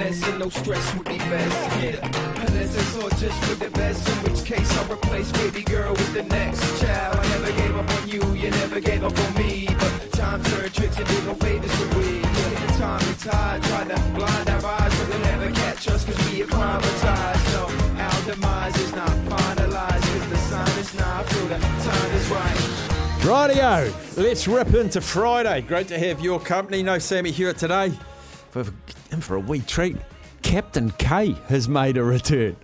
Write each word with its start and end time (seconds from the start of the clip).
Finesse 0.00 0.28
and 0.28 0.38
no 0.38 0.48
stress 0.48 0.94
would 0.94 1.06
be 1.06 1.18
best. 1.18 1.82
Yeah, 1.82 2.46
unless 2.46 2.74
it's 2.74 2.96
all 2.96 3.10
just 3.10 3.44
for 3.44 3.54
the 3.56 3.70
best. 3.70 4.08
In 4.08 4.14
which 4.24 4.44
case 4.44 4.78
I'll 4.78 4.92
replace 4.92 5.30
baby 5.32 5.62
girl 5.62 5.92
with 5.92 6.14
the 6.14 6.22
next 6.22 6.80
child. 6.80 7.16
I 7.16 7.28
never 7.28 7.52
gave 7.52 7.76
up 7.76 7.90
on 7.90 8.08
you, 8.08 8.22
you 8.34 8.50
never 8.50 8.80
gave 8.80 9.04
up 9.04 9.18
on 9.18 9.34
me. 9.34 9.66
But 9.68 10.12
time 10.12 10.42
turned 10.44 10.74
tricks 10.74 10.98
and 10.98 11.26
no 11.26 11.34
favors 11.34 11.94
we. 11.96 12.20
Yeah, 12.20 12.66
time 12.78 13.02
and 13.02 13.18
tide 13.18 13.62
tried 13.64 13.88
to 13.88 14.00
blind 14.14 14.50
our 14.50 14.64
eyes, 14.64 14.98
but 14.98 15.08
they'll 15.10 15.20
never 15.20 15.50
catch 15.52 15.88
us 15.88 16.04
cause 16.04 16.30
we 16.30 16.42
our 16.42 18.24
demise 18.26 18.76
is 18.78 18.92
not 18.92 19.10
finalized 19.28 20.06
cause 20.12 20.28
the 20.30 20.36
sign 20.36 20.78
is 20.78 20.94
not 20.94 21.26
through. 21.26 21.48
The 21.48 21.58
time 21.58 22.10
is 22.12 22.28
right. 22.30 22.56
Rightio, 23.20 24.16
let's 24.16 24.48
rip 24.48 24.72
into 24.74 25.00
Friday. 25.02 25.60
Great 25.60 25.88
to 25.88 25.98
have 25.98 26.20
your 26.20 26.40
company. 26.40 26.82
No 26.82 26.98
Sammy 26.98 27.30
Hewitt 27.30 27.58
today. 27.58 27.92
For, 28.50 28.64
in 29.12 29.20
for 29.20 29.36
a 29.36 29.40
wee 29.40 29.60
treat. 29.60 29.96
Captain 30.42 30.90
K 30.92 31.32
has 31.48 31.68
made 31.68 31.96
a 31.96 32.02
return 32.04 32.56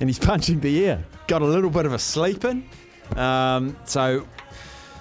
and 0.00 0.08
he's 0.08 0.18
punching 0.18 0.60
the 0.60 0.86
air. 0.86 1.04
Got 1.26 1.42
a 1.42 1.46
little 1.46 1.70
bit 1.70 1.86
of 1.86 1.92
a 1.92 1.98
sleep 1.98 2.44
in. 2.44 2.68
Um, 3.16 3.76
so 3.84 4.26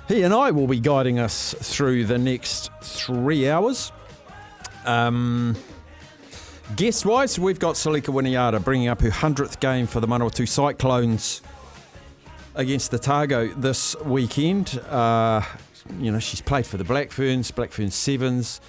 he 0.08 0.24
and 0.24 0.34
I 0.34 0.52
will 0.52 0.68
be 0.68 0.80
guiding 0.80 1.20
us 1.20 1.54
through 1.60 2.06
the 2.06 2.18
next 2.18 2.72
three 2.82 3.50
hours. 3.50 3.92
Um, 4.86 5.56
guest 6.76 7.06
wise, 7.06 7.40
we've 7.40 7.60
got 7.60 7.76
Selica 7.76 8.14
Winiata 8.14 8.64
bringing 8.64 8.90
up 8.90 9.02
her 9.02 9.10
100th 9.10 9.60
game 9.60 9.88
for 9.88 10.00
the 10.00 10.08
Manawatu 10.08 10.48
Cyclones 10.48 11.42
against 12.56 12.94
Otago 12.94 13.48
this 13.48 13.96
weekend. 14.02 14.80
Uh, 14.90 15.42
you 16.00 16.12
know, 16.12 16.20
she's 16.20 16.42
played 16.42 16.66
for 16.66 16.78
the 16.78 16.84
Black 16.84 17.12
Ferns, 17.12 17.52
Black 17.52 17.72
Ferns 17.72 17.96
Sevens. 17.96 18.62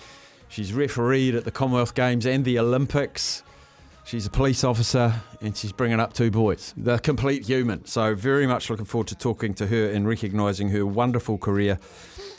She's 0.54 0.72
refereed 0.72 1.34
at 1.34 1.44
the 1.44 1.50
Commonwealth 1.50 1.96
Games 1.96 2.26
and 2.26 2.44
the 2.44 2.60
Olympics. 2.60 3.42
She's 4.04 4.26
a 4.26 4.30
police 4.30 4.62
officer 4.62 5.12
and 5.40 5.56
she's 5.56 5.72
bringing 5.72 5.98
up 5.98 6.12
two 6.12 6.30
boys. 6.30 6.72
They're 6.76 7.00
complete 7.00 7.44
human. 7.44 7.84
So, 7.86 8.14
very 8.14 8.46
much 8.46 8.70
looking 8.70 8.84
forward 8.84 9.08
to 9.08 9.16
talking 9.16 9.54
to 9.54 9.66
her 9.66 9.90
and 9.90 10.06
recognising 10.06 10.68
her 10.68 10.86
wonderful 10.86 11.38
career. 11.38 11.80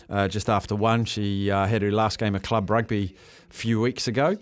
Uh, 0.10 0.30
just 0.30 0.50
after 0.50 0.78
one, 0.78 1.04
she 1.04 1.52
uh, 1.52 1.66
had 1.66 1.82
her 1.82 1.92
last 1.92 2.18
game 2.18 2.36
of 2.36 2.42
club 2.42 2.70
rugby 2.70 3.18
a 3.50 3.54
few 3.54 3.82
weeks 3.82 4.08
ago 4.08 4.38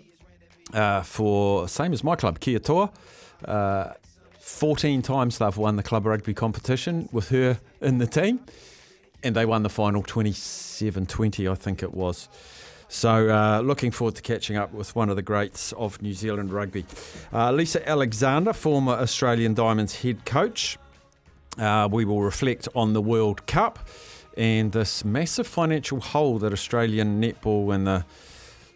uh, 0.72 1.02
for, 1.02 1.66
same 1.66 1.92
as 1.92 2.04
my 2.04 2.14
club, 2.14 2.38
Kia 2.38 2.60
Toa. 2.60 2.92
Uh, 3.44 3.88
14 4.38 5.02
times 5.02 5.38
they've 5.38 5.56
won 5.56 5.74
the 5.74 5.82
club 5.82 6.06
rugby 6.06 6.32
competition 6.32 7.08
with 7.10 7.30
her 7.30 7.58
in 7.80 7.98
the 7.98 8.06
team, 8.06 8.38
and 9.24 9.34
they 9.34 9.44
won 9.44 9.64
the 9.64 9.68
final 9.68 10.04
27 10.04 11.06
20, 11.06 11.48
I 11.48 11.54
think 11.56 11.82
it 11.82 11.92
was. 11.92 12.28
So, 12.88 13.28
uh, 13.28 13.60
looking 13.60 13.90
forward 13.90 14.14
to 14.16 14.22
catching 14.22 14.56
up 14.56 14.72
with 14.72 14.94
one 14.94 15.08
of 15.10 15.16
the 15.16 15.22
greats 15.22 15.72
of 15.72 16.00
New 16.00 16.12
Zealand 16.12 16.52
rugby. 16.52 16.84
Uh, 17.32 17.50
Lisa 17.50 17.86
Alexander, 17.88 18.52
former 18.52 18.92
Australian 18.92 19.54
Diamonds 19.54 20.02
head 20.02 20.24
coach. 20.24 20.78
Uh, 21.58 21.88
we 21.90 22.04
will 22.04 22.22
reflect 22.22 22.68
on 22.74 22.92
the 22.92 23.00
World 23.02 23.46
Cup 23.46 23.78
and 24.36 24.72
this 24.72 25.04
massive 25.04 25.46
financial 25.46 26.00
hole 26.00 26.38
that 26.40 26.52
Australian 26.52 27.20
netball 27.22 27.74
and 27.74 27.86
the 27.86 28.04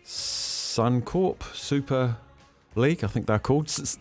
Suncorp 0.04 1.42
Super 1.54 2.16
League, 2.74 3.02
I 3.04 3.08
think 3.08 3.26
they're 3.26 3.38
called, 3.38 3.66
s- 3.68 3.98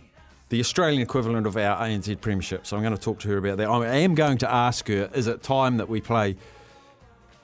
the 0.49 0.59
Australian 0.59 1.01
equivalent 1.01 1.45
of 1.47 1.57
our 1.57 1.77
ANZ 1.85 2.21
Premiership. 2.21 2.65
So 2.65 2.77
I'm 2.77 2.83
going 2.83 2.95
to 2.95 3.01
talk 3.01 3.19
to 3.21 3.27
her 3.29 3.37
about 3.37 3.57
that. 3.57 3.67
I 3.69 3.87
am 3.97 4.15
going 4.15 4.37
to 4.39 4.51
ask 4.51 4.87
her: 4.87 5.09
Is 5.13 5.27
it 5.27 5.43
time 5.43 5.77
that 5.77 5.89
we 5.89 5.99
play 5.99 6.37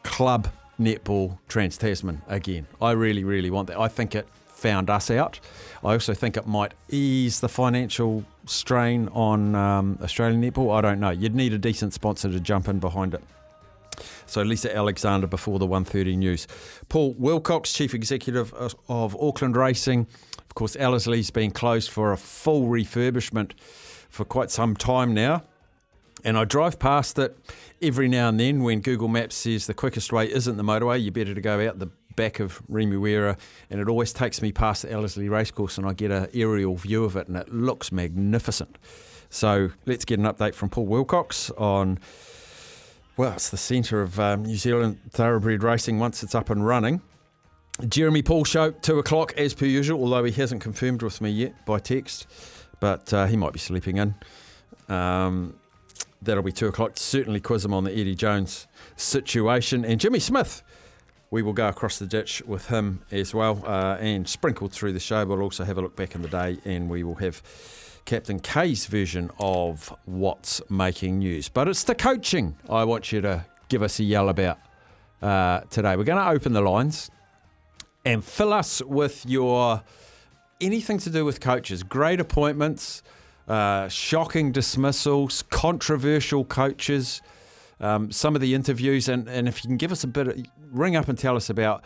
club 0.03 0.47
netball 0.79 1.38
Trans 1.47 1.78
Tasman 1.78 2.22
again? 2.28 2.67
I 2.81 2.91
really, 2.91 3.23
really 3.23 3.50
want 3.50 3.67
that. 3.67 3.79
I 3.79 3.88
think 3.88 4.16
it 4.16 4.28
found 4.63 4.89
us 4.89 5.11
out. 5.11 5.39
I 5.84 5.91
also 5.91 6.13
think 6.13 6.38
it 6.38 6.47
might 6.47 6.73
ease 6.89 7.41
the 7.41 7.50
financial 7.50 8.23
strain 8.45 9.09
on 9.09 9.56
um, 9.56 10.00
Australian 10.01 10.41
netball. 10.41 10.73
I 10.73 10.81
don't 10.81 11.00
know. 11.00 11.09
You'd 11.09 11.35
need 11.35 11.53
a 11.53 11.57
decent 11.57 11.94
sponsor 11.94 12.31
to 12.31 12.39
jump 12.39 12.67
in 12.69 12.79
behind 12.79 13.13
it. 13.13 13.22
So 14.25 14.41
Lisa 14.41 14.75
Alexander 14.75 15.28
before 15.28 15.59
the 15.59 15.67
1:30 15.67 16.17
news. 16.17 16.47
Paul 16.89 17.13
Wilcox, 17.17 17.73
Chief 17.73 17.94
Executive 17.94 18.53
of, 18.53 18.75
Auckland 18.89 19.56
Racing. 19.56 20.07
Of 20.39 20.56
course, 20.56 20.75
Ellerslie's 20.75 21.29
been 21.29 21.51
closed 21.51 21.91
for 21.91 22.12
a 22.12 22.17
full 22.17 22.67
refurbishment 22.67 23.51
for 24.09 24.25
quite 24.25 24.50
some 24.50 24.75
time 24.75 25.13
now. 25.13 25.44
And 26.23 26.38
I 26.38 26.45
drive 26.45 26.79
past 26.79 27.19
it 27.19 27.38
every 27.81 28.07
now 28.07 28.29
and 28.29 28.39
then 28.39 28.63
when 28.63 28.79
Google 28.79 29.07
Maps 29.07 29.35
says 29.35 29.67
the 29.67 29.73
quickest 29.73 30.13
way 30.13 30.31
isn't 30.31 30.57
the 30.57 30.63
motorway, 30.63 31.01
you're 31.03 31.11
better 31.11 31.34
to 31.34 31.41
go 31.41 31.67
out 31.67 31.79
the 31.79 31.89
back 32.16 32.39
of 32.39 32.61
Remuera. 32.72 33.38
And 33.69 33.81
it 33.81 33.89
always 33.89 34.13
takes 34.13 34.41
me 34.41 34.51
past 34.51 34.83
the 34.83 34.91
Ellerslie 34.91 35.29
Racecourse 35.29 35.78
and 35.78 35.88
I 35.88 35.94
get 35.94 36.12
an 36.12 36.28
aerial 36.33 36.75
view 36.75 37.03
of 37.03 37.16
it 37.16 37.28
and 37.28 37.35
it 37.35 37.53
looks 37.53 37.91
magnificent. 37.91 38.78
So 39.29 39.72
let's 39.85 40.06
get 40.06 40.19
an 40.19 40.25
update 40.25 40.53
from 40.53 40.69
Paul 40.69 40.85
Wilcox 40.85 41.50
on 41.51 42.00
well, 43.16 43.33
it's 43.33 43.50
the 43.50 43.57
centre 43.57 44.01
of 44.01 44.19
um, 44.19 44.44
New 44.44 44.56
Zealand 44.56 45.00
thoroughbred 45.12 45.62
racing 45.62 46.00
once 46.00 46.23
it's 46.23 46.33
up 46.33 46.50
and 46.50 46.66
running. 46.66 47.01
Jeremy 47.88 48.23
Paul 48.23 48.44
show, 48.44 48.72
two 48.72 48.97
o'clock 49.00 49.33
as 49.38 49.53
per 49.53 49.66
usual, 49.66 50.01
although 50.01 50.23
he 50.23 50.31
hasn't 50.31 50.62
confirmed 50.62 51.01
with 51.03 51.22
me 51.22 51.29
yet 51.29 51.66
by 51.66 51.79
text, 51.79 52.28
but 52.79 53.13
uh, 53.13 53.25
he 53.25 53.35
might 53.35 53.53
be 53.53 53.59
sleeping 53.59 53.97
in. 53.97 54.16
Um, 54.89 55.56
that'll 56.25 56.44
be 56.44 56.51
two 56.51 56.67
o'clock. 56.67 56.94
Certainly 56.95 57.41
quiz 57.41 57.66
him 57.66 57.73
on 57.73 57.84
the 57.84 57.91
Eddie 57.91 58.16
Jones 58.16 58.67
situation. 58.95 59.85
And 59.85 60.00
Jimmy 60.00 60.19
Smith, 60.19 60.63
we 61.31 61.41
will 61.41 61.53
go 61.53 61.67
across 61.67 62.00
the 62.00 62.06
ditch 62.06 62.41
with 62.45 62.67
him 62.67 63.01
as 63.11 63.34
well 63.34 63.63
uh, 63.66 63.97
and 64.00 64.28
sprinkled 64.28 64.72
through 64.72 64.94
the 64.94 65.00
show. 65.00 65.25
We'll 65.25 65.41
also 65.41 65.63
have 65.63 65.78
a 65.78 65.81
look 65.81 65.95
back 65.95 66.16
in 66.16 66.22
the 66.22 66.28
day 66.28 66.57
and 66.65 66.89
we 66.89 67.03
will 67.03 67.15
have 67.15 67.42
Captain 68.06 68.39
K's 68.39 68.86
version 68.86 69.31
of 69.39 69.95
what's 70.06 70.62
making 70.69 71.19
news. 71.19 71.50
But 71.50 71.68
it's 71.68 71.83
the 71.83 71.95
coaching 71.95 72.57
I 72.69 72.83
want 72.83 73.12
you 73.12 73.21
to 73.21 73.45
give 73.69 73.81
us 73.81 74.00
a 74.00 74.03
yell 74.03 74.30
about 74.30 74.59
uh, 75.21 75.62
today. 75.69 75.95
We're 75.95 76.03
going 76.03 76.24
to 76.24 76.30
open 76.30 76.53
the 76.53 76.62
lines 76.62 77.09
and 78.06 78.24
fill 78.24 78.53
us 78.53 78.81
with 78.81 79.25
your 79.25 79.81
anything 80.59 80.97
to 81.00 81.09
do 81.09 81.25
with 81.25 81.39
coaches, 81.39 81.83
great 81.83 82.19
appointments, 82.19 83.03
uh, 83.48 83.88
shocking 83.88 84.51
dismissals, 84.51 85.44
controversial 85.50 86.45
coaches, 86.45 87.22
um, 87.80 88.12
some 88.12 88.36
of 88.36 88.42
the 88.42 88.54
interviews, 88.54 89.10
and, 89.10 89.28
and 89.28 89.48
if 89.48 89.63
you 89.63 89.68
can 89.68 89.78
give 89.78 89.92
us 89.92 90.04
a 90.04 90.07
bit, 90.07 90.28
of, 90.28 90.45
ring 90.72 90.95
up 90.95 91.07
and 91.07 91.18
tell 91.18 91.36
us 91.36 91.50
about 91.50 91.84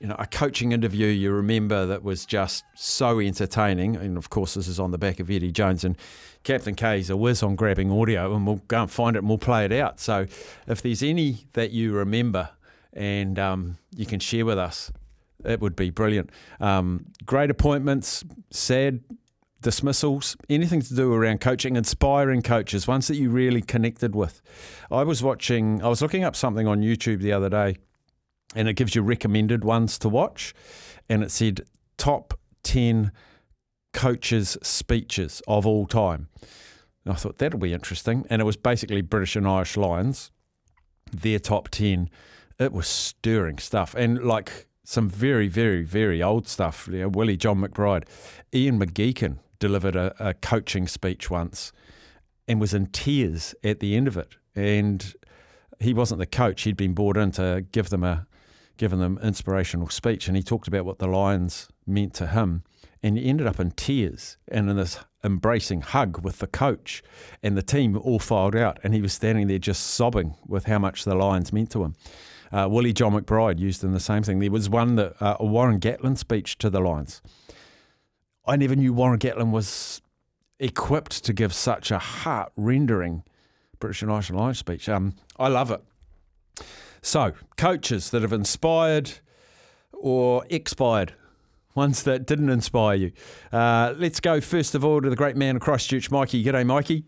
you 0.00 0.06
know, 0.06 0.16
a 0.18 0.26
coaching 0.26 0.72
interview 0.72 1.08
you 1.08 1.32
remember 1.32 1.86
that 1.86 2.02
was 2.02 2.24
just 2.24 2.64
so 2.74 3.18
entertaining. 3.18 3.96
And 3.96 4.16
of 4.16 4.30
course, 4.30 4.54
this 4.54 4.68
is 4.68 4.78
on 4.78 4.90
the 4.90 4.98
back 4.98 5.18
of 5.18 5.30
Eddie 5.30 5.50
Jones 5.50 5.84
and 5.84 5.96
Captain 6.44 6.74
K's 6.74 7.10
a 7.10 7.16
whiz 7.16 7.42
on 7.42 7.56
grabbing 7.56 7.90
audio, 7.90 8.34
and 8.34 8.46
we'll 8.46 8.62
go 8.68 8.82
and 8.82 8.90
find 8.90 9.16
it 9.16 9.20
and 9.20 9.28
we'll 9.28 9.38
play 9.38 9.64
it 9.64 9.72
out. 9.72 9.98
So 9.98 10.26
if 10.66 10.82
there's 10.82 11.02
any 11.02 11.46
that 11.54 11.72
you 11.72 11.92
remember 11.92 12.50
and 12.92 13.38
um, 13.38 13.78
you 13.96 14.06
can 14.06 14.20
share 14.20 14.44
with 14.46 14.58
us, 14.58 14.92
it 15.44 15.60
would 15.60 15.76
be 15.76 15.90
brilliant. 15.90 16.30
Um, 16.60 17.06
great 17.24 17.50
appointments, 17.50 18.24
sad 18.50 19.00
dismissals, 19.60 20.36
anything 20.48 20.80
to 20.82 20.94
do 20.94 21.12
around 21.12 21.40
coaching, 21.40 21.76
inspiring 21.76 22.42
coaches, 22.42 22.86
ones 22.86 23.08
that 23.08 23.16
you 23.16 23.30
really 23.30 23.62
connected 23.62 24.14
with. 24.14 24.40
I 24.90 25.02
was 25.02 25.22
watching, 25.22 25.82
I 25.82 25.88
was 25.88 26.00
looking 26.00 26.24
up 26.24 26.36
something 26.36 26.66
on 26.66 26.82
YouTube 26.82 27.20
the 27.20 27.32
other 27.32 27.48
day, 27.48 27.76
and 28.54 28.68
it 28.68 28.74
gives 28.74 28.94
you 28.94 29.02
recommended 29.02 29.64
ones 29.64 29.98
to 29.98 30.08
watch, 30.08 30.54
and 31.08 31.22
it 31.22 31.30
said 31.30 31.62
top 31.96 32.34
10 32.62 33.12
coaches' 33.92 34.56
speeches 34.62 35.42
of 35.48 35.66
all 35.66 35.86
time. 35.86 36.28
And 37.04 37.14
I 37.14 37.16
thought 37.16 37.38
that'll 37.38 37.58
be 37.58 37.72
interesting. 37.72 38.26
And 38.30 38.40
it 38.40 38.44
was 38.44 38.56
basically 38.56 39.00
British 39.00 39.36
and 39.36 39.46
Irish 39.46 39.76
Lions, 39.76 40.30
their 41.10 41.38
top 41.38 41.68
10. 41.70 42.10
It 42.58 42.72
was 42.72 42.86
stirring 42.86 43.58
stuff. 43.58 43.94
And 43.94 44.22
like 44.22 44.66
some 44.84 45.08
very, 45.08 45.48
very, 45.48 45.82
very 45.82 46.22
old 46.22 46.48
stuff. 46.48 46.88
You 46.90 47.00
know, 47.00 47.08
Willie 47.08 47.36
John 47.36 47.60
McBride. 47.60 48.04
Ian 48.54 48.78
McGeechan 48.78 49.38
delivered 49.58 49.96
a, 49.96 50.14
a 50.18 50.34
coaching 50.34 50.86
speech 50.86 51.30
once 51.30 51.72
and 52.46 52.60
was 52.60 52.74
in 52.74 52.86
tears 52.86 53.54
at 53.62 53.80
the 53.80 53.96
end 53.96 54.08
of 54.08 54.16
it. 54.16 54.36
And 54.54 55.14
he 55.80 55.94
wasn't 55.94 56.18
the 56.18 56.26
coach. 56.26 56.62
He'd 56.62 56.76
been 56.76 56.94
brought 56.94 57.16
in 57.16 57.30
to 57.32 57.64
give 57.72 57.90
them 57.90 58.04
a 58.04 58.26
given 58.78 59.00
them 59.00 59.18
inspirational 59.22 59.88
speech, 59.88 60.28
and 60.28 60.36
he 60.36 60.42
talked 60.42 60.68
about 60.68 60.84
what 60.84 61.00
the 61.00 61.08
Lions 61.08 61.68
meant 61.86 62.14
to 62.14 62.28
him, 62.28 62.62
and 63.02 63.18
he 63.18 63.26
ended 63.26 63.46
up 63.46 63.60
in 63.60 63.72
tears 63.72 64.38
and 64.46 64.70
in 64.70 64.76
this 64.76 65.00
embracing 65.24 65.80
hug 65.82 66.24
with 66.24 66.38
the 66.38 66.46
coach, 66.46 67.02
and 67.42 67.56
the 67.56 67.62
team 67.62 67.98
all 67.98 68.20
filed 68.20 68.54
out, 68.54 68.78
and 68.82 68.94
he 68.94 69.02
was 69.02 69.12
standing 69.12 69.48
there 69.48 69.58
just 69.58 69.84
sobbing 69.84 70.36
with 70.46 70.64
how 70.64 70.78
much 70.78 71.04
the 71.04 71.14
Lions 71.14 71.52
meant 71.52 71.70
to 71.70 71.82
him. 71.82 71.94
Uh, 72.50 72.66
Willie 72.70 72.92
John 72.94 73.12
McBride 73.12 73.58
used 73.58 73.84
in 73.84 73.92
the 73.92 74.00
same 74.00 74.22
thing. 74.22 74.38
There 74.38 74.50
was 74.50 74.70
one 74.70 74.94
that 74.94 75.20
uh, 75.20 75.36
Warren 75.40 75.80
Gatland 75.80 76.16
speech 76.16 76.56
to 76.58 76.70
the 76.70 76.80
Lions. 76.80 77.20
I 78.48 78.56
never 78.56 78.74
knew 78.74 78.94
Warren 78.94 79.18
Gatland 79.18 79.50
was 79.50 80.00
equipped 80.58 81.22
to 81.24 81.34
give 81.34 81.52
such 81.52 81.90
a 81.90 81.98
heart 81.98 82.50
rendering 82.56 83.22
British 83.78 84.00
and 84.02 84.10
Irish 84.10 84.30
Lions 84.30 84.58
speech. 84.58 84.88
Um, 84.88 85.14
I 85.38 85.48
love 85.48 85.70
it. 85.70 85.82
So, 87.02 87.32
coaches 87.58 88.10
that 88.10 88.22
have 88.22 88.32
inspired 88.32 89.12
or 89.92 90.46
expired, 90.48 91.12
ones 91.74 92.02
that 92.04 92.26
didn't 92.26 92.48
inspire 92.48 92.96
you. 92.96 93.12
Uh, 93.52 93.94
let's 93.98 94.18
go 94.18 94.40
first 94.40 94.74
of 94.74 94.82
all 94.82 95.02
to 95.02 95.10
the 95.10 95.16
great 95.16 95.36
man 95.36 95.56
of 95.56 95.62
Christchurch, 95.62 96.10
Mikey. 96.10 96.42
G'day, 96.42 96.66
Mikey. 96.66 97.04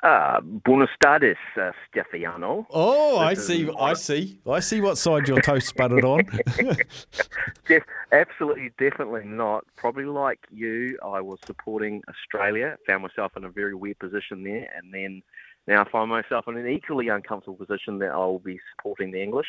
Uh, 0.00 0.40
buenos 0.40 0.90
tardes, 1.00 1.36
uh, 1.60 1.72
Stefano. 1.90 2.66
Oh, 2.70 3.18
I 3.18 3.34
see. 3.34 3.68
I 3.80 3.94
see. 3.94 4.38
I 4.48 4.60
see 4.60 4.80
what 4.80 4.96
side 4.96 5.26
your 5.26 5.40
toast 5.40 5.74
buttered 5.74 6.04
on. 6.04 6.20
Def- 7.66 7.82
absolutely, 8.12 8.70
definitely 8.78 9.24
not. 9.24 9.64
Probably 9.74 10.04
like 10.04 10.38
you, 10.52 10.96
I 11.04 11.20
was 11.20 11.40
supporting 11.44 12.02
Australia. 12.08 12.76
Found 12.86 13.02
myself 13.02 13.32
in 13.36 13.44
a 13.44 13.48
very 13.48 13.74
weird 13.74 13.98
position 13.98 14.44
there, 14.44 14.68
and 14.76 14.94
then 14.94 15.20
now 15.66 15.82
I 15.82 15.90
find 15.90 16.08
myself 16.08 16.46
in 16.46 16.56
an 16.56 16.68
equally 16.68 17.08
uncomfortable 17.08 17.56
position 17.56 17.98
that 17.98 18.10
I 18.10 18.18
will 18.18 18.38
be 18.38 18.60
supporting 18.76 19.10
the 19.10 19.20
English. 19.20 19.48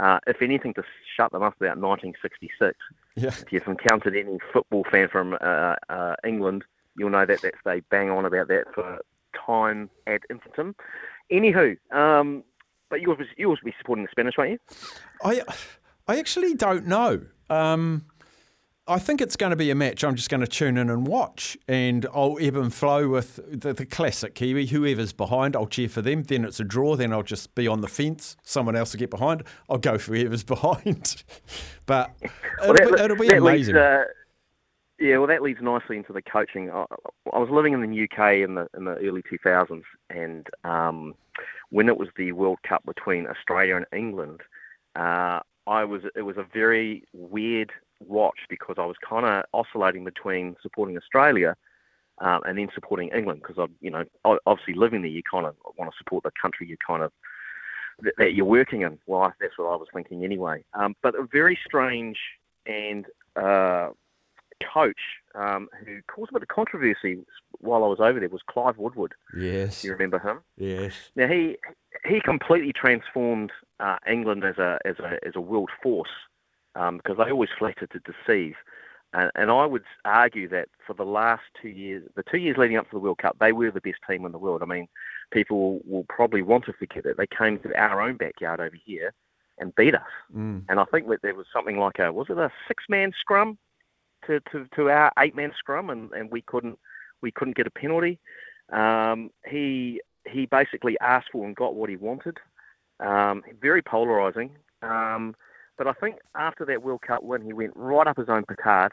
Uh, 0.00 0.20
if 0.26 0.40
anything, 0.40 0.72
to 0.72 0.82
shut 1.18 1.32
them 1.32 1.42
up 1.42 1.54
about 1.60 1.76
1966. 1.76 2.78
yeah. 3.14 3.28
If 3.28 3.52
you've 3.52 3.66
encountered 3.66 4.16
any 4.16 4.38
football 4.54 4.84
fan 4.90 5.08
from 5.08 5.36
uh, 5.38 5.76
uh, 5.90 6.16
England, 6.24 6.64
you'll 6.96 7.10
know 7.10 7.26
that 7.26 7.42
that's, 7.42 7.58
they 7.66 7.80
bang 7.80 8.08
on 8.08 8.24
about 8.24 8.48
that 8.48 8.64
for 8.74 9.00
time 9.46 9.90
at 10.06 10.22
infinitum. 10.30 10.74
Anywho, 11.30 11.76
um, 11.92 12.42
but 12.90 13.00
you 13.00 13.08
will 13.08 13.16
you 13.36 13.56
be 13.64 13.74
supporting 13.78 14.04
the 14.04 14.10
Spanish, 14.10 14.34
won't 14.36 14.50
you? 14.50 14.58
I, 15.24 15.42
I 16.06 16.18
actually 16.18 16.54
don't 16.54 16.86
know. 16.86 17.22
Um, 17.48 18.04
I 18.88 18.98
think 18.98 19.20
it's 19.20 19.36
going 19.36 19.50
to 19.50 19.56
be 19.56 19.70
a 19.70 19.76
match 19.76 20.02
I'm 20.02 20.16
just 20.16 20.28
going 20.28 20.40
to 20.40 20.46
tune 20.46 20.76
in 20.76 20.90
and 20.90 21.06
watch, 21.06 21.56
and 21.68 22.04
I'll 22.12 22.36
ebb 22.40 22.56
and 22.56 22.74
flow 22.74 23.08
with 23.08 23.38
the, 23.48 23.72
the 23.72 23.86
classic 23.86 24.34
Kiwi. 24.34 24.66
Whoever's 24.66 25.12
behind, 25.12 25.54
I'll 25.54 25.68
cheer 25.68 25.88
for 25.88 26.02
them. 26.02 26.24
Then 26.24 26.44
it's 26.44 26.58
a 26.58 26.64
draw. 26.64 26.96
Then 26.96 27.12
I'll 27.12 27.22
just 27.22 27.54
be 27.54 27.68
on 27.68 27.80
the 27.80 27.88
fence. 27.88 28.36
Someone 28.42 28.74
else 28.74 28.92
will 28.92 28.98
get 28.98 29.10
behind. 29.10 29.44
I'll 29.70 29.78
go 29.78 29.98
for 29.98 30.16
whoever's 30.16 30.42
behind. 30.44 31.22
but 31.86 32.10
it'll, 32.22 32.74
Well, 32.74 32.96
be, 32.96 33.02
it'll 33.02 33.16
be 33.16 33.28
that 33.28 33.38
amazing. 33.38 33.76
Leads, 33.76 33.78
uh, 33.78 34.04
yeah, 34.98 35.18
well, 35.18 35.26
that 35.26 35.42
leads 35.42 35.60
nicely 35.60 35.96
into 35.96 36.12
the 36.12 36.22
coaching. 36.22 36.70
I, 36.70 36.84
I 37.32 37.38
was 37.38 37.50
living 37.50 37.72
in 37.72 37.80
the 37.80 38.04
UK 38.04 38.48
in 38.48 38.54
the 38.54 38.68
in 38.76 38.84
the 38.84 38.96
early 38.96 39.22
2000s, 39.22 39.82
and 40.10 40.46
um, 40.64 41.14
when 41.70 41.88
it 41.88 41.96
was 41.96 42.08
the 42.16 42.32
World 42.32 42.58
Cup 42.62 42.84
between 42.84 43.26
Australia 43.26 43.76
and 43.76 43.86
England, 43.92 44.40
uh, 44.96 45.40
I 45.66 45.84
was 45.84 46.02
it 46.14 46.22
was 46.22 46.36
a 46.36 46.46
very 46.52 47.04
weird 47.12 47.72
watch 48.00 48.38
because 48.48 48.76
I 48.78 48.86
was 48.86 48.96
kind 49.08 49.26
of 49.26 49.44
oscillating 49.54 50.04
between 50.04 50.56
supporting 50.62 50.96
Australia 50.96 51.56
um, 52.20 52.42
and 52.44 52.58
then 52.58 52.68
supporting 52.74 53.08
England 53.08 53.42
because 53.42 53.58
I, 53.58 53.66
you 53.80 53.90
know, 53.90 54.04
obviously 54.46 54.74
living 54.74 55.02
there, 55.02 55.10
you 55.10 55.22
kind 55.28 55.46
of 55.46 55.54
want 55.76 55.90
to 55.90 55.96
support 55.98 56.24
the 56.24 56.32
country 56.40 56.66
you 56.68 56.76
kind 56.84 57.02
of 57.02 57.12
that, 58.00 58.14
that 58.18 58.34
you're 58.34 58.44
working 58.46 58.82
in. 58.82 58.98
Well, 59.06 59.32
that's 59.40 59.56
what 59.56 59.66
I 59.66 59.76
was 59.76 59.88
thinking 59.92 60.24
anyway. 60.24 60.64
Um, 60.74 60.94
but 61.02 61.14
a 61.14 61.26
very 61.30 61.58
strange 61.64 62.18
and 62.66 63.06
uh, 63.36 63.90
coach 64.72 65.00
um, 65.34 65.68
who 65.84 66.00
caused 66.08 66.30
a 66.30 66.34
bit 66.34 66.42
of 66.42 66.48
controversy 66.48 67.18
while 67.58 67.84
I 67.84 67.86
was 67.88 68.00
over 68.00 68.18
there 68.20 68.28
was 68.28 68.42
Clive 68.48 68.78
Woodward. 68.78 69.14
yes, 69.36 69.84
you 69.84 69.92
remember 69.92 70.18
him? 70.18 70.40
yes. 70.56 70.94
Now 71.16 71.28
he 71.28 71.56
he 72.06 72.20
completely 72.20 72.72
transformed 72.72 73.52
uh, 73.80 73.96
England 74.10 74.44
as 74.44 74.58
a 74.58 74.78
as 74.84 74.98
a 74.98 75.18
as 75.26 75.34
a 75.36 75.40
world 75.40 75.70
force 75.82 76.10
um, 76.74 76.96
because 76.98 77.16
they 77.18 77.30
always 77.30 77.50
flattered 77.58 77.90
to 77.92 78.00
deceive, 78.00 78.54
and, 79.12 79.30
and 79.34 79.50
I 79.50 79.66
would 79.66 79.84
argue 80.04 80.48
that 80.48 80.68
for 80.86 80.94
the 80.94 81.04
last 81.04 81.42
two 81.60 81.68
years, 81.68 82.02
the 82.16 82.22
two 82.22 82.38
years 82.38 82.56
leading 82.56 82.76
up 82.78 82.88
to 82.90 82.96
the 82.96 83.00
World 83.00 83.18
Cup, 83.18 83.36
they 83.40 83.52
were 83.52 83.70
the 83.70 83.80
best 83.80 83.98
team 84.08 84.24
in 84.24 84.32
the 84.32 84.38
world. 84.38 84.62
I 84.62 84.66
mean, 84.66 84.88
people 85.32 85.80
will 85.86 86.06
probably 86.08 86.42
want 86.42 86.64
to 86.66 86.72
forget 86.72 87.04
it. 87.06 87.16
They 87.18 87.26
came 87.26 87.58
to 87.60 87.74
our 87.78 88.00
own 88.00 88.16
backyard 88.16 88.60
over 88.60 88.76
here 88.84 89.12
and 89.58 89.74
beat 89.74 89.94
us, 89.94 90.00
Mm. 90.34 90.64
and 90.70 90.80
I 90.80 90.84
think 90.86 91.08
that 91.08 91.20
there 91.22 91.34
was 91.34 91.46
something 91.52 91.78
like 91.78 91.98
a 91.98 92.10
was 92.10 92.28
it 92.30 92.38
a 92.38 92.50
six 92.66 92.84
man 92.88 93.12
scrum 93.20 93.58
to, 94.26 94.40
to, 94.52 94.66
to 94.76 94.90
our 94.90 95.12
eight 95.18 95.34
man 95.34 95.52
scrum, 95.56 95.90
and, 95.90 96.12
and 96.12 96.30
we 96.30 96.42
couldn't 96.42 96.78
we 97.20 97.30
couldn't 97.30 97.56
get 97.56 97.66
a 97.66 97.70
penalty. 97.70 98.18
Um, 98.70 99.30
he 99.48 100.00
he 100.30 100.46
basically 100.46 100.98
asked 101.00 101.28
for 101.32 101.46
and 101.46 101.56
got 101.56 101.74
what 101.74 101.90
he 101.90 101.96
wanted. 101.96 102.38
Um, 103.00 103.42
very 103.60 103.82
polarising. 103.82 104.50
Um, 104.82 105.34
but 105.76 105.86
I 105.86 105.92
think 105.92 106.16
after 106.34 106.64
that 106.66 106.82
World 106.82 107.02
Cup 107.02 107.22
win, 107.22 107.42
he 107.42 107.52
went 107.52 107.72
right 107.74 108.06
up 108.06 108.16
his 108.16 108.28
own 108.28 108.44
petard. 108.44 108.92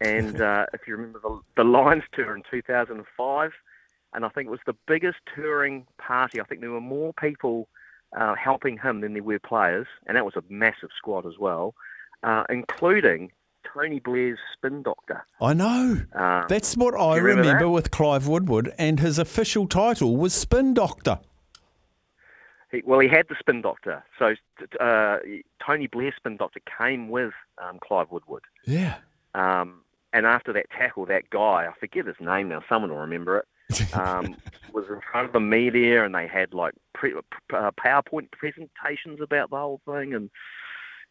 And 0.00 0.40
uh, 0.40 0.66
if 0.72 0.86
you 0.86 0.96
remember 0.96 1.20
the, 1.22 1.40
the 1.56 1.64
Lions 1.64 2.04
tour 2.12 2.36
in 2.36 2.42
2005, 2.50 3.52
and 4.14 4.24
I 4.24 4.28
think 4.28 4.46
it 4.46 4.50
was 4.50 4.60
the 4.66 4.76
biggest 4.86 5.18
touring 5.34 5.86
party. 5.98 6.40
I 6.40 6.44
think 6.44 6.60
there 6.60 6.70
were 6.70 6.80
more 6.80 7.12
people 7.14 7.68
uh, 8.16 8.34
helping 8.34 8.78
him 8.78 9.00
than 9.00 9.14
there 9.14 9.22
were 9.22 9.38
players, 9.38 9.86
and 10.06 10.16
that 10.16 10.24
was 10.24 10.36
a 10.36 10.44
massive 10.48 10.90
squad 10.96 11.26
as 11.26 11.38
well, 11.38 11.74
uh, 12.22 12.44
including 12.50 13.32
Tony 13.72 14.00
Blair's 14.00 14.38
spin 14.52 14.82
doctor. 14.82 15.24
I 15.40 15.54
know. 15.54 16.02
Um, 16.14 16.44
That's 16.48 16.76
what 16.76 16.94
I 16.94 17.16
remember 17.16 17.42
remember 17.42 17.68
with 17.68 17.90
Clive 17.90 18.26
Woodward, 18.26 18.72
and 18.78 19.00
his 19.00 19.18
official 19.18 19.66
title 19.66 20.16
was 20.16 20.34
Spin 20.34 20.74
Doctor. 20.74 21.18
He, 22.72 22.82
well, 22.86 23.00
he 23.00 23.08
had 23.08 23.28
the 23.28 23.36
spin 23.38 23.60
doctor. 23.60 24.02
So 24.18 24.34
uh, 24.80 25.18
Tony 25.64 25.86
Blair's 25.86 26.14
spin 26.16 26.38
doctor 26.38 26.60
came 26.78 27.10
with 27.10 27.32
um, 27.62 27.78
Clive 27.86 28.10
Woodward. 28.10 28.44
Yeah. 28.64 28.96
Um, 29.34 29.82
and 30.14 30.26
after 30.26 30.52
that 30.54 30.70
tackle, 30.70 31.06
that 31.06 31.30
guy, 31.30 31.66
I 31.66 31.72
forget 31.78 32.06
his 32.06 32.16
name 32.18 32.48
now, 32.48 32.62
someone 32.68 32.90
will 32.90 32.98
remember 32.98 33.38
it, 33.70 33.94
um, 33.94 34.36
was 34.72 34.86
in 34.88 35.00
front 35.10 35.26
of 35.26 35.32
the 35.32 35.40
media 35.40 36.04
and 36.04 36.14
they 36.14 36.26
had 36.26 36.54
like 36.54 36.74
pre- 36.94 37.14
uh, 37.14 37.70
PowerPoint 37.72 38.30
presentations 38.32 39.20
about 39.20 39.50
the 39.50 39.56
whole 39.56 39.80
thing. 39.86 40.14
And 40.14 40.30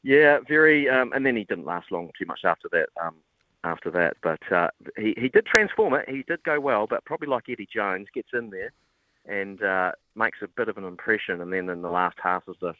yeah, 0.04 0.40
very, 0.48 0.90
um, 0.90 1.12
and 1.14 1.26
then 1.26 1.36
he 1.36 1.44
didn't 1.44 1.66
last 1.66 1.92
long 1.92 2.10
too 2.18 2.26
much 2.26 2.42
after 2.44 2.68
that. 2.72 2.90
Um, 3.02 3.16
after 3.64 3.92
that, 3.92 4.18
but 4.24 4.40
uh, 4.52 4.70
he, 4.98 5.14
he 5.16 5.30
did 5.30 5.46
transform 5.46 5.94
it. 5.94 6.10
He 6.10 6.24
did 6.28 6.42
go 6.44 6.60
well, 6.60 6.88
but 6.88 7.06
probably 7.06 7.28
like 7.28 7.44
Eddie 7.48 7.68
Jones 7.72 8.08
gets 8.12 8.30
in 8.34 8.50
there 8.50 8.74
and 9.28 9.62
uh, 9.62 9.92
makes 10.16 10.40
a 10.42 10.48
bit 10.48 10.68
of 10.68 10.78
an 10.78 10.84
impression, 10.84 11.42
and 11.42 11.54
then 11.54 11.70
in 11.70 11.84
the 11.84 11.90
last 11.92 12.18
half 12.24 12.48
of 12.48 12.56
the 12.60 12.74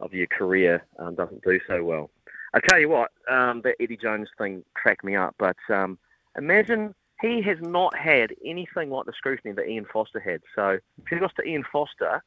of 0.00 0.12
your 0.12 0.26
career 0.26 0.84
um, 0.98 1.14
doesn't 1.14 1.44
do 1.44 1.60
so 1.66 1.84
well. 1.84 2.10
I 2.54 2.60
tell 2.60 2.78
you 2.78 2.88
what, 2.88 3.10
um, 3.28 3.62
that 3.62 3.76
Eddie 3.80 3.96
Jones 3.96 4.28
thing 4.38 4.64
cracked 4.74 5.04
me 5.04 5.16
up. 5.16 5.34
But 5.38 5.56
um, 5.68 5.98
imagine 6.38 6.94
he 7.20 7.42
has 7.42 7.58
not 7.60 7.96
had 7.96 8.34
anything 8.44 8.90
like 8.90 9.06
the 9.06 9.12
scrutiny 9.16 9.52
that 9.54 9.68
Ian 9.68 9.86
Foster 9.92 10.20
had. 10.20 10.40
So 10.54 10.78
kudos 11.08 11.32
to 11.36 11.42
Ian 11.42 11.64
Foster 11.70 12.22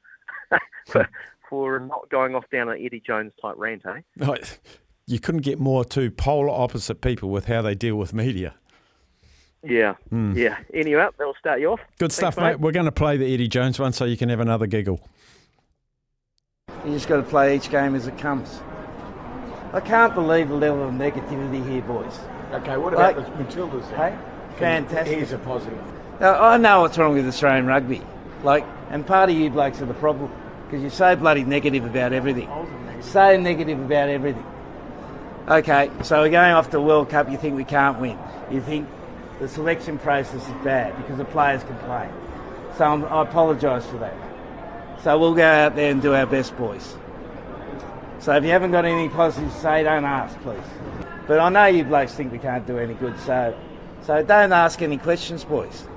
for, 0.87 1.07
for 1.49 1.79
not 1.79 2.09
going 2.09 2.35
off 2.35 2.45
down 2.51 2.69
an 2.69 2.77
Eddie 2.83 3.01
Jones 3.05 3.31
type 3.41 3.55
rant, 3.57 3.83
eh? 3.85 4.01
Like, 4.17 4.59
You 5.05 5.19
couldn't 5.19 5.41
get 5.41 5.59
more 5.59 5.85
two 5.85 6.11
polar 6.11 6.49
opposite 6.49 7.01
people 7.01 7.29
with 7.29 7.45
how 7.45 7.61
they 7.61 7.75
deal 7.75 7.95
with 7.95 8.13
media. 8.13 8.55
Yeah, 9.63 9.95
yeah. 10.11 10.57
Anyway, 10.73 11.05
that'll 11.17 11.33
start 11.39 11.59
you 11.59 11.71
off. 11.71 11.79
Good 11.97 12.11
Thanks, 12.11 12.15
stuff, 12.15 12.37
mate. 12.37 12.59
We're 12.59 12.71
going 12.71 12.85
to 12.85 12.91
play 12.91 13.17
the 13.17 13.33
Eddie 13.33 13.47
Jones 13.47 13.79
one 13.79 13.91
so 13.91 14.05
you 14.05 14.15
can 14.15 14.29
have 14.29 14.39
another 14.39 14.67
giggle. 14.67 15.01
You 16.85 16.93
just 16.93 17.07
got 17.07 17.17
to 17.17 17.23
play 17.23 17.55
each 17.55 17.69
game 17.69 17.95
as 17.95 18.07
it 18.07 18.17
comes. 18.17 18.61
I 19.73 19.79
can't 19.81 20.13
believe 20.13 20.47
the 20.49 20.55
level 20.55 20.87
of 20.87 20.93
negativity 20.93 21.67
here, 21.69 21.81
boys. 21.81 22.19
Okay, 22.53 22.77
what 22.77 22.93
Like- 22.93 23.17
about 23.17 23.37
the 23.37 23.43
Matildas? 23.43 23.89
then? 23.91 24.11
Hey, 24.13 24.17
fantastic. 24.57 25.17
Here's 25.17 25.31
a 25.33 25.37
positive. 25.39 25.79
Now, 26.21 26.41
I 26.41 26.57
know 26.57 26.81
what's 26.81 26.97
wrong 26.97 27.13
with 27.15 27.27
Australian 27.27 27.65
rugby. 27.65 28.01
Like, 28.43 28.65
and 28.89 29.05
part 29.05 29.29
of 29.29 29.35
you 29.35 29.49
blokes 29.49 29.81
are 29.81 29.85
the 29.85 29.93
problem 29.95 30.31
because 30.67 30.81
you're 30.81 30.91
so 30.91 31.15
bloody 31.15 31.45
negative 31.45 31.85
about 31.85 32.11
everything. 32.11 32.49
So 33.01 33.37
negative 33.37 33.79
about 33.79 34.09
everything. 34.09 34.45
Okay, 35.47 35.89
so 36.03 36.21
we're 36.21 36.29
going 36.29 36.51
off 36.51 36.65
to 36.65 36.71
the 36.71 36.81
World 36.81 37.09
Cup. 37.09 37.31
You 37.31 37.37
think 37.37 37.55
we 37.55 37.63
can't 37.63 37.99
win. 38.01 38.19
You 38.51 38.59
think 38.59 38.89
the 39.39 39.47
selection 39.47 39.97
process 39.97 40.43
is 40.43 40.63
bad 40.63 40.97
because 40.97 41.17
the 41.17 41.25
players 41.25 41.63
complain. 41.63 42.09
So 42.77 42.83
I'm, 42.83 43.05
I 43.05 43.21
apologise 43.21 43.85
for 43.85 43.97
that. 43.99 44.13
So 45.03 45.17
we'll 45.17 45.35
go 45.35 45.45
out 45.45 45.77
there 45.77 45.89
and 45.89 46.01
do 46.01 46.13
our 46.13 46.25
best, 46.25 46.57
boys. 46.57 46.97
So 48.19 48.35
if 48.35 48.43
you 48.43 48.49
haven't 48.49 48.71
got 48.71 48.83
any 48.83 49.07
positive 49.07 49.49
to 49.53 49.59
say, 49.59 49.83
don't 49.83 50.03
ask, 50.03 50.37
please. 50.41 50.59
But 51.27 51.39
I 51.39 51.47
know 51.47 51.65
you 51.67 51.85
blokes 51.85 52.13
think 52.13 52.33
we 52.33 52.39
can't 52.39 52.67
do 52.67 52.77
any 52.77 52.95
good, 52.95 53.17
so 53.19 53.57
so 54.01 54.23
don't 54.23 54.51
ask 54.51 54.81
any 54.81 54.97
questions, 54.97 55.45
boys. 55.45 55.87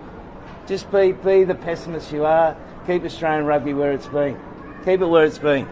Just 0.67 0.93
be 0.93 1.11
be 1.11 1.43
the 1.43 1.57
pessimist 1.57 2.12
you 2.12 2.25
are. 2.25 2.57
Keep 2.87 3.05
Australian 3.05 3.47
rugby 3.47 3.75
where 3.75 3.91
it's 3.91 4.07
been. 4.07 4.39
Keep 4.84 5.00
it 5.00 5.06
where 5.06 5.25
it's 5.25 5.38
been. 5.38 5.68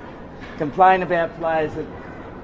Complain 0.59 1.03
about 1.03 1.37
players 1.39 1.75
that 1.75 1.87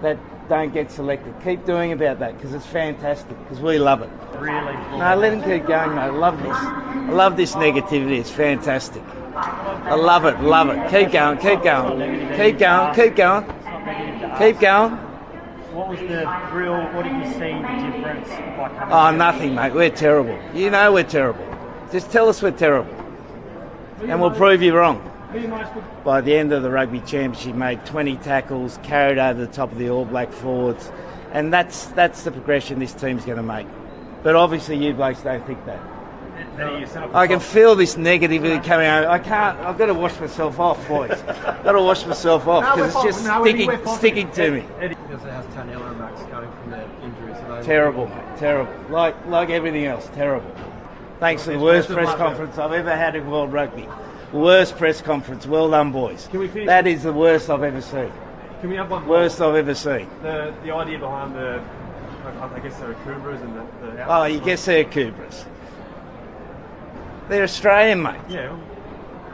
that 0.02 0.48
don't 0.48 0.72
get 0.72 0.90
selected. 0.90 1.34
Keep 1.42 1.64
doing 1.64 1.92
about 1.92 2.18
that 2.18 2.36
because 2.36 2.52
it's 2.52 2.66
fantastic. 2.66 3.38
Because 3.44 3.60
we 3.60 3.78
love 3.78 4.02
it. 4.02 4.10
Really? 4.38 4.74
No, 4.98 5.16
let 5.16 5.32
him 5.32 5.42
keep 5.42 5.66
going, 5.66 5.94
mate. 5.94 6.02
I 6.02 6.10
love 6.10 6.42
this. 6.42 6.56
I 6.56 7.10
love 7.10 7.36
this 7.36 7.54
negativity. 7.54 8.18
It's 8.18 8.30
fantastic. 8.30 9.02
I 9.34 9.94
love 9.94 10.26
it. 10.26 10.40
Love 10.40 10.68
it. 10.70 10.90
Keep 10.90 11.12
going. 11.12 11.38
Keep 11.38 11.62
going. 11.62 12.36
Keep 12.36 12.58
going. 12.58 12.94
Keep 12.94 13.16
going. 13.16 13.44
Keep 14.38 14.60
going. 14.60 14.92
What 15.74 15.88
was 15.88 15.98
the 15.98 16.24
real, 16.52 16.82
what 16.94 17.02
did 17.02 17.16
you 17.16 17.32
see 17.32 17.50
the 17.50 17.96
difference 17.96 18.28
Oh, 18.92 19.10
nothing, 19.10 19.56
mate. 19.56 19.74
We're 19.74 19.90
terrible. 19.90 20.38
You 20.54 20.70
know 20.70 20.92
we're 20.92 21.02
terrible. 21.02 21.44
Just 21.90 22.12
tell 22.12 22.28
us 22.28 22.40
we're 22.42 22.52
terrible, 22.52 22.94
and 24.02 24.20
we'll 24.20 24.30
prove 24.30 24.62
you 24.62 24.76
wrong. 24.76 25.02
By 26.04 26.20
the 26.20 26.34
end 26.34 26.52
of 26.52 26.62
the 26.62 26.70
rugby 26.70 27.00
championship, 27.00 27.54
made 27.54 27.84
20 27.86 28.16
tackles, 28.18 28.78
carried 28.82 29.18
over 29.18 29.40
the 29.40 29.52
top 29.52 29.72
of 29.72 29.78
the 29.78 29.90
All 29.90 30.04
Black 30.04 30.32
forwards, 30.32 30.90
and 31.32 31.52
that's 31.52 31.86
that's 31.86 32.22
the 32.22 32.30
progression 32.30 32.78
this 32.78 32.92
team's 32.92 33.24
going 33.24 33.38
to 33.38 33.42
make. 33.42 33.66
But 34.22 34.36
obviously, 34.36 34.76
you 34.76 34.94
blokes 34.94 35.22
don't 35.22 35.44
think 35.46 35.64
that. 35.66 35.80
Then 36.56 36.74
you 36.74 36.78
yourself 36.80 37.14
I 37.14 37.26
can 37.26 37.40
feel 37.40 37.74
this 37.74 37.96
negativity 37.96 38.62
coming 38.64 38.86
out. 38.86 39.06
I 39.06 39.18
can't. 39.18 39.58
I've 39.60 39.76
got 39.76 39.86
to 39.86 39.94
wash 39.94 40.18
myself 40.20 40.60
off, 40.60 40.86
boys. 40.86 41.10
I've 41.10 41.64
got 41.64 41.72
to 41.72 41.82
wash 41.82 42.06
myself 42.06 42.46
off 42.46 42.76
because 42.76 42.94
it's 42.94 43.04
just 43.04 43.24
No, 43.26 43.44
sticking, 43.44 43.86
sticking 43.96 44.30
to 44.32 44.50
me. 44.50 44.60
How's 44.60 45.46
Taniela 45.46 45.90
and 45.90 45.98
Max 45.98 46.22
going 46.22 46.50
from 46.50 46.70
their 46.70 46.88
injuries? 47.02 47.66
Terrible, 47.66 48.06
mate. 48.06 48.38
Terrible. 48.38 48.72
Like 48.88 49.14
like 49.26 49.50
everything 49.50 49.86
else, 49.86 50.08
terrible. 50.14 50.50
Thanks 51.18 51.44
for 51.44 51.52
the 51.52 51.58
worst 51.58 51.88
press 51.88 52.14
conference 52.16 52.58
I've 52.58 52.72
ever 52.72 52.94
had 52.94 53.16
in 53.16 53.28
World 53.30 53.52
Rugby. 53.52 53.88
Worst 54.34 54.76
press 54.76 55.00
conference. 55.00 55.46
Well 55.46 55.70
done, 55.70 55.92
boys. 55.92 56.26
Can 56.28 56.40
we 56.40 56.48
finish- 56.48 56.66
That 56.66 56.88
is 56.88 57.04
the 57.04 57.12
worst 57.12 57.48
I've 57.48 57.62
ever 57.62 57.80
seen. 57.80 58.10
Can 58.60 58.68
we 58.68 58.74
have 58.76 58.90
one 58.90 59.06
Worst 59.06 59.40
I've 59.40 59.54
ever 59.54 59.74
seen. 59.76 60.08
The, 60.22 60.52
the 60.64 60.74
idea 60.74 60.98
behind 60.98 61.36
the, 61.36 61.62
I 62.26 62.56
I 62.56 62.58
guess 62.58 62.76
the 62.80 62.86
Kubras 63.04 63.40
and 63.42 63.54
the, 63.56 63.92
the 63.94 64.12
Oh, 64.12 64.24
you 64.24 64.40
guess 64.40 64.64
they're 64.64 64.84
Kubras. 64.84 65.44
They're 67.28 67.44
Australian, 67.44 68.02
mate. 68.02 68.20
Yeah, 68.28 68.58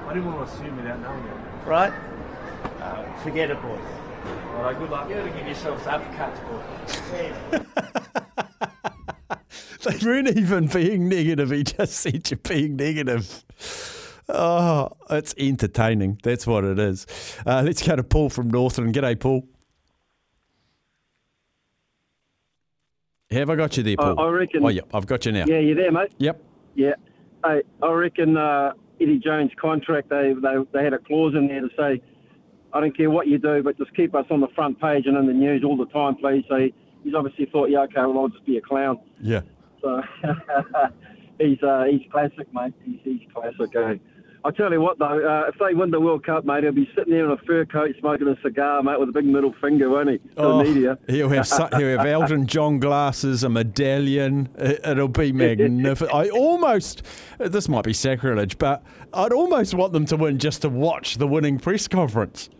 I 0.06 0.12
didn't 0.12 0.26
want 0.26 0.46
to 0.46 0.54
assume 0.54 0.76
without 0.76 1.00
knowing 1.00 1.24
it. 1.24 1.66
Right? 1.66 1.92
Uh, 2.82 3.04
forget 3.22 3.50
it, 3.50 3.62
boys. 3.62 3.80
All 4.54 4.62
right, 4.64 4.78
good 4.78 4.90
luck. 4.90 5.08
You 5.08 5.14
got 5.14 5.24
to 5.24 5.30
give 5.30 5.46
yourselves 5.46 5.82
uppercuts, 5.84 6.40
boys. 6.46 7.66
They 9.82 9.96
weren't 10.06 10.36
even 10.36 10.66
being 10.66 11.08
negative. 11.08 11.50
He 11.52 11.64
just 11.64 11.94
said 11.94 12.30
you're 12.30 12.36
being 12.36 12.76
negative. 12.76 13.44
Oh, 14.32 14.90
it's 15.10 15.34
entertaining. 15.38 16.18
That's 16.22 16.46
what 16.46 16.64
it 16.64 16.78
is. 16.78 17.06
Uh, 17.46 17.62
let's 17.64 17.86
go 17.86 17.96
to 17.96 18.02
Paul 18.02 18.30
from 18.30 18.48
Northland. 18.50 18.94
G'day, 18.94 19.18
Paul. 19.18 19.44
Have 23.30 23.48
I 23.50 23.54
got 23.56 23.76
you 23.76 23.82
there, 23.84 23.96
Paul? 23.96 24.18
I 24.20 24.28
reckon- 24.28 24.64
Oh, 24.64 24.68
yep, 24.68 24.88
I've 24.92 25.06
got 25.06 25.24
you 25.24 25.32
now. 25.32 25.44
Yeah, 25.46 25.58
you're 25.58 25.76
there, 25.76 25.92
mate? 25.92 26.12
Yep. 26.18 26.42
Yeah. 26.74 26.94
Hey, 27.44 27.62
I 27.82 27.92
reckon 27.92 28.36
uh, 28.36 28.72
Eddie 29.00 29.18
Jones' 29.18 29.52
contract, 29.60 30.08
they, 30.10 30.34
they, 30.42 30.56
they 30.72 30.82
had 30.84 30.92
a 30.94 30.98
clause 30.98 31.34
in 31.34 31.46
there 31.46 31.60
to 31.60 31.68
say, 31.76 32.02
I 32.72 32.80
don't 32.80 32.96
care 32.96 33.08
what 33.10 33.28
you 33.28 33.38
do, 33.38 33.62
but 33.62 33.78
just 33.78 33.94
keep 33.94 34.14
us 34.14 34.26
on 34.30 34.40
the 34.40 34.48
front 34.54 34.80
page 34.80 35.06
and 35.06 35.16
in 35.16 35.26
the 35.26 35.32
news 35.32 35.62
all 35.64 35.76
the 35.76 35.86
time, 35.86 36.16
please. 36.16 36.44
So 36.48 36.56
he, 36.56 36.74
he's 37.04 37.14
obviously 37.14 37.46
thought, 37.46 37.70
yeah, 37.70 37.80
okay, 37.82 38.00
well, 38.00 38.18
I'll 38.18 38.28
just 38.28 38.44
be 38.46 38.56
a 38.56 38.60
clown. 38.60 38.98
Yeah. 39.20 39.42
So 39.80 40.02
he's 41.40 41.62
uh, 41.62 41.84
he's 41.90 42.02
classic, 42.12 42.52
mate. 42.52 42.74
He's, 42.84 42.98
he's 43.02 43.20
classic. 43.34 43.74
Eh? 43.74 43.96
I 44.42 44.50
tell 44.52 44.72
you 44.72 44.80
what, 44.80 44.98
though, 44.98 45.04
uh, 45.28 45.48
if 45.48 45.56
they 45.58 45.74
win 45.74 45.90
the 45.90 46.00
World 46.00 46.24
Cup, 46.24 46.46
mate, 46.46 46.62
he'll 46.64 46.72
be 46.72 46.88
sitting 46.96 47.12
there 47.12 47.26
in 47.26 47.30
a 47.30 47.36
fur 47.46 47.66
coat 47.66 47.94
smoking 48.00 48.26
a 48.26 48.40
cigar, 48.40 48.82
mate, 48.82 48.98
with 48.98 49.10
a 49.10 49.12
big 49.12 49.26
middle 49.26 49.54
finger, 49.60 49.90
won't 49.90 50.08
he? 50.08 50.16
To 50.18 50.24
Oh, 50.38 50.58
the 50.58 50.64
media. 50.64 50.98
He'll 51.08 51.28
have 51.28 51.46
su- 51.46 51.68
he'll 51.76 51.98
have 51.98 52.06
Elton 52.06 52.46
John 52.46 52.78
glasses, 52.80 53.44
a 53.44 53.50
medallion. 53.50 54.48
It, 54.56 54.80
it'll 54.82 55.08
be 55.08 55.30
magnificent. 55.32 56.14
I 56.14 56.30
almost 56.30 57.02
this 57.38 57.68
might 57.68 57.84
be 57.84 57.92
sacrilege, 57.92 58.56
but 58.56 58.82
I'd 59.12 59.32
almost 59.34 59.74
want 59.74 59.92
them 59.92 60.06
to 60.06 60.16
win 60.16 60.38
just 60.38 60.62
to 60.62 60.70
watch 60.70 61.16
the 61.18 61.26
winning 61.26 61.58
press 61.58 61.86
conference. 61.86 62.48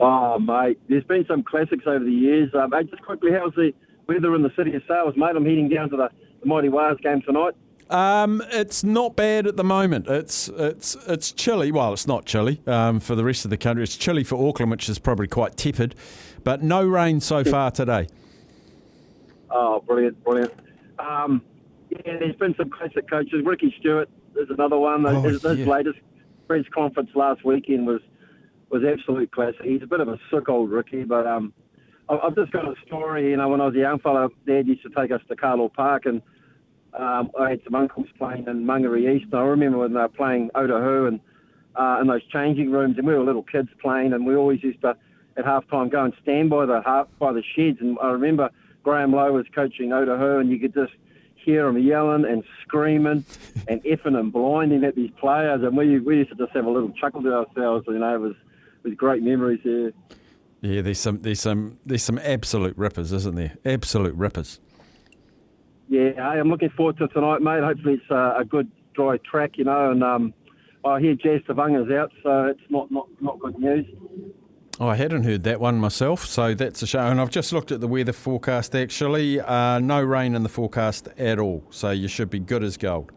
Oh, 0.00 0.38
mate, 0.38 0.78
there's 0.88 1.02
been 1.04 1.24
some 1.26 1.42
classics 1.42 1.82
over 1.84 2.04
the 2.04 2.12
years. 2.12 2.50
Um, 2.54 2.72
just 2.88 3.02
quickly, 3.02 3.32
how's 3.32 3.52
the 3.54 3.72
weather 4.06 4.32
in 4.36 4.42
the 4.42 4.52
city 4.56 4.72
of 4.76 4.82
Sails, 4.86 5.14
mate? 5.16 5.34
I'm 5.34 5.44
heading 5.44 5.68
down 5.68 5.90
to 5.90 5.96
the, 5.96 6.08
the 6.40 6.46
Mighty 6.46 6.68
Wars 6.68 6.98
game 7.02 7.22
tonight. 7.22 7.54
Um, 7.90 8.42
it's 8.50 8.84
not 8.84 9.16
bad 9.16 9.46
at 9.46 9.56
the 9.56 9.64
moment. 9.64 10.08
It's 10.08 10.48
it's 10.48 10.96
it's 11.06 11.32
chilly. 11.32 11.72
Well, 11.72 11.92
it's 11.94 12.06
not 12.06 12.26
chilly 12.26 12.60
um, 12.66 13.00
for 13.00 13.14
the 13.14 13.24
rest 13.24 13.44
of 13.44 13.50
the 13.50 13.56
country. 13.56 13.82
It's 13.82 13.96
chilly 13.96 14.24
for 14.24 14.46
Auckland, 14.46 14.70
which 14.70 14.88
is 14.88 14.98
probably 14.98 15.26
quite 15.26 15.56
tepid, 15.56 15.94
but 16.44 16.62
no 16.62 16.84
rain 16.84 17.20
so 17.20 17.44
far 17.44 17.70
today. 17.70 18.08
Oh, 19.50 19.80
brilliant, 19.86 20.22
brilliant. 20.22 20.52
Um, 20.98 21.42
yeah, 21.88 22.18
there's 22.18 22.36
been 22.36 22.54
some 22.56 22.68
classic 22.68 23.08
coaches. 23.08 23.42
Ricky 23.44 23.74
Stuart 23.78 24.10
is 24.36 24.50
another 24.50 24.76
one. 24.76 25.06
Oh, 25.06 25.22
his 25.22 25.42
his 25.42 25.60
yeah. 25.60 25.66
latest 25.66 25.98
press 26.46 26.64
conference 26.74 27.10
last 27.14 27.42
weekend 27.44 27.86
was 27.86 28.02
was 28.70 28.82
absolute 28.84 29.30
classic. 29.32 29.62
He's 29.62 29.82
a 29.82 29.86
bit 29.86 30.00
of 30.00 30.08
a 30.08 30.18
sick 30.30 30.50
old 30.50 30.70
Ricky, 30.70 31.04
but 31.04 31.26
um, 31.26 31.54
I've 32.08 32.34
just 32.34 32.52
got 32.52 32.64
a 32.64 32.74
story. 32.86 33.30
You 33.30 33.36
know, 33.36 33.48
when 33.48 33.60
I 33.60 33.66
was 33.66 33.74
a 33.74 33.78
young 33.78 33.98
fella, 33.98 34.28
Dad 34.46 34.66
used 34.66 34.82
to 34.82 34.90
take 34.90 35.10
us 35.10 35.20
to 35.28 35.36
Carlaw 35.36 35.72
Park, 35.72 36.06
and 36.06 36.22
um, 36.94 37.30
I 37.38 37.50
had 37.50 37.60
some 37.64 37.74
uncles 37.74 38.06
playing 38.16 38.46
in 38.46 38.64
Mangere 38.64 39.16
East. 39.16 39.26
And 39.32 39.40
I 39.40 39.44
remember 39.44 39.78
when 39.78 39.92
they 39.92 40.00
were 40.00 40.08
playing 40.08 40.50
Otahuhu 40.54 41.08
and 41.08 41.20
uh, 41.76 41.98
in 42.00 42.06
those 42.06 42.24
changing 42.32 42.70
rooms, 42.70 42.96
and 42.98 43.06
we 43.06 43.14
were 43.14 43.22
little 43.22 43.42
kids 43.42 43.68
playing, 43.80 44.12
and 44.12 44.26
we 44.26 44.34
always 44.34 44.62
used 44.62 44.80
to 44.82 44.96
at 45.36 45.44
half 45.44 45.68
time 45.68 45.88
go 45.88 46.04
and 46.04 46.12
stand 46.22 46.50
by 46.50 46.66
the 46.66 46.82
half, 46.84 47.08
by 47.18 47.32
the 47.32 47.42
sheds. 47.54 47.78
And 47.80 47.98
I 48.02 48.10
remember 48.10 48.50
Graham 48.82 49.12
Lowe 49.12 49.32
was 49.32 49.46
coaching 49.54 49.90
Otahuhu, 49.90 50.40
and 50.40 50.50
you 50.50 50.58
could 50.58 50.74
just 50.74 50.92
hear 51.34 51.68
him 51.68 51.78
yelling 51.78 52.24
and 52.24 52.42
screaming 52.62 53.24
and 53.68 53.82
effing 53.84 54.18
and 54.18 54.32
blinding 54.32 54.84
at 54.84 54.96
these 54.96 55.10
players, 55.20 55.62
and 55.62 55.76
we 55.76 55.98
we 56.00 56.16
used 56.18 56.30
to 56.30 56.36
just 56.36 56.52
have 56.52 56.64
a 56.64 56.70
little 56.70 56.90
chuckle 56.92 57.22
to 57.22 57.32
ourselves. 57.34 57.84
You 57.86 57.98
know, 57.98 58.14
it 58.14 58.20
was 58.20 58.34
it 58.84 58.88
was 58.88 58.94
great 58.94 59.22
memories 59.22 59.60
there. 59.62 59.92
Yeah, 60.60 60.82
there's 60.82 60.98
some 60.98 61.22
there's 61.22 61.40
some 61.40 61.78
there's 61.86 62.02
some 62.02 62.18
absolute 62.18 62.76
rippers, 62.76 63.12
isn't 63.12 63.34
there? 63.36 63.56
Absolute 63.64 64.14
rippers. 64.14 64.60
Yeah, 65.88 66.20
I'm 66.20 66.50
looking 66.50 66.70
forward 66.70 66.98
to 66.98 67.08
tonight, 67.08 67.40
mate. 67.40 67.62
Hopefully 67.62 67.94
it's 67.94 68.10
uh, 68.10 68.34
a 68.36 68.44
good 68.44 68.70
dry 68.94 69.16
track, 69.18 69.52
you 69.56 69.64
know, 69.64 69.90
and 69.90 70.04
um, 70.04 70.34
I 70.84 71.00
hear 71.00 71.14
Jazz 71.14 71.40
Tevaga's 71.48 71.90
out, 71.90 72.12
so 72.22 72.46
it's 72.46 72.60
not, 72.68 72.90
not, 72.90 73.08
not 73.20 73.38
good 73.38 73.58
news. 73.58 73.86
Oh, 74.80 74.88
I 74.88 74.96
hadn't 74.96 75.24
heard 75.24 75.42
that 75.44 75.60
one 75.60 75.78
myself, 75.78 76.24
so 76.24 76.54
that's 76.54 76.82
a 76.82 76.86
show. 76.86 77.00
And 77.00 77.20
I've 77.20 77.30
just 77.30 77.52
looked 77.52 77.72
at 77.72 77.80
the 77.80 77.88
weather 77.88 78.12
forecast. 78.12 78.76
Actually, 78.76 79.40
uh, 79.40 79.80
no 79.80 80.02
rain 80.02 80.34
in 80.34 80.42
the 80.42 80.48
forecast 80.48 81.08
at 81.18 81.38
all, 81.38 81.64
so 81.70 81.90
you 81.90 82.06
should 82.06 82.30
be 82.30 82.38
good 82.38 82.62
as 82.62 82.76
gold. 82.76 83.10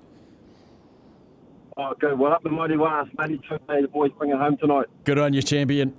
Oh, 1.78 1.94
good. 2.00 2.18
Well, 2.18 2.32
up 2.32 2.44
the 2.44 2.50
mighty 2.50 2.78
Wars, 2.78 3.08
matey. 3.18 3.40
The 3.50 3.90
boys 3.92 4.12
bring 4.18 4.32
it 4.32 4.38
home 4.38 4.58
tonight. 4.58 4.88
Good 5.04 5.20
on 5.20 5.34
you, 5.34 5.42
champion. 5.42 5.94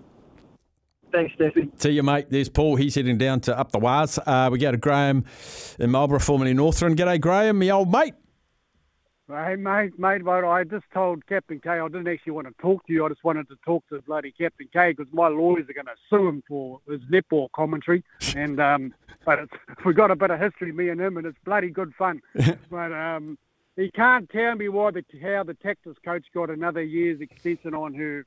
Thanks, 1.13 1.35
Steffi. 1.37 1.71
See 1.81 1.91
you, 1.91 2.03
mate. 2.03 2.27
There's 2.31 2.49
Paul. 2.49 2.77
He's 2.77 2.95
heading 2.95 3.19
down 3.19 3.41
to 3.41 3.59
up 3.59 3.71
the 3.73 3.79
wires. 3.79 4.19
Uh, 4.27 4.49
we 4.51 4.59
go 4.59 4.71
to 4.71 4.79
Graham 4.79 5.25
in 5.79 5.91
Marlborough, 5.91 6.19
formerly 6.19 6.55
Northland. 6.55 6.97
G'day, 6.97 7.21
Graham, 7.21 7.59
my 7.59 7.69
old 7.71 7.93
mate. 7.93 8.15
Hey, 9.29 9.57
mate, 9.57 9.99
mate, 9.99 10.23
mate, 10.25 10.45
I 10.45 10.65
just 10.65 10.85
told 10.93 11.27
Captain 11.27 11.59
K 11.59 11.71
I 11.71 11.89
didn't 11.89 12.09
actually 12.09 12.33
want 12.33 12.49
to 12.49 12.55
talk 12.61 12.87
to 12.87 12.93
you. 12.93 13.07
I 13.07 13.09
just 13.09 13.25
wanted 13.25 13.49
to 13.49 13.57
talk 13.65 13.83
to 13.89 14.03
bloody 14.03 14.33
Captain 14.33 14.69
K 14.73 14.93
because 14.93 15.11
my 15.13 15.29
lawyers 15.29 15.67
are 15.71 15.73
going 15.73 15.87
to 15.87 15.95
sue 16.11 16.29
him 16.29 16.43
for 16.47 16.81
his 16.89 17.01
netball 17.03 17.51
commentary. 17.53 18.05
And 18.37 18.61
um, 18.61 18.95
but 19.25 19.39
it's, 19.39 19.53
we 19.85 19.95
got 19.95 20.11
a 20.11 20.17
bit 20.17 20.31
of 20.31 20.41
history, 20.41 20.73
me 20.73 20.89
and 20.89 21.01
him, 21.01 21.17
and 21.17 21.27
it's 21.27 21.39
bloody 21.45 21.71
good 21.71 21.95
fun. 21.95 22.21
but 22.71 22.93
um, 22.93 23.39
he 23.77 23.91
can't 23.91 24.29
tell 24.29 24.55
me 24.55 24.69
why 24.69 24.91
the 24.91 25.05
how 25.23 25.45
the 25.45 25.55
Tactix 25.55 25.97
coach 26.05 26.27
got 26.35 26.51
another 26.51 26.83
year's 26.83 27.21
extension 27.21 27.75
on 27.75 27.95
her 27.95 28.27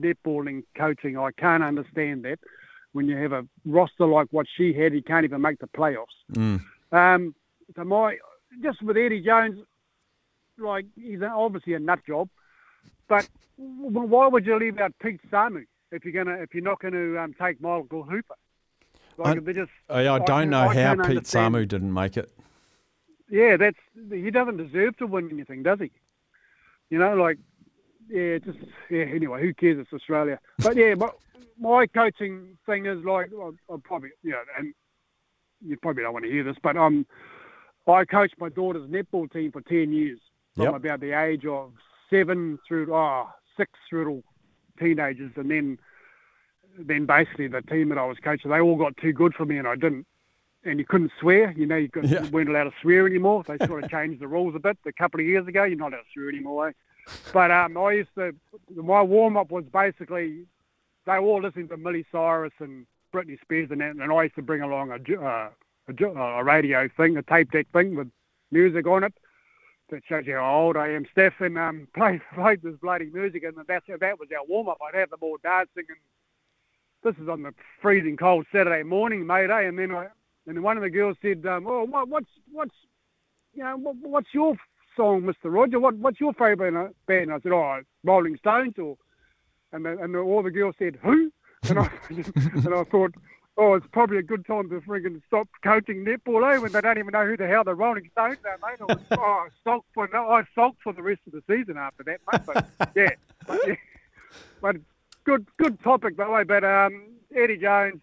netballing 0.00 0.62
coaching. 0.76 1.16
I 1.18 1.30
can't 1.32 1.62
understand 1.62 2.24
that. 2.24 2.38
when 2.92 3.06
you 3.06 3.16
have 3.16 3.32
a 3.32 3.46
roster 3.66 4.06
like 4.06 4.28
what 4.30 4.46
she 4.56 4.72
had, 4.72 4.94
you 4.94 5.02
can't 5.02 5.24
even 5.24 5.40
make 5.42 5.58
the 5.58 5.66
playoffs. 5.68 6.18
Mm. 6.32 6.62
Um, 6.90 7.34
so 7.76 7.84
my 7.84 8.16
just 8.62 8.82
with 8.82 8.96
Eddie 8.96 9.20
Jones, 9.20 9.58
like 10.58 10.86
he's 10.96 11.22
obviously 11.22 11.74
a 11.74 11.78
nut 11.78 12.00
job, 12.06 12.28
but 13.08 13.28
why 13.56 14.26
would 14.26 14.46
you 14.46 14.58
leave 14.58 14.78
out 14.78 14.94
Pete 15.02 15.20
Samu 15.30 15.64
if 15.92 16.04
you're 16.04 16.12
gonna 16.24 16.38
if 16.42 16.54
you're 16.54 16.64
not 16.64 16.80
going 16.80 16.94
to 16.94 17.18
um, 17.20 17.34
take 17.40 17.60
Michael 17.60 18.02
Hooper? 18.04 18.34
Like 19.18 19.36
I- 19.48 19.52
just, 19.52 19.70
I, 19.90 20.08
I 20.08 20.18
don't 20.20 20.48
know 20.50 20.68
how 20.68 20.94
Pete 20.94 21.06
understand- 21.06 21.54
Samu 21.54 21.68
didn't 21.68 21.92
make 21.92 22.16
it. 22.16 22.30
Yeah, 23.30 23.58
that's 23.58 23.76
he 24.10 24.30
doesn't 24.30 24.56
deserve 24.56 24.96
to 24.96 25.06
win 25.06 25.28
anything, 25.30 25.62
does 25.62 25.80
he? 25.80 25.90
You 26.88 26.98
know, 26.98 27.14
like 27.14 27.38
yeah, 28.08 28.38
just 28.38 28.58
yeah. 28.90 29.02
Anyway, 29.04 29.40
who 29.42 29.54
cares? 29.54 29.78
It's 29.78 29.92
Australia. 29.92 30.38
But 30.58 30.76
yeah, 30.76 30.94
my, 30.94 31.10
my 31.58 31.86
coaching 31.86 32.56
thing 32.66 32.86
is 32.86 33.04
like 33.04 33.30
I'm, 33.32 33.58
I'm 33.70 33.80
probably 33.80 34.10
you 34.22 34.30
know, 34.32 34.42
and 34.58 34.72
you 35.64 35.76
probably 35.76 36.02
don't 36.02 36.12
want 36.12 36.24
to 36.24 36.30
hear 36.30 36.44
this, 36.44 36.56
but 36.62 36.76
um, 36.76 37.06
I 37.86 38.04
coached 38.04 38.34
my 38.38 38.48
daughter's 38.48 38.88
netball 38.88 39.30
team 39.32 39.52
for 39.52 39.60
ten 39.62 39.92
years, 39.92 40.20
from 40.54 40.64
Yep. 40.66 40.74
about 40.76 41.00
the 41.00 41.12
age 41.12 41.44
of 41.46 41.72
seven 42.10 42.58
through 42.66 42.92
ah 42.94 43.26
oh 43.28 43.32
six 43.56 43.72
through 43.88 44.04
to 44.04 44.24
teenagers, 44.84 45.32
and 45.36 45.50
then 45.50 45.78
then 46.78 47.06
basically 47.06 47.48
the 47.48 47.62
team 47.62 47.88
that 47.88 47.98
I 47.98 48.04
was 48.04 48.18
coaching, 48.22 48.50
they 48.50 48.60
all 48.60 48.76
got 48.76 48.96
too 48.98 49.12
good 49.12 49.34
for 49.34 49.44
me, 49.44 49.58
and 49.58 49.66
I 49.66 49.74
didn't. 49.74 50.06
And 50.64 50.78
you 50.80 50.84
couldn't 50.84 51.12
swear, 51.20 51.52
you 51.52 51.66
know, 51.66 51.76
you, 51.76 51.88
could, 51.88 52.04
Yeah. 52.10 52.24
you 52.24 52.30
weren't 52.30 52.48
allowed 52.48 52.64
to 52.64 52.72
swear 52.82 53.06
anymore. 53.06 53.44
They 53.46 53.64
sort 53.66 53.82
of 53.84 53.90
changed 53.96 54.20
the 54.20 54.26
rules 54.26 54.54
a 54.56 54.58
bit 54.58 54.76
a 54.86 54.92
couple 54.92 55.20
of 55.20 55.26
years 55.26 55.46
ago. 55.46 55.62
You're 55.64 55.78
not 55.78 55.92
allowed 55.92 56.02
to 56.02 56.06
swear 56.12 56.28
anymore. 56.28 56.68
Eh? 56.68 56.72
But 57.32 57.50
um, 57.50 57.76
I 57.76 57.92
used 57.92 58.14
to, 58.16 58.34
my 58.74 59.02
warm 59.02 59.36
up 59.36 59.50
was 59.50 59.64
basically 59.72 60.44
they 61.06 61.12
were 61.12 61.20
all 61.20 61.42
listening 61.42 61.68
to 61.68 61.76
Miley 61.76 62.04
Cyrus 62.12 62.52
and 62.58 62.86
Britney 63.14 63.40
Spears 63.40 63.70
and 63.70 63.80
that, 63.80 63.96
and 63.96 64.12
I 64.12 64.24
used 64.24 64.34
to 64.36 64.42
bring 64.42 64.60
along 64.60 64.90
a, 64.90 65.20
uh, 65.20 65.50
a, 65.88 65.92
ju- 65.92 66.12
a 66.12 66.44
radio 66.44 66.88
thing, 66.96 67.16
a 67.16 67.22
tape 67.22 67.50
deck 67.50 67.66
thing 67.72 67.96
with 67.96 68.10
music 68.50 68.86
on 68.86 69.04
it 69.04 69.14
that 69.90 70.02
shows 70.06 70.26
you 70.26 70.34
how 70.34 70.54
old 70.54 70.76
I 70.76 70.88
am, 70.88 71.06
Steph, 71.10 71.40
and 71.40 71.58
um, 71.58 71.88
play 71.94 72.20
played 72.34 72.62
this 72.62 72.76
bloody 72.82 73.10
music, 73.12 73.42
and 73.44 73.56
that's 73.66 73.86
that 73.88 74.18
was 74.18 74.28
our 74.36 74.44
warm 74.46 74.68
up. 74.68 74.78
I'd 74.86 74.98
have 74.98 75.10
them 75.10 75.20
all 75.22 75.38
dancing, 75.42 75.84
and 75.88 75.98
this 77.02 77.20
is 77.22 77.28
on 77.28 77.42
the 77.42 77.54
freezing 77.80 78.16
cold 78.16 78.46
Saturday 78.52 78.82
morning, 78.82 79.26
mate, 79.26 79.50
eh? 79.50 79.62
And 79.62 79.78
then 79.78 79.92
I, 79.92 80.08
and 80.46 80.62
one 80.62 80.76
of 80.76 80.82
the 80.82 80.90
girls 80.90 81.16
said, 81.22 81.44
um, 81.46 81.66
"Oh, 81.66 81.84
what, 81.84 82.08
what's 82.08 82.30
what's 82.52 82.74
you 83.54 83.64
know 83.64 83.76
what, 83.76 83.96
what's 84.02 84.34
your 84.34 84.56
song, 84.98 85.24
Mister 85.24 85.48
Roger? 85.48 85.80
What 85.80 85.96
what's 85.96 86.20
your 86.20 86.34
favourite 86.34 86.92
band?" 87.06 87.32
I 87.32 87.40
said, 87.40 87.52
"Oh, 87.52 87.80
Rolling 88.04 88.36
Stones," 88.36 88.74
or 88.78 88.98
and 89.72 89.84
the, 89.84 89.98
and 89.98 90.14
the, 90.14 90.18
all 90.18 90.42
the 90.42 90.50
girls 90.50 90.74
said, 90.78 90.98
"Who?" 91.02 91.30
And 91.68 91.78
I 91.78 91.90
and 92.10 92.74
I 92.74 92.84
thought. 92.84 93.14
Oh, 93.60 93.74
it's 93.74 93.88
probably 93.90 94.18
a 94.18 94.22
good 94.22 94.46
time 94.46 94.70
to 94.70 94.80
friggin' 94.82 95.20
stop 95.26 95.48
coaching 95.64 96.04
netball, 96.04 96.48
eh? 96.48 96.58
When 96.58 96.70
they 96.70 96.80
don't 96.80 96.96
even 96.96 97.10
know 97.10 97.26
who 97.26 97.36
the 97.36 97.48
hell 97.48 97.64
the 97.64 97.74
Rolling 97.74 98.08
Stones 98.12 98.38
are, 98.44 98.56
mate. 98.62 98.78
I 98.80 98.84
was, 98.84 99.02
oh, 99.10 99.20
I 99.20 99.48
sulked 99.64 99.88
for 99.94 100.08
no, 100.12 100.30
I 100.30 100.44
sulked 100.54 100.80
for 100.80 100.92
the 100.92 101.02
rest 101.02 101.22
of 101.26 101.32
the 101.32 101.42
season 101.50 101.76
after 101.76 102.04
that, 102.04 102.20
mate. 102.32 102.42
But 102.46 102.92
yeah, 102.94 103.10
but, 103.48 103.58
yeah. 103.66 103.74
but 104.62 104.76
good, 105.24 105.48
good 105.56 105.82
topic 105.82 106.16
that 106.18 106.30
way. 106.30 106.44
But 106.44 106.62
um, 106.62 107.02
Eddie 107.34 107.56
Jones, 107.56 108.00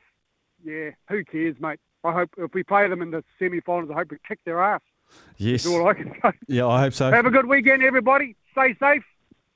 yeah, 0.62 0.90
who 1.08 1.24
cares, 1.24 1.56
mate? 1.62 1.80
I 2.04 2.12
hope 2.12 2.32
if 2.38 2.54
we 2.54 2.64
play 2.64 2.90
them 2.90 3.02
in 3.02 3.12
the 3.12 3.24
semi-finals, 3.40 3.90
I 3.92 3.94
hope 4.00 4.12
we 4.12 4.18
kick 4.28 4.40
their 4.44 4.62
ass. 4.62 4.82
Yes. 5.38 5.64
That's 5.64 5.76
all 5.76 5.88
I 5.88 5.94
can 5.94 6.14
say. 6.22 6.32
Yeah, 6.48 6.68
I 6.68 6.82
hope 6.82 6.94
so. 6.94 7.12
Have 7.12 7.26
a 7.26 7.32
good 7.32 7.48
weekend, 7.48 7.84
everybody. 7.84 8.36
Stay 8.52 8.76
safe. 8.80 9.04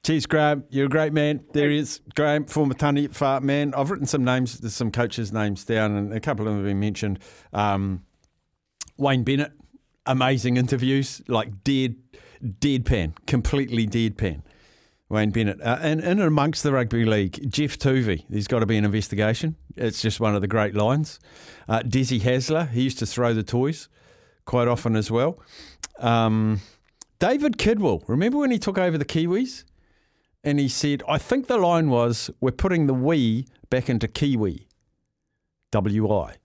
Cheers, 0.04 0.26
Graham. 0.26 0.64
You're 0.70 0.86
a 0.86 0.90
great 0.90 1.14
man. 1.14 1.44
There 1.54 1.70
he 1.70 1.78
is, 1.78 2.02
Graham, 2.16 2.46
former 2.46 2.74
Tunny 2.74 3.08
Fart 3.08 3.44
man. 3.44 3.74
I've 3.76 3.92
written 3.92 4.08
some 4.08 4.24
names, 4.24 4.60
there's 4.60 4.74
some 4.74 4.92
coaches' 4.92 5.34
names 5.34 5.66
down, 5.66 5.96
and 5.96 6.14
a 6.14 6.20
couple 6.20 6.48
of 6.48 6.54
them 6.54 6.64
have 6.64 6.70
been 6.70 6.80
mentioned. 6.80 7.20
Um, 7.52 8.06
Wayne 8.98 9.24
Bennett, 9.24 9.52
amazing 10.06 10.58
interviews, 10.58 11.22
like 11.28 11.64
dead, 11.64 11.96
deadpan, 12.42 13.14
completely 13.28 13.88
deadpan. 13.88 14.42
Wayne 15.10 15.32
Bennett. 15.32 15.60
Uh, 15.62 15.80
and 15.82 16.00
in 16.00 16.08
and 16.08 16.22
amongst 16.22 16.64
the 16.64 16.72
rugby 16.72 17.04
league, 17.04 17.52
Geoff 17.52 17.78
Toovey, 17.78 18.26
there's 18.30 18.48
got 18.48 18.60
to 18.60 18.66
be 18.66 18.78
an 18.78 18.86
investigation. 18.86 19.56
It's 19.76 20.02
just 20.02 20.20
one 20.20 20.36
of 20.36 20.42
the 20.42 20.48
great 20.48 20.76
lines. 20.76 21.20
Uh, 21.68 21.80
Desi 21.80 22.22
Hasler, 22.22 22.70
he 22.70 22.84
used 22.84 23.00
to 23.00 23.06
throw 23.06 23.34
the 23.34 23.44
toys 23.44 23.90
quite 24.50 24.68
often 24.68 24.96
as 24.96 25.12
well. 25.12 25.40
Um, 26.00 26.60
David 27.20 27.58
Kidwell, 27.58 28.04
remember 28.08 28.40
when 28.40 28.50
he 28.50 28.58
took 28.58 28.80
over 28.80 28.98
the 28.98 29.06
Kiwis? 29.06 29.64
And 30.44 30.60
he 30.60 30.68
said, 30.68 31.04
I 31.08 31.20
think 31.20 31.46
the 31.46 31.58
line 31.58 31.90
was, 31.90 32.32
we're 32.42 32.52
putting 32.52 32.88
the 32.88 32.94
we 32.94 33.46
back 33.70 33.90
into 33.90 34.08
Kiwi. 34.08 34.68
W-I. 35.72 36.36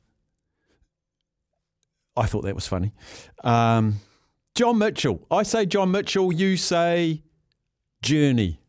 I 2.16 2.26
thought 2.26 2.42
that 2.42 2.54
was 2.54 2.66
funny. 2.66 2.92
Um, 3.42 4.00
John 4.54 4.78
Mitchell. 4.78 5.26
I 5.30 5.42
say 5.42 5.64
John 5.64 5.90
Mitchell, 5.90 6.30
you 6.30 6.58
say 6.58 7.22
journey. 8.02 8.60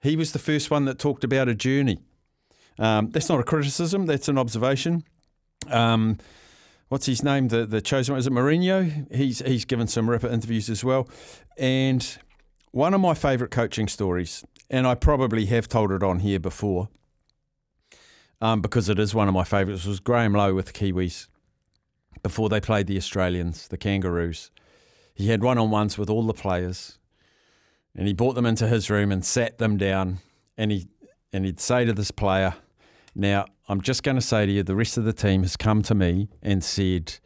He 0.00 0.14
was 0.14 0.30
the 0.30 0.38
first 0.38 0.70
one 0.70 0.84
that 0.84 1.00
talked 1.00 1.24
about 1.24 1.48
a 1.48 1.54
journey. 1.56 1.98
Um, 2.78 3.10
that's 3.10 3.28
not 3.28 3.40
a 3.40 3.42
criticism, 3.42 4.06
that's 4.06 4.28
an 4.28 4.38
observation. 4.38 5.02
Um, 5.68 6.18
what's 6.88 7.06
his 7.06 7.22
name? 7.22 7.48
The 7.48 7.66
the 7.66 7.80
chosen 7.80 8.14
one 8.14 8.18
is 8.18 8.26
it 8.26 8.32
Mourinho? 8.32 9.14
He's 9.14 9.40
he's 9.40 9.64
given 9.64 9.86
some 9.86 10.10
ripper 10.10 10.28
interviews 10.28 10.68
as 10.68 10.84
well. 10.84 11.08
And 11.56 12.18
one 12.70 12.94
of 12.94 13.00
my 13.00 13.14
favourite 13.14 13.50
coaching 13.50 13.88
stories, 13.88 14.44
and 14.70 14.86
I 14.86 14.94
probably 14.94 15.46
have 15.46 15.68
told 15.68 15.92
it 15.92 16.02
on 16.02 16.20
here 16.20 16.40
before, 16.40 16.88
um, 18.40 18.60
because 18.60 18.88
it 18.88 18.98
is 18.98 19.14
one 19.14 19.28
of 19.28 19.34
my 19.34 19.44
favourites, 19.44 19.84
was 19.84 20.00
Graham 20.00 20.34
Lowe 20.34 20.54
with 20.54 20.66
the 20.66 20.72
Kiwis 20.72 21.28
before 22.22 22.48
they 22.48 22.60
played 22.60 22.86
the 22.86 22.96
Australians, 22.96 23.68
the 23.68 23.78
Kangaroos. 23.78 24.50
He 25.14 25.28
had 25.28 25.42
one 25.42 25.58
on 25.58 25.70
ones 25.70 25.98
with 25.98 26.10
all 26.10 26.26
the 26.26 26.34
players, 26.34 26.98
and 27.94 28.06
he 28.06 28.12
brought 28.12 28.34
them 28.34 28.46
into 28.46 28.68
his 28.68 28.90
room 28.90 29.10
and 29.10 29.24
sat 29.24 29.58
them 29.58 29.76
down, 29.76 30.18
and 30.56 30.70
he 30.70 30.88
and 31.32 31.44
he'd 31.44 31.60
say 31.60 31.84
to 31.84 31.92
this 31.92 32.10
player, 32.10 32.54
"Now 33.14 33.46
I'm 33.68 33.82
just 33.82 34.02
going 34.02 34.16
to 34.16 34.22
say 34.22 34.46
to 34.46 34.52
you, 34.52 34.62
the 34.62 34.74
rest 34.74 34.96
of 34.96 35.04
the 35.04 35.12
team 35.12 35.42
has 35.42 35.56
come 35.56 35.82
to 35.82 35.94
me 35.94 36.28
and 36.42 36.64
said 36.64 37.18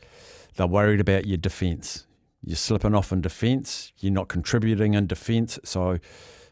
they're 0.56 0.66
worried 0.66 1.00
about 1.00 1.24
your 1.26 1.36
defence. 1.36 2.06
You're 2.44 2.56
slipping 2.56 2.96
off 2.96 3.12
in 3.12 3.20
defence. 3.20 3.92
You're 4.00 4.12
not 4.12 4.28
contributing 4.28 4.94
in 4.94 5.06
defence. 5.06 5.60
So 5.62 5.98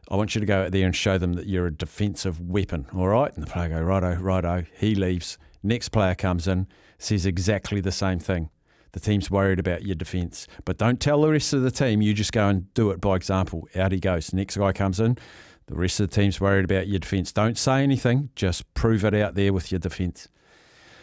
I 0.09 0.17
want 0.17 0.37
you 0.37 0.41
to 0.41 0.47
go 0.47 0.63
out 0.63 0.73
there 0.73 0.87
and 0.87 0.95
show 0.95 1.19
them 1.19 1.33
that 1.33 1.47
you're 1.47 1.67
a 1.67 1.75
defensive 1.75 2.41
weapon. 2.41 2.87
All 2.95 3.09
right?" 3.09 3.35
And 3.35 3.45
the 3.45 3.51
player 3.51 3.69
go, 3.69 3.81
"Righto, 3.81 4.15
righto." 4.15 4.65
He 4.79 4.95
leaves. 4.95 5.39
Next 5.63 5.89
player 5.89 6.15
comes 6.15 6.47
in, 6.47 6.69
says 6.99 7.27
exactly 7.27 7.81
the 7.81 7.93
same 7.93 8.21
thing. 8.21 8.51
The 8.93 9.01
team's 9.01 9.31
worried 9.31 9.59
about 9.59 9.85
your 9.85 9.95
defence. 9.95 10.47
But 10.65 10.79
don't 10.79 11.01
tell 11.01 11.21
the 11.21 11.31
rest 11.31 11.53
of 11.53 11.63
the 11.63 11.71
team. 11.71 12.01
You 12.01 12.15
just 12.15 12.33
go 12.33 12.49
and 12.49 12.73
do 12.75 12.91
it 12.91 13.01
by 13.01 13.17
example. 13.17 13.69
Out 13.77 13.93
he 13.93 14.01
goes. 14.01 14.33
Next 14.33 14.57
guy 14.57 14.73
comes 14.73 15.01
in. 15.01 15.19
The 15.71 15.77
rest 15.77 16.01
of 16.01 16.11
the 16.11 16.15
team's 16.17 16.41
worried 16.41 16.65
about 16.65 16.89
your 16.89 16.99
defence. 16.99 17.31
Don't 17.31 17.57
say 17.57 17.85
anything. 17.85 18.31
Just 18.35 18.75
prove 18.75 19.05
it 19.05 19.15
out 19.15 19.37
there 19.37 19.53
with 19.53 19.71
your 19.71 19.79
defence. 19.79 20.27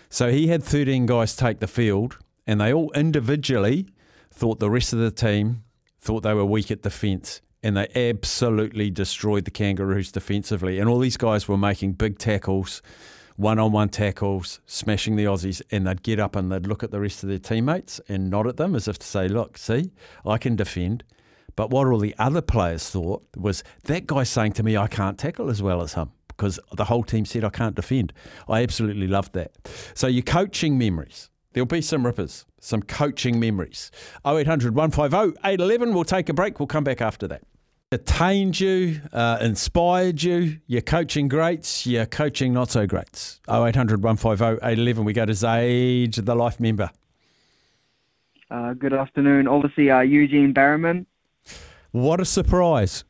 So 0.10 0.30
he 0.30 0.48
had 0.48 0.62
13 0.62 1.06
guys 1.06 1.38
take 1.38 1.62
the 1.62 1.68
field, 1.68 2.18
and 2.46 2.60
they 2.60 2.74
all 2.74 2.92
individually 2.92 3.88
thought 4.30 4.60
the 4.60 4.70
rest 4.70 4.92
of 4.92 5.00
the 5.00 5.10
team 5.10 5.64
thought 6.02 6.22
they 6.24 6.34
were 6.34 6.46
weak 6.46 6.70
at 6.70 6.82
defence. 6.82 7.42
And 7.64 7.78
they 7.78 7.88
absolutely 7.96 8.90
destroyed 8.90 9.46
the 9.46 9.52
Kangaroos 9.52 10.12
defensively. 10.12 10.80
And 10.80 10.90
all 10.90 11.00
these 11.00 11.18
guys 11.18 11.48
were 11.48 11.58
making 11.58 11.94
big 11.94 12.20
tackles, 12.20 12.82
one 13.38 13.60
on 13.60 13.72
one 13.72 13.88
tackles, 13.88 14.60
smashing 14.66 15.16
the 15.16 15.26
Aussies. 15.26 15.62
And 15.72 15.88
they'd 15.88 16.04
get 16.04 16.20
up 16.20 16.36
and 16.36 16.52
they'd 16.52 16.68
look 16.68 16.84
at 16.84 16.92
the 16.92 17.00
rest 17.00 17.24
of 17.24 17.30
their 17.30 17.40
teammates 17.40 18.02
and 18.10 18.30
nod 18.30 18.48
at 18.48 18.58
them 18.58 18.76
as 18.76 18.90
if 18.90 19.00
to 19.00 19.08
say, 19.08 19.30
Look, 19.30 19.58
see, 19.58 19.92
I 20.26 20.38
can 20.38 20.58
defend. 20.58 21.06
But 21.58 21.72
what 21.72 21.88
all 21.88 21.98
the 21.98 22.16
other 22.20 22.42
players 22.42 22.90
thought 22.90 23.24
was 23.36 23.64
that 23.86 24.08
guy's 24.08 24.30
saying 24.30 24.54
to 24.54 24.64
me, 24.64 24.78
I 24.78 24.88
can't 24.88 25.18
tackle 25.18 25.50
as 25.50 25.62
well 25.62 25.82
as 25.82 25.96
him 25.96 26.12
because 26.30 26.60
the 26.72 26.86
whole 26.86 27.04
team 27.04 27.26
said 27.26 27.44
I 27.44 27.50
can't 27.50 27.76
defend. 27.76 28.14
I 28.48 28.62
absolutely 28.62 29.08
loved 29.08 29.34
that. 29.34 29.52
So 29.96 30.08
your 30.08 30.24
coaching 30.24 30.78
memories. 30.78 31.30
There'll 31.54 31.66
be 31.66 31.82
some 31.82 32.06
rippers, 32.06 32.46
some 32.60 32.84
coaching 32.84 33.40
memories. 33.40 33.90
0800 34.24 34.76
150 34.76 35.40
811. 35.44 35.96
We'll 35.96 36.04
take 36.04 36.30
a 36.30 36.34
break. 36.34 36.60
We'll 36.60 36.68
come 36.68 36.84
back 36.84 37.02
after 37.02 37.28
that. 37.28 37.42
Attained 37.92 38.60
you, 38.60 39.02
uh, 39.12 39.40
inspired 39.42 40.22
you, 40.22 40.60
your 40.68 40.82
coaching 40.82 41.28
greats, 41.28 41.88
your 41.88 42.06
coaching 42.06 42.54
not 42.54 42.70
so 42.70 42.86
greats. 42.86 43.40
0800 43.50 44.04
150 44.04 44.64
811. 44.64 45.04
We 45.06 45.14
go 45.14 45.26
to 45.26 45.34
Zaid, 45.34 46.14
the 46.14 46.36
life 46.36 46.60
member. 46.60 46.92
Uh, 48.52 48.74
good 48.74 48.94
afternoon. 48.94 49.48
Obviously, 49.48 49.90
uh, 49.90 50.02
Eugene 50.02 50.54
Bareman. 50.54 51.08
What 51.98 52.22
a 52.22 52.26
surprise. 52.26 53.04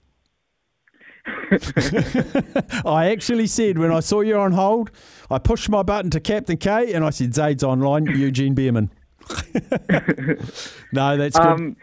I 2.85 3.09
actually 3.11 3.47
said 3.47 3.77
when 3.77 3.91
I 3.91 3.99
saw 3.99 4.21
you 4.21 4.37
on 4.37 4.53
hold, 4.53 4.91
I 5.29 5.39
pushed 5.39 5.69
my 5.69 5.83
button 5.83 6.09
to 6.11 6.21
Captain 6.21 6.57
K 6.57 6.93
and 6.93 7.03
I 7.03 7.09
said, 7.09 7.33
Zaid's 7.33 7.63
online, 7.63 8.05
Eugene 8.05 8.55
Bareman. 8.55 8.89
no, 10.93 11.17
that's 11.17 11.37
good. 11.37 11.45
Um, 11.45 11.75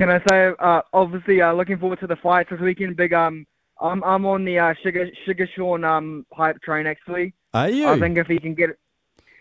can 0.00 0.08
I 0.08 0.22
say, 0.26 0.52
uh, 0.58 0.80
obviously, 0.94 1.42
uh, 1.42 1.52
looking 1.52 1.78
forward 1.78 2.00
to 2.00 2.06
the 2.06 2.16
fights 2.16 2.48
this 2.50 2.60
weekend. 2.60 2.96
Big 2.96 3.12
um, 3.12 3.46
I'm 3.78 4.02
I'm 4.02 4.24
on 4.24 4.46
the 4.46 4.58
uh, 4.58 4.72
Sugar 4.82 5.10
Sugar 5.26 5.46
Sean 5.54 5.84
um 5.84 6.24
hype 6.32 6.60
train 6.62 6.86
actually. 6.86 7.34
Are 7.52 7.68
you? 7.68 7.86
I 7.86 8.00
think 8.00 8.16
if 8.16 8.26
he 8.26 8.38
can 8.38 8.54
get, 8.54 8.70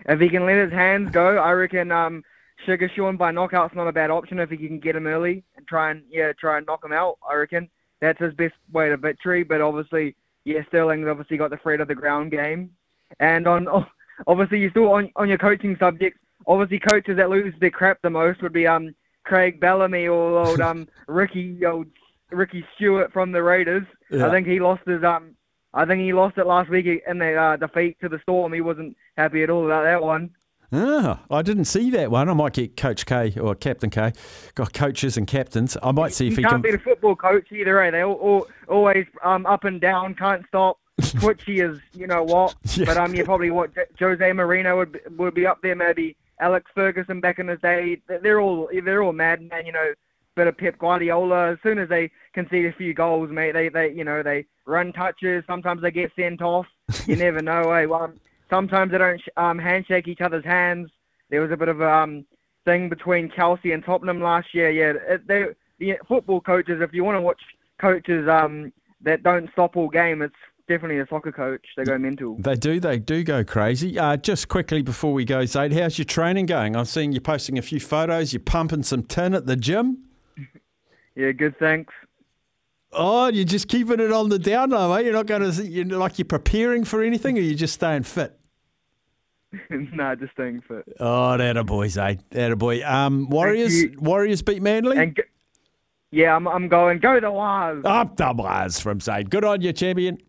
if 0.10 0.20
he 0.20 0.28
can 0.28 0.46
let 0.46 0.58
his 0.58 0.74
hands 0.74 1.12
go, 1.12 1.38
I 1.38 1.52
reckon 1.52 1.94
um 1.94 2.24
Sugar 2.66 2.90
Sean 2.96 3.18
by 3.18 3.32
knockout's 3.32 3.76
not 3.76 3.88
a 3.88 3.94
bad 3.94 4.12
option 4.12 4.40
if 4.40 4.52
you 4.52 4.58
can 4.58 4.80
get 4.80 4.96
him 4.96 5.08
early 5.08 5.44
and 5.56 5.68
try 5.68 5.92
and 5.92 6.04
yeah 6.10 6.32
try 6.34 6.58
and 6.58 6.68
knock 6.68 6.84
him 6.84 6.94
out. 6.94 7.18
I 7.30 7.36
reckon 7.36 7.70
that's 8.02 8.20
his 8.20 8.34
best 8.34 8.56
way 8.72 8.90
to 8.90 8.98
victory. 8.98 9.44
But 9.44 9.62
obviously, 9.62 10.16
yeah, 10.46 10.62
Sterling's 10.68 11.08
obviously 11.08 11.38
got 11.38 11.52
the 11.52 11.58
threat 11.58 11.82
of 11.82 11.88
the 11.88 11.96
ground 11.96 12.32
game, 12.32 12.72
and 13.20 13.48
on 13.48 13.68
obviously 14.28 14.60
you 14.60 14.70
still 14.72 14.92
on 14.92 15.12
on 15.16 15.30
your 15.30 15.38
coaching 15.38 15.78
subjects. 15.80 16.20
Obviously, 16.48 16.80
coaches 16.80 17.18
that 17.18 17.30
lose 17.30 17.54
their 17.60 17.70
crap 17.70 18.02
the 18.02 18.10
most 18.10 18.42
would 18.42 18.54
be 18.54 18.68
um 18.68 18.96
Craig 19.24 19.60
Bellamy 19.60 20.08
or 20.08 20.40
old 20.40 20.62
um 20.62 20.88
Ricky 21.08 21.66
old 21.66 21.88
Ricky 22.32 22.66
Stuart 22.76 23.12
from 23.12 23.32
the 23.32 23.44
Raiders. 23.44 23.86
Yeah. 24.12 24.28
I 24.28 24.32
think 24.32 24.48
he 24.48 24.60
lost 24.60 24.82
his 24.86 25.04
um. 25.04 25.36
I 25.72 25.86
think 25.86 26.02
he 26.02 26.14
lost 26.14 26.40
it 26.40 26.48
last 26.48 26.70
week 26.72 26.88
in 27.08 27.20
the 27.20 27.36
uh, 27.36 27.56
defeat 27.56 27.98
to 28.02 28.10
the 28.10 28.18
Storm. 28.24 28.54
He 28.54 28.62
wasn't 28.62 28.98
happy 29.18 29.44
at 29.44 29.52
all 29.52 29.66
about 29.66 29.84
that 29.84 30.02
one. 30.02 30.32
Ah, 30.72 31.22
I 31.32 31.42
didn't 31.42 31.66
see 31.66 31.90
that 31.92 32.12
one. 32.12 32.30
I 32.30 32.34
might 32.34 32.54
get 32.54 32.78
Coach 32.78 33.06
K 33.06 33.34
or 33.40 33.56
Captain 33.56 33.90
K. 33.90 34.12
Got 34.54 34.74
coaches 34.74 35.18
and 35.18 35.26
captains. 35.26 35.76
I 35.82 35.92
might 35.92 36.14
see 36.14 36.28
if 36.28 36.36
he 36.36 36.44
can't 36.44 36.56
can. 36.56 36.62
be 36.62 36.72
the 36.72 36.78
football 36.78 37.16
coach 37.16 37.52
either, 37.52 37.82
eh? 37.82 37.92
They 37.92 38.04
all, 38.04 38.14
all 38.14 38.48
always 38.68 39.08
um 39.24 39.46
up 39.46 39.64
and 39.64 39.82
down, 39.82 40.14
can't 40.16 40.46
stop. 40.48 40.78
Twitchy 41.02 41.62
is, 41.62 41.80
you 41.94 42.08
know 42.08 42.24
what? 42.24 42.56
Yeah. 42.76 42.86
But 42.86 42.98
um, 42.98 43.16
you 43.16 43.24
probably 43.24 43.52
what 43.52 43.72
Jose 44.00 44.22
Mourinho 44.22 44.78
would 44.78 44.92
be, 44.92 45.00
would 45.18 45.34
be 45.34 45.48
up 45.48 45.62
there, 45.62 45.76
maybe 45.76 46.18
Alex 46.40 46.70
Ferguson 46.76 47.22
back 47.22 47.40
in 47.40 47.48
his 47.48 47.60
day. 47.62 48.02
They're 48.08 48.42
all 48.42 48.70
they're 48.84 49.02
all 49.02 49.14
madmen, 49.14 49.66
you 49.66 49.72
know. 49.72 49.94
Bit 50.36 50.48
of 50.48 50.58
Pep 50.58 50.78
Guardiola. 50.78 51.54
As 51.54 51.58
soon 51.64 51.80
as 51.80 51.90
they 51.90 52.12
concede 52.34 52.66
a 52.68 52.74
few 52.74 52.94
goals, 52.94 53.30
mate, 53.32 53.54
they 53.54 53.70
they 53.70 53.92
you 53.92 54.04
know 54.04 54.22
they 54.22 54.46
run 54.66 54.94
touches. 54.94 55.44
Sometimes 55.48 55.82
they 55.82 55.92
get 55.92 56.12
sent 56.16 56.42
off. 56.42 56.68
You 57.08 57.16
never 57.18 57.42
know, 57.42 57.72
eh? 57.72 57.86
Well, 57.86 58.14
sometimes 58.50 58.92
they 58.92 58.98
don't 58.98 59.22
um 59.38 59.60
handshake 59.60 60.08
each 60.08 60.22
other's 60.22 60.46
hands. 60.46 60.90
There 61.30 61.42
was 61.42 61.52
a 61.52 61.58
bit 61.58 61.68
of 61.68 61.82
a 61.82 61.90
um 61.90 62.26
thing 62.66 62.90
between 62.90 63.32
Chelsea 63.36 63.72
and 63.72 63.84
Tottenham 63.84 64.22
last 64.22 64.54
year. 64.54 64.70
Yeah, 64.70 65.18
they 65.28 65.46
the 65.80 65.98
football 66.08 66.42
coaches. 66.42 66.82
If 66.82 66.94
you 66.94 67.04
want 67.04 67.18
to 67.18 67.22
watch 67.22 67.42
coaches 67.80 68.28
um 68.30 68.72
that 69.02 69.24
don't 69.24 69.50
stop 69.52 69.78
all 69.78 69.90
game, 69.90 70.22
it's 70.22 70.36
definitely 70.68 71.00
a 71.00 71.08
soccer 71.08 71.32
coach. 71.32 71.66
They 71.76 71.84
go 71.84 71.98
mental. 71.98 72.38
They 72.40 72.56
do. 72.56 72.80
They 72.80 73.00
do 73.00 73.24
go 73.24 73.44
crazy. 73.44 73.98
Uh, 73.98 74.18
just 74.18 74.48
quickly 74.48 74.82
before 74.82 75.14
we 75.14 75.26
go, 75.26 75.46
Zaid, 75.46 75.74
how's 75.74 75.98
your 75.98 76.06
training 76.06 76.46
going? 76.46 76.76
I'm 76.76 76.86
seeing 76.86 77.12
you 77.12 77.20
posting 77.20 77.58
a 77.58 77.62
few 77.62 77.80
photos. 77.80 78.32
You're 78.34 78.40
pumping 78.42 78.84
some 78.84 79.04
tin 79.04 79.34
at 79.34 79.46
the 79.46 79.56
gym. 79.56 80.06
Yeah, 81.16 81.34
good. 81.34 81.60
Thanks. 81.60 81.94
Oh, 82.94 83.28
you're 83.28 83.44
just 83.44 83.68
keeping 83.68 84.00
it 84.00 84.10
on 84.10 84.30
the 84.30 84.40
down 84.40 84.70
low, 84.70 84.96
mate. 84.96 85.04
You're 85.04 85.14
not 85.14 85.26
going 85.26 85.52
to, 85.52 85.68
you're 85.68 85.86
like 85.86 86.18
you're 86.18 86.26
preparing 86.26 86.86
for 86.86 87.04
anything, 87.04 87.38
or 87.38 87.42
you're 87.42 87.58
just 87.58 87.74
staying 87.74 88.04
fit. 88.04 88.39
nah, 89.70 90.16
just 90.16 90.34
staying 90.34 90.62
fit. 90.62 90.84
Oh, 91.00 91.38
that 91.38 91.58
a 91.58 91.64
boy, 91.64 91.88
Zaid. 91.88 92.22
That 92.32 92.52
a 92.52 92.56
boy. 92.56 92.86
Um, 92.86 93.30
Warriors. 93.30 93.84
Warriors 93.98 94.42
beat 94.42 94.62
Manly. 94.62 94.98
And 94.98 95.16
go, 95.16 95.24
yeah, 96.12 96.36
I'm 96.36 96.48
I'm 96.48 96.68
going. 96.68 97.00
Go 97.00 97.20
the 97.20 97.32
Waz. 97.32 97.82
Up 97.86 98.18
the 98.18 98.34
Waz 98.34 98.80
from 98.80 99.00
Zaid. 99.00 99.30
Good 99.30 99.44
on 99.44 99.62
you, 99.62 99.74
champion. 99.74 100.20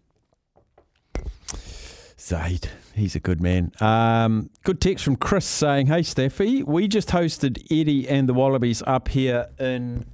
Zaid, 2.18 2.70
he's 2.94 3.14
a 3.14 3.20
good 3.20 3.40
man. 3.40 3.72
Um, 3.80 4.50
good 4.62 4.80
text 4.80 5.04
from 5.04 5.16
Chris 5.16 5.46
saying, 5.46 5.86
"Hey, 5.86 6.00
Steffi, 6.00 6.62
we 6.64 6.86
just 6.86 7.08
hosted 7.08 7.64
Eddie 7.70 8.08
and 8.08 8.28
the 8.28 8.34
Wallabies 8.34 8.82
up 8.86 9.08
here 9.08 9.48
in 9.58 10.04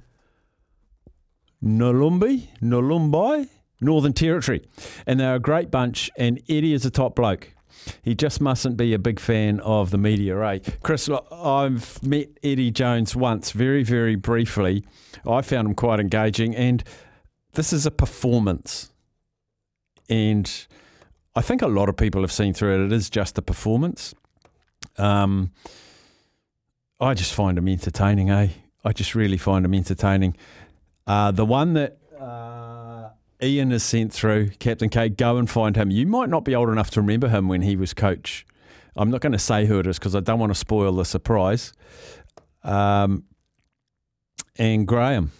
Nulumbi, 1.63 2.47
Nulumbai, 2.61 3.49
Northern 3.81 4.13
Territory, 4.13 4.63
and 5.05 5.19
they're 5.19 5.35
a 5.35 5.39
great 5.39 5.69
bunch. 5.69 6.09
And 6.17 6.39
Eddie 6.49 6.73
is 6.73 6.85
a 6.85 6.89
top 6.89 7.15
bloke. 7.15 7.53
He 8.01 8.15
just 8.15 8.41
mustn't 8.41 8.77
be 8.77 8.93
a 8.93 8.99
big 8.99 9.19
fan 9.19 9.59
of 9.61 9.91
the 9.91 9.97
media, 9.97 10.39
eh? 10.39 10.59
Chris, 10.83 11.07
look, 11.07 11.27
I've 11.31 12.01
met 12.03 12.29
Eddie 12.43 12.71
Jones 12.71 13.15
once, 13.15 13.51
very, 13.51 13.83
very 13.83 14.15
briefly. 14.15 14.83
I 15.25 15.41
found 15.41 15.67
him 15.67 15.75
quite 15.75 15.99
engaging, 15.99 16.55
and 16.55 16.83
this 17.53 17.73
is 17.73 17.85
a 17.85 17.91
performance. 17.91 18.91
And 20.09 20.49
I 21.35 21.41
think 21.41 21.61
a 21.61 21.67
lot 21.67 21.89
of 21.89 21.97
people 21.97 22.21
have 22.21 22.31
seen 22.31 22.53
through 22.53 22.81
it. 22.81 22.85
It 22.87 22.91
is 22.93 23.09
just 23.09 23.37
a 23.37 23.41
performance. 23.41 24.13
Um, 24.97 25.51
I 26.99 27.13
just 27.13 27.33
find 27.33 27.57
him 27.57 27.67
entertaining, 27.67 28.29
eh? 28.29 28.49
I 28.83 28.91
just 28.93 29.15
really 29.15 29.37
find 29.37 29.65
him 29.65 29.73
entertaining. 29.73 30.35
Uh, 31.05 31.31
the 31.31 31.45
one 31.45 31.73
that 31.73 31.97
uh, 32.19 32.66
Ian 33.41 33.71
has 33.71 33.83
sent 33.83 34.11
through, 34.11 34.49
Captain 34.59 34.89
K, 34.89 35.09
go 35.09 35.37
and 35.37 35.49
find 35.49 35.75
him. 35.75 35.91
You 35.91 36.07
might 36.07 36.29
not 36.29 36.43
be 36.43 36.55
old 36.55 36.69
enough 36.69 36.89
to 36.91 37.01
remember 37.01 37.29
him 37.29 37.47
when 37.47 37.61
he 37.61 37.75
was 37.75 37.93
coach. 37.93 38.45
I'm 38.95 39.11
not 39.11 39.21
going 39.21 39.33
to 39.33 39.39
say 39.39 39.65
who 39.65 39.79
it 39.79 39.87
is 39.87 39.99
because 39.99 40.15
I 40.15 40.21
don't 40.21 40.39
want 40.39 40.51
to 40.51 40.57
spoil 40.57 40.91
the 40.93 41.05
surprise. 41.05 41.71
Um, 42.63 43.25
and 44.57 44.87
Graham. 44.87 45.31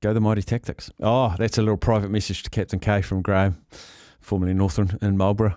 Go 0.00 0.12
the 0.12 0.20
Mighty 0.20 0.42
Tactix. 0.42 0.90
Oh, 1.00 1.34
that's 1.38 1.58
a 1.58 1.62
little 1.62 1.78
private 1.78 2.10
message 2.10 2.42
to 2.44 2.50
Captain 2.50 2.78
K 2.78 3.02
from 3.02 3.22
Graham, 3.22 3.64
formerly 4.20 4.54
Northern 4.54 4.98
in 5.00 5.16
Marlborough. 5.16 5.56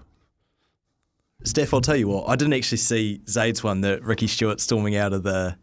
Steph, 1.44 1.74
I'll 1.74 1.82
tell 1.82 1.96
you 1.96 2.08
what, 2.08 2.30
I 2.30 2.36
didn't 2.36 2.54
actually 2.54 2.78
see 2.78 3.22
Zaid's 3.28 3.64
one 3.64 3.82
that 3.82 4.04
Ricky 4.04 4.28
Stuart 4.28 4.62
storming 4.62 4.96
out 4.96 5.12
of 5.12 5.24
the 5.24 5.58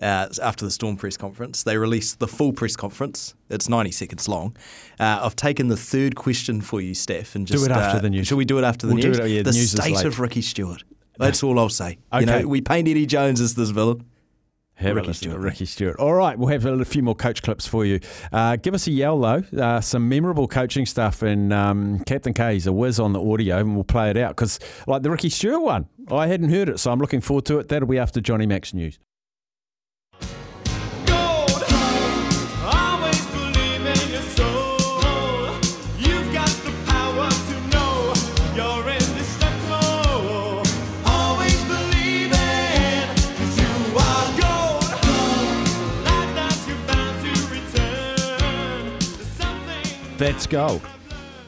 uh, 0.00 0.28
after 0.42 0.64
the 0.64 0.70
Storm 0.70 0.96
press 0.96 1.16
conference. 1.16 1.62
They 1.62 1.76
released 1.76 2.18
the 2.18 2.28
full 2.28 2.52
press 2.52 2.76
conference. 2.76 3.34
It's 3.48 3.68
90 3.68 3.90
seconds 3.90 4.28
long. 4.28 4.56
Uh, 4.98 5.20
I've 5.22 5.36
taken 5.36 5.68
the 5.68 5.76
third 5.76 6.14
question 6.16 6.60
for 6.60 6.80
you, 6.80 6.94
Steph, 6.94 7.34
and 7.34 7.46
just 7.46 7.58
Do 7.64 7.70
it 7.70 7.74
after 7.74 7.98
uh, 7.98 8.00
the 8.00 8.10
news. 8.10 8.26
Shall 8.26 8.38
we 8.38 8.44
do 8.44 8.58
it 8.58 8.64
after 8.64 8.86
the 8.86 8.94
We'll 8.94 9.02
do 9.02 9.08
news? 9.08 9.18
it- 9.18 9.28
yeah, 9.30 9.38
the 9.38 9.50
the 9.50 9.52
news 9.52 9.70
state 9.72 10.04
of 10.04 10.20
Ricky 10.20 10.42
Stuart. 10.42 10.84
That's 11.18 11.42
all 11.42 11.58
I'll 11.58 11.68
say. 11.68 11.98
You 12.14 12.20
Okay. 12.20 12.42
know, 12.42 12.48
we 12.48 12.62
paint 12.62 12.88
Eddie 12.88 13.04
Jones 13.06 13.40
as 13.42 13.54
this 13.54 13.68
villain. 13.70 14.04
Have 14.76 14.96
Ricky 14.96 15.04
a 15.04 15.08
listen 15.08 15.24
to 15.24 15.30
Stuart, 15.32 15.42
Ricky 15.44 15.64
Stuart. 15.66 15.96
All 15.98 16.14
right, 16.14 16.38
we'll 16.38 16.48
have 16.48 16.64
a 16.64 16.82
few 16.86 17.02
more 17.02 17.14
coach 17.14 17.42
clips 17.42 17.66
for 17.66 17.84
you. 17.84 18.00
Uh, 18.32 18.56
give 18.56 18.72
us 18.72 18.86
a 18.86 18.90
yell, 18.90 19.20
though. 19.20 19.42
Uh, 19.54 19.82
some 19.82 20.08
memorable 20.08 20.48
coaching 20.48 20.86
stuff. 20.86 21.20
And 21.20 21.52
um, 21.52 21.98
Captain 22.06 22.32
K 22.32 22.56
is 22.56 22.66
a 22.66 22.72
whiz 22.72 22.98
on 22.98 23.12
the 23.12 23.20
audio, 23.22 23.58
and 23.58 23.74
we'll 23.74 23.84
play 23.84 24.08
it 24.08 24.16
out. 24.16 24.30
Because, 24.34 24.58
like 24.86 25.02
the 25.02 25.10
Ricky 25.10 25.28
Stuart 25.28 25.60
one, 25.60 25.86
I 26.10 26.28
hadn't 26.28 26.48
heard 26.48 26.70
it, 26.70 26.80
so 26.80 26.90
I'm 26.90 26.98
looking 26.98 27.20
forward 27.20 27.44
to 27.46 27.58
it. 27.58 27.68
That'll 27.68 27.86
be 27.86 27.98
after 27.98 28.22
Johnny 28.22 28.46
Max 28.46 28.72
News. 28.72 28.98
That's 50.20 50.46
gold. 50.46 50.82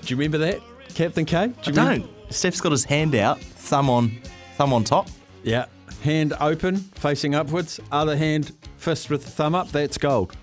Do 0.00 0.08
you 0.08 0.16
remember 0.16 0.38
that, 0.38 0.60
Captain 0.94 1.26
K? 1.26 1.48
Do 1.48 1.52
I 1.52 1.66
you 1.66 1.72
remember- 1.76 2.06
don't. 2.06 2.32
Steph's 2.32 2.58
got 2.58 2.72
his 2.72 2.84
hand 2.84 3.14
out, 3.14 3.38
thumb 3.38 3.90
on, 3.90 4.18
thumb 4.56 4.72
on 4.72 4.82
top. 4.82 5.10
Yeah. 5.42 5.66
Hand 6.02 6.32
open, 6.40 6.76
facing 6.94 7.34
upwards. 7.34 7.80
Other 7.92 8.16
hand, 8.16 8.52
fist 8.78 9.10
with 9.10 9.24
the 9.26 9.30
thumb 9.30 9.54
up. 9.54 9.70
That's 9.72 9.98
gold. 9.98 10.34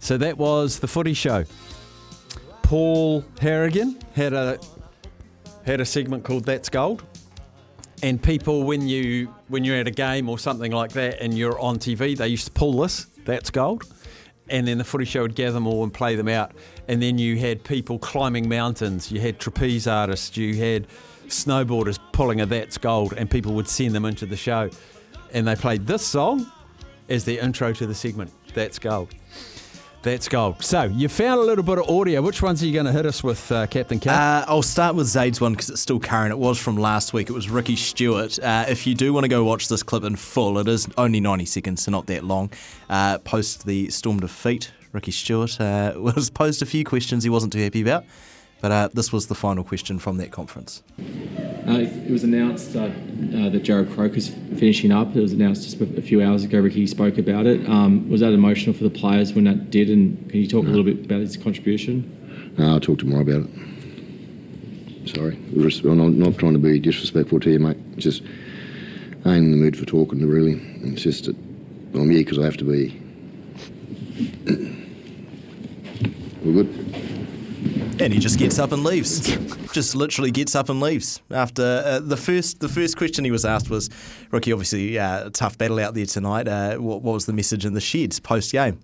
So 0.00 0.18
that 0.18 0.36
was 0.36 0.80
the 0.80 0.86
footy 0.86 1.14
show. 1.14 1.44
Paul 2.62 3.24
Harragon 3.40 3.98
had 4.14 4.34
a 4.34 4.58
had 5.64 5.80
a 5.80 5.86
segment 5.86 6.24
called 6.24 6.44
That's 6.44 6.68
Gold. 6.68 7.02
And 8.02 8.22
people 8.22 8.64
when 8.64 8.86
you 8.86 9.34
when 9.48 9.64
you're 9.64 9.76
at 9.76 9.88
a 9.88 9.90
game 9.90 10.28
or 10.28 10.38
something 10.38 10.72
like 10.72 10.92
that 10.92 11.20
and 11.22 11.36
you're 11.36 11.58
on 11.58 11.78
TV, 11.78 12.14
they 12.18 12.28
used 12.28 12.44
to 12.46 12.52
pull 12.52 12.72
this, 12.82 13.06
that's 13.24 13.48
gold. 13.50 13.84
And 14.50 14.66
then 14.66 14.78
the 14.78 14.84
footy 14.84 15.04
show 15.04 15.22
would 15.22 15.34
gather 15.34 15.52
them 15.52 15.66
all 15.66 15.84
and 15.84 15.94
play 15.94 16.16
them 16.16 16.28
out. 16.28 16.52
And 16.88 17.00
then 17.00 17.18
you 17.18 17.38
had 17.38 17.62
people 17.62 17.98
climbing 17.98 18.48
mountains, 18.48 19.10
you 19.10 19.20
had 19.20 19.38
trapeze 19.38 19.86
artists, 19.86 20.36
you 20.36 20.56
had 20.56 20.88
snowboarders 21.28 21.98
pulling 22.12 22.40
a 22.40 22.46
that's 22.46 22.76
gold, 22.76 23.14
and 23.16 23.30
people 23.30 23.52
would 23.54 23.68
send 23.68 23.94
them 23.94 24.04
into 24.04 24.26
the 24.26 24.36
show. 24.36 24.68
And 25.32 25.46
they 25.46 25.54
played 25.54 25.86
this 25.86 26.04
song 26.04 26.50
as 27.08 27.24
their 27.24 27.42
intro 27.42 27.72
to 27.72 27.86
the 27.86 27.94
segment. 27.94 28.32
That's 28.52 28.78
gold. 28.78 29.14
That's 30.02 30.28
gold. 30.28 30.62
So 30.64 30.84
you 30.84 31.10
found 31.10 31.40
a 31.40 31.42
little 31.42 31.62
bit 31.62 31.78
of 31.78 31.90
audio. 31.90 32.22
Which 32.22 32.40
ones 32.40 32.62
are 32.62 32.66
you 32.66 32.72
going 32.72 32.86
to 32.86 32.92
hit 32.92 33.04
us 33.04 33.22
with, 33.22 33.52
uh, 33.52 33.66
Captain 33.66 34.00
K? 34.00 34.08
Uh, 34.08 34.44
I'll 34.48 34.62
start 34.62 34.94
with 34.96 35.06
Zaid's 35.06 35.42
one 35.42 35.52
because 35.52 35.68
it's 35.68 35.82
still 35.82 36.00
current. 36.00 36.32
It 36.32 36.38
was 36.38 36.58
from 36.58 36.78
last 36.78 37.12
week. 37.12 37.28
It 37.28 37.34
was 37.34 37.50
Ricky 37.50 37.76
Stuart. 37.76 38.38
Uh, 38.38 38.64
if 38.66 38.86
you 38.86 38.94
do 38.94 39.12
want 39.12 39.24
to 39.24 39.28
go 39.28 39.44
watch 39.44 39.68
this 39.68 39.82
clip 39.82 40.04
in 40.04 40.16
full, 40.16 40.58
it 40.58 40.68
is 40.68 40.88
only 40.96 41.20
90 41.20 41.44
seconds, 41.44 41.82
so 41.82 41.90
not 41.90 42.06
that 42.06 42.24
long. 42.24 42.50
Uh, 42.88 43.18
post 43.18 43.66
the 43.66 43.90
Storm 43.90 44.20
defeat, 44.20 44.72
Ricky 44.92 45.10
Stuart 45.12 45.60
uh, 45.60 45.92
was 45.96 46.30
posed 46.30 46.62
a 46.62 46.66
few 46.66 46.82
questions 46.82 47.22
he 47.22 47.30
wasn't 47.30 47.52
too 47.52 47.62
happy 47.62 47.82
about, 47.82 48.04
but 48.60 48.72
uh, 48.72 48.88
this 48.92 49.12
was 49.12 49.26
the 49.26 49.34
final 49.34 49.64
question 49.64 49.98
from 49.98 50.16
that 50.18 50.30
conference. 50.30 50.82
Uh, 50.98 51.78
it 51.78 52.10
was 52.10 52.24
announced 52.24 52.74
uh, 52.74 52.84
uh, 52.84 52.90
that 53.50 53.62
Jarrod 53.62 53.94
Croker's 53.94 54.28
finishing 54.28 54.92
up. 54.92 55.14
It 55.14 55.20
was 55.20 55.32
announced 55.32 55.62
just 55.62 55.80
a 55.80 56.02
few 56.02 56.22
hours 56.22 56.44
ago. 56.44 56.58
Ricky 56.60 56.86
spoke 56.86 57.18
about 57.18 57.46
it. 57.46 57.68
Um, 57.68 58.08
was 58.08 58.20
that 58.20 58.32
emotional 58.32 58.74
for 58.74 58.84
the 58.84 58.90
players 58.90 59.32
when 59.32 59.44
that 59.44 59.70
did? 59.70 59.88
And 59.88 60.28
can 60.30 60.40
you 60.40 60.48
talk 60.48 60.64
a 60.64 60.68
little 60.68 60.84
bit 60.84 61.04
about 61.04 61.20
his 61.20 61.36
contribution? 61.36 62.54
No, 62.58 62.72
I'll 62.72 62.80
talk 62.80 62.98
tomorrow 62.98 63.22
about 63.22 63.42
it. 63.42 63.50
Sorry. 65.14 65.36
I'm 65.36 65.98
not, 65.98 66.12
not 66.12 66.38
trying 66.38 66.52
to 66.52 66.58
be 66.58 66.78
disrespectful 66.78 67.40
to 67.40 67.50
you, 67.50 67.58
mate. 67.58 67.78
Just, 67.96 68.22
I 69.24 69.34
ain't 69.34 69.44
in 69.44 69.50
the 69.50 69.56
mood 69.56 69.76
for 69.76 69.86
talking, 69.86 70.26
really. 70.26 70.60
It's 70.82 71.02
just 71.02 71.24
that 71.24 71.36
I'm 71.94 72.10
here 72.10 72.20
because 72.20 72.38
I 72.38 72.44
have 72.44 72.56
to 72.58 72.64
be. 72.64 73.00
We're 76.44 76.64
good? 76.64 76.89
And 78.00 78.12
he 78.14 78.18
just 78.18 78.38
gets 78.38 78.58
up 78.58 78.72
and 78.72 78.82
leaves. 78.82 79.20
just 79.72 79.94
literally 79.94 80.30
gets 80.30 80.54
up 80.54 80.68
and 80.70 80.80
leaves. 80.80 81.20
After 81.30 81.82
uh, 81.84 82.00
the 82.00 82.16
first, 82.16 82.60
the 82.60 82.68
first 82.68 82.96
question 82.96 83.24
he 83.24 83.30
was 83.30 83.44
asked 83.44 83.68
was, 83.68 83.90
"Ricky, 84.30 84.52
obviously 84.52 84.98
uh, 84.98 85.28
tough 85.30 85.58
battle 85.58 85.78
out 85.78 85.94
there 85.94 86.06
tonight. 86.06 86.48
Uh, 86.48 86.76
what, 86.76 87.02
what 87.02 87.12
was 87.12 87.26
the 87.26 87.32
message 87.34 87.66
in 87.66 87.74
the 87.74 87.80
sheds 87.80 88.18
post 88.18 88.52
game?" 88.52 88.80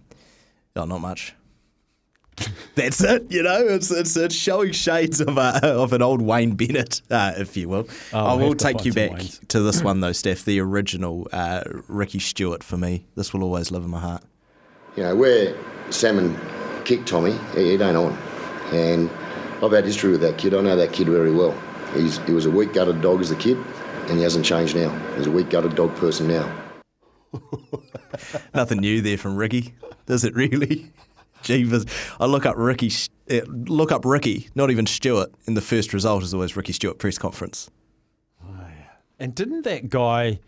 Oh, 0.77 0.85
not 0.85 1.01
much. 1.01 1.35
That's 2.75 3.03
it, 3.03 3.31
you 3.31 3.43
know. 3.43 3.59
It's 3.67 3.91
it's, 3.91 4.15
it's 4.17 4.35
showing 4.35 4.73
shades 4.73 5.23
of 5.23 5.39
a, 5.39 5.65
of 5.65 5.95
an 5.95 6.03
old 6.03 6.21
Wayne 6.21 6.55
Bennett, 6.55 7.01
uh, 7.11 7.33
if 7.39 7.57
you 7.57 7.71
will. 7.71 7.89
Oh, 8.13 8.19
I 8.19 8.29
I'll 8.31 8.39
will 8.39 8.49
have 8.49 8.59
to 8.59 8.65
take 8.65 8.85
you 8.85 8.93
back 8.93 9.13
Waynes. 9.13 9.49
to 9.49 9.61
this 9.61 9.83
one 9.83 10.01
though, 10.01 10.13
Steph. 10.13 10.45
The 10.45 10.61
original 10.61 11.27
uh, 11.33 11.63
Ricky 11.89 12.19
Stuart 12.19 12.63
for 12.63 12.77
me. 12.77 13.07
This 13.15 13.33
will 13.33 13.43
always 13.43 13.71
live 13.71 13.85
in 13.85 13.91
my 13.91 14.01
heart. 14.01 14.23
You 14.97 15.05
know, 15.05 15.17
where 15.17 15.57
Salmon 15.91 16.39
kicked 16.85 17.09
Tommy, 17.09 17.39
he, 17.55 17.71
he 17.71 17.77
don't 17.79 17.97
on. 17.97 18.19
And 18.73 19.11
I've 19.63 19.73
had 19.73 19.85
history 19.85 20.11
with 20.13 20.21
that 20.23 20.39
kid. 20.39 20.55
I 20.55 20.61
know 20.61 20.77
that 20.77 20.93
kid 20.93 21.09
very 21.09 21.33
well. 21.33 21.57
He's, 21.95 22.19
he 22.19 22.33
was 22.33 22.47
a 22.47 22.51
weak 22.51 22.73
gutted 22.73 23.01
dog 23.01 23.21
as 23.21 23.31
a 23.31 23.37
kid, 23.37 23.57
and 24.09 24.17
he 24.17 24.23
hasn't 24.23 24.45
changed 24.45 24.77
now. 24.77 24.91
He's 25.17 25.27
a 25.27 25.31
weak 25.31 25.51
gutted 25.51 25.75
dog 25.75 25.95
person 25.97 26.29
now. 26.29 26.63
Nothing 28.55 28.79
new 28.79 29.01
there 29.01 29.19
from 29.19 29.37
Ricky, 29.37 29.75
does 30.07 30.25
it 30.25 30.35
really? 30.35 30.93
Jeevers. 31.43 31.87
I 32.19 32.27
look 32.27 32.45
up 32.45 32.57
Ricky, 32.57 32.91
uh, 33.31 33.41
look 33.47 33.93
up 33.93 34.05
Ricky, 34.05 34.49
not 34.55 34.71
even 34.71 34.87
Stuart, 34.87 35.33
and 35.47 35.57
the 35.57 35.61
first 35.61 35.93
result 35.93 36.23
is 36.23 36.35
always 36.35 36.57
Ricky 36.57 36.73
Stuart 36.73 36.99
press 36.99 37.19
conference. 37.19 37.71
And 39.19 39.35
didn't 39.35 39.63
that 39.63 39.89
guy, 39.89 40.41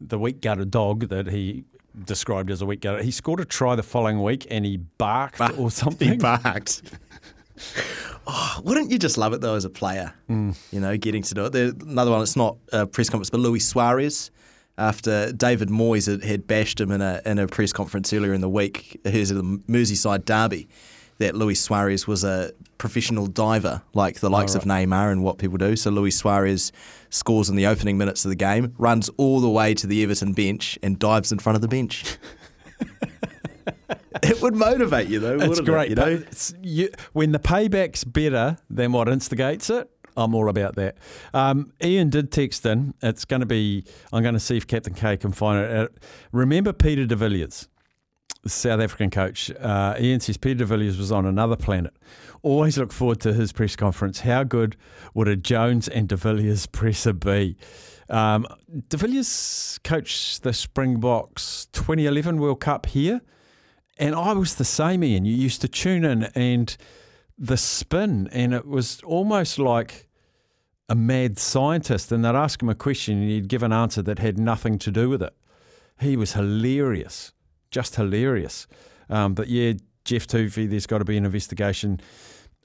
the 0.00 0.18
weak 0.18 0.40
gutted 0.40 0.70
dog 0.70 1.08
that 1.08 1.26
he 1.26 1.64
described 2.04 2.50
as 2.50 2.62
a 2.62 2.66
weak 2.66 2.80
gutter, 2.80 3.02
he 3.02 3.10
scored 3.10 3.40
a 3.40 3.44
try 3.44 3.74
the 3.74 3.82
following 3.82 4.22
week 4.22 4.46
and 4.50 4.64
he 4.64 4.76
barked 4.76 5.40
or 5.58 5.70
something? 5.72 6.12
He 6.12 6.16
barked. 6.16 6.82
Oh, 8.30 8.60
wouldn't 8.62 8.90
you 8.90 8.98
just 8.98 9.16
love 9.16 9.32
it 9.32 9.40
though 9.40 9.54
as 9.54 9.64
a 9.64 9.70
player? 9.70 10.12
Mm. 10.28 10.54
You 10.70 10.80
know, 10.80 10.94
getting 10.98 11.22
to 11.22 11.34
do 11.34 11.46
it. 11.46 11.52
There, 11.52 11.72
another 11.80 12.10
one. 12.10 12.20
It's 12.20 12.36
not 12.36 12.58
a 12.74 12.86
press 12.86 13.08
conference, 13.08 13.30
but 13.30 13.40
Luis 13.40 13.66
Suarez. 13.66 14.30
After 14.76 15.32
David 15.32 15.70
Moyes 15.70 16.06
had, 16.06 16.22
had 16.22 16.46
bashed 16.46 16.78
him 16.78 16.90
in 16.90 17.00
a 17.00 17.22
in 17.24 17.38
a 17.38 17.46
press 17.46 17.72
conference 17.72 18.12
earlier 18.12 18.34
in 18.34 18.42
the 18.42 18.48
week, 18.48 19.00
here's 19.02 19.30
the 19.30 19.42
Merseyside 19.42 20.26
derby, 20.26 20.68
that 21.18 21.34
Luis 21.34 21.58
Suarez 21.60 22.06
was 22.06 22.22
a 22.22 22.52
professional 22.76 23.26
diver, 23.26 23.82
like 23.94 24.20
the 24.20 24.30
likes 24.30 24.54
of 24.54 24.64
Neymar 24.64 25.10
and 25.10 25.24
what 25.24 25.38
people 25.38 25.56
do. 25.56 25.74
So 25.74 25.90
Luis 25.90 26.16
Suarez 26.16 26.70
scores 27.10 27.48
in 27.48 27.56
the 27.56 27.66
opening 27.66 27.96
minutes 27.98 28.24
of 28.24 28.28
the 28.28 28.36
game, 28.36 28.74
runs 28.78 29.08
all 29.16 29.40
the 29.40 29.48
way 29.48 29.74
to 29.74 29.86
the 29.86 30.02
Everton 30.02 30.32
bench, 30.32 30.78
and 30.82 30.98
dives 30.98 31.32
in 31.32 31.38
front 31.38 31.56
of 31.56 31.62
the 31.62 31.68
bench. 31.68 32.04
it 34.22 34.40
would 34.42 34.54
motivate 34.54 35.08
you 35.08 35.20
though. 35.20 35.38
It's 35.40 35.60
great. 35.60 35.92
It, 35.92 35.98
you 35.98 36.04
know, 36.04 36.10
it's- 36.12 36.54
you- 36.62 36.90
when 37.12 37.32
the 37.32 37.38
payback's 37.38 38.04
better 38.04 38.56
than 38.70 38.92
what 38.92 39.08
instigates 39.08 39.70
it, 39.70 39.90
I'm 40.16 40.34
all 40.34 40.48
about 40.48 40.74
that. 40.76 40.96
Um, 41.32 41.72
Ian 41.82 42.10
did 42.10 42.32
text 42.32 42.66
in. 42.66 42.94
It's 43.02 43.24
going 43.24 43.40
to 43.40 43.46
be. 43.46 43.84
I'm 44.12 44.22
going 44.22 44.34
to 44.34 44.40
see 44.40 44.56
if 44.56 44.66
Captain 44.66 44.94
K 44.94 45.16
can 45.16 45.30
find 45.32 45.64
it. 45.64 45.70
Uh, 45.70 45.88
remember 46.32 46.72
Peter 46.72 47.06
de 47.06 47.14
Villiers, 47.14 47.68
South 48.46 48.80
African 48.80 49.10
coach. 49.10 49.50
Uh, 49.60 49.94
Ian 50.00 50.18
says 50.20 50.36
Peter 50.36 50.56
de 50.58 50.64
Villiers 50.64 50.98
was 50.98 51.12
on 51.12 51.24
another 51.24 51.54
planet. 51.56 51.94
Always 52.42 52.78
look 52.78 52.92
forward 52.92 53.20
to 53.20 53.32
his 53.32 53.52
press 53.52 53.76
conference. 53.76 54.20
How 54.20 54.42
good 54.42 54.76
would 55.14 55.28
a 55.28 55.36
Jones 55.36 55.86
and 55.88 56.08
de 56.08 56.16
Villiers 56.16 56.66
presser 56.66 57.12
be? 57.12 57.56
Um, 58.10 58.44
de 58.88 58.96
Villiers 58.96 59.78
coached 59.84 60.42
the 60.42 60.52
Springboks 60.52 61.66
2011 61.72 62.38
World 62.40 62.58
Cup 62.60 62.86
here. 62.86 63.20
And 63.98 64.14
I 64.14 64.32
was 64.32 64.54
the 64.54 64.64
same, 64.64 65.02
Ian. 65.02 65.24
You 65.24 65.34
used 65.34 65.60
to 65.62 65.68
tune 65.68 66.04
in 66.04 66.24
and 66.34 66.76
the 67.36 67.56
spin, 67.56 68.28
and 68.32 68.54
it 68.54 68.66
was 68.66 69.00
almost 69.02 69.58
like 69.58 70.08
a 70.88 70.94
mad 70.94 71.38
scientist. 71.38 72.12
And 72.12 72.24
they'd 72.24 72.34
ask 72.34 72.62
him 72.62 72.68
a 72.68 72.74
question, 72.74 73.20
and 73.20 73.30
he'd 73.30 73.48
give 73.48 73.62
an 73.62 73.72
answer 73.72 74.02
that 74.02 74.18
had 74.18 74.38
nothing 74.38 74.78
to 74.78 74.90
do 74.90 75.08
with 75.08 75.22
it. 75.22 75.34
He 76.00 76.16
was 76.16 76.34
hilarious, 76.34 77.32
just 77.70 77.96
hilarious. 77.96 78.66
Um, 79.10 79.34
but 79.34 79.48
yeah, 79.48 79.72
Geoff 80.04 80.26
Toovey, 80.26 80.70
there's 80.70 80.86
got 80.86 80.98
to 80.98 81.04
be 81.04 81.16
an 81.16 81.24
investigation. 81.24 82.00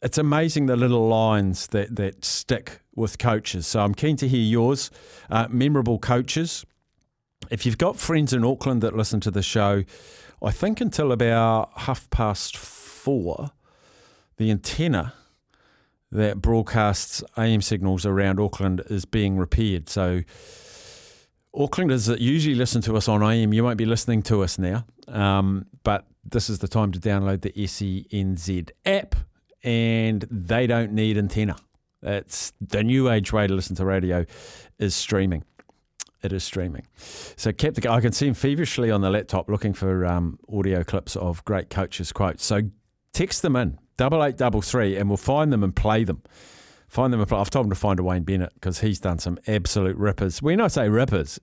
It's 0.04 0.18
amazing 0.18 0.68
the 0.68 0.76
little 0.76 1.08
lines 1.08 1.68
that, 1.68 1.96
that 1.96 2.24
stick 2.24 2.82
with 2.96 3.18
coaches. 3.18 3.66
So 3.66 3.82
I'm 3.82 3.96
keen 3.96 4.18
to 4.18 4.28
hear 4.28 4.42
yours. 4.42 4.92
Uh, 5.30 5.48
memorable 5.50 5.98
coaches. 5.98 6.66
If 7.50 7.66
you've 7.66 7.78
got 7.78 7.98
friends 7.98 8.34
in 8.34 8.44
Auckland 8.44 8.82
that 8.84 8.96
listen 8.96 9.20
to 9.22 9.32
the 9.32 9.42
show, 9.42 9.84
I 10.44 10.52
think 10.52 10.82
until 10.82 11.12
about 11.12 11.72
half 11.76 12.10
past 12.10 12.58
four, 12.58 13.52
the 14.38 14.52
antenna 14.52 15.14
that 16.12 16.42
broadcasts 16.42 17.24
AM 17.38 17.62
signals 17.62 18.06
around 18.06 18.40
Auckland 18.40 18.82
is 18.90 19.06
being 19.06 19.38
repaired. 19.38 19.90
So 19.90 20.22
Aucklanders 21.56 22.08
that 22.08 22.20
usually 22.20 22.56
listen 22.56 22.82
to 22.84 22.98
us 22.98 23.08
on 23.08 23.24
AM, 23.24 23.54
you 23.54 23.64
won't 23.64 23.78
be 23.78 23.86
listening 23.86 24.22
to 24.24 24.44
us 24.44 24.60
now. 24.60 24.86
Um, 25.08 25.66
but 25.84 26.06
this 26.24 26.50
is 26.50 26.60
the 26.60 26.68
time 26.68 26.92
to 26.92 27.00
download 27.00 27.42
the 27.42 27.52
SENZ 27.52 28.72
app, 28.86 29.16
and 29.64 30.26
they 30.30 30.68
don't 30.68 30.92
need 30.92 31.18
antenna. 31.18 31.56
It's 32.02 32.54
the 32.60 32.84
new 32.84 33.10
age 33.10 33.32
way 33.32 33.48
to 33.48 33.54
listen 33.54 33.76
to 33.78 33.86
radio 33.86 34.26
is 34.78 34.94
streaming. 34.94 35.44
It 36.24 36.32
is 36.32 36.44
streaming. 36.44 36.88
So 37.36 37.52
Captain, 37.52 37.86
I 37.92 38.00
can 38.00 38.14
see 38.14 38.28
him 38.28 38.34
feverishly 38.34 38.90
on 38.90 39.02
the 39.02 39.10
laptop 39.10 39.50
looking 39.50 39.74
for 39.74 40.06
um, 40.06 40.40
audio 40.52 40.84
clips 40.84 41.18
of 41.18 41.44
great 41.44 41.70
coaches' 41.70 42.14
quotes. 42.14 42.46
So 42.46 42.62
text 43.12 43.42
them 43.42 43.58
in 43.58 43.78
double 43.98 44.24
eight 44.24 44.38
double 44.38 44.62
three, 44.62 44.96
and 44.96 45.10
we'll 45.10 45.18
find 45.18 45.52
them 45.52 45.64
and 45.64 45.76
play 45.76 46.06
them. 46.06 46.24
Find 46.88 47.12
them. 47.12 47.20
I've 47.22 47.50
told 47.50 47.66
him 47.66 47.72
to 47.72 47.76
find 47.76 48.00
a 48.00 48.04
Wayne 48.04 48.24
Bennett 48.24 48.54
because 48.54 48.80
he's 48.80 49.00
done 49.00 49.20
some 49.20 49.38
absolute 49.48 49.98
rippers. 49.98 50.42
When 50.42 50.62
I 50.62 50.68
say 50.68 50.88
rippers, 50.88 51.40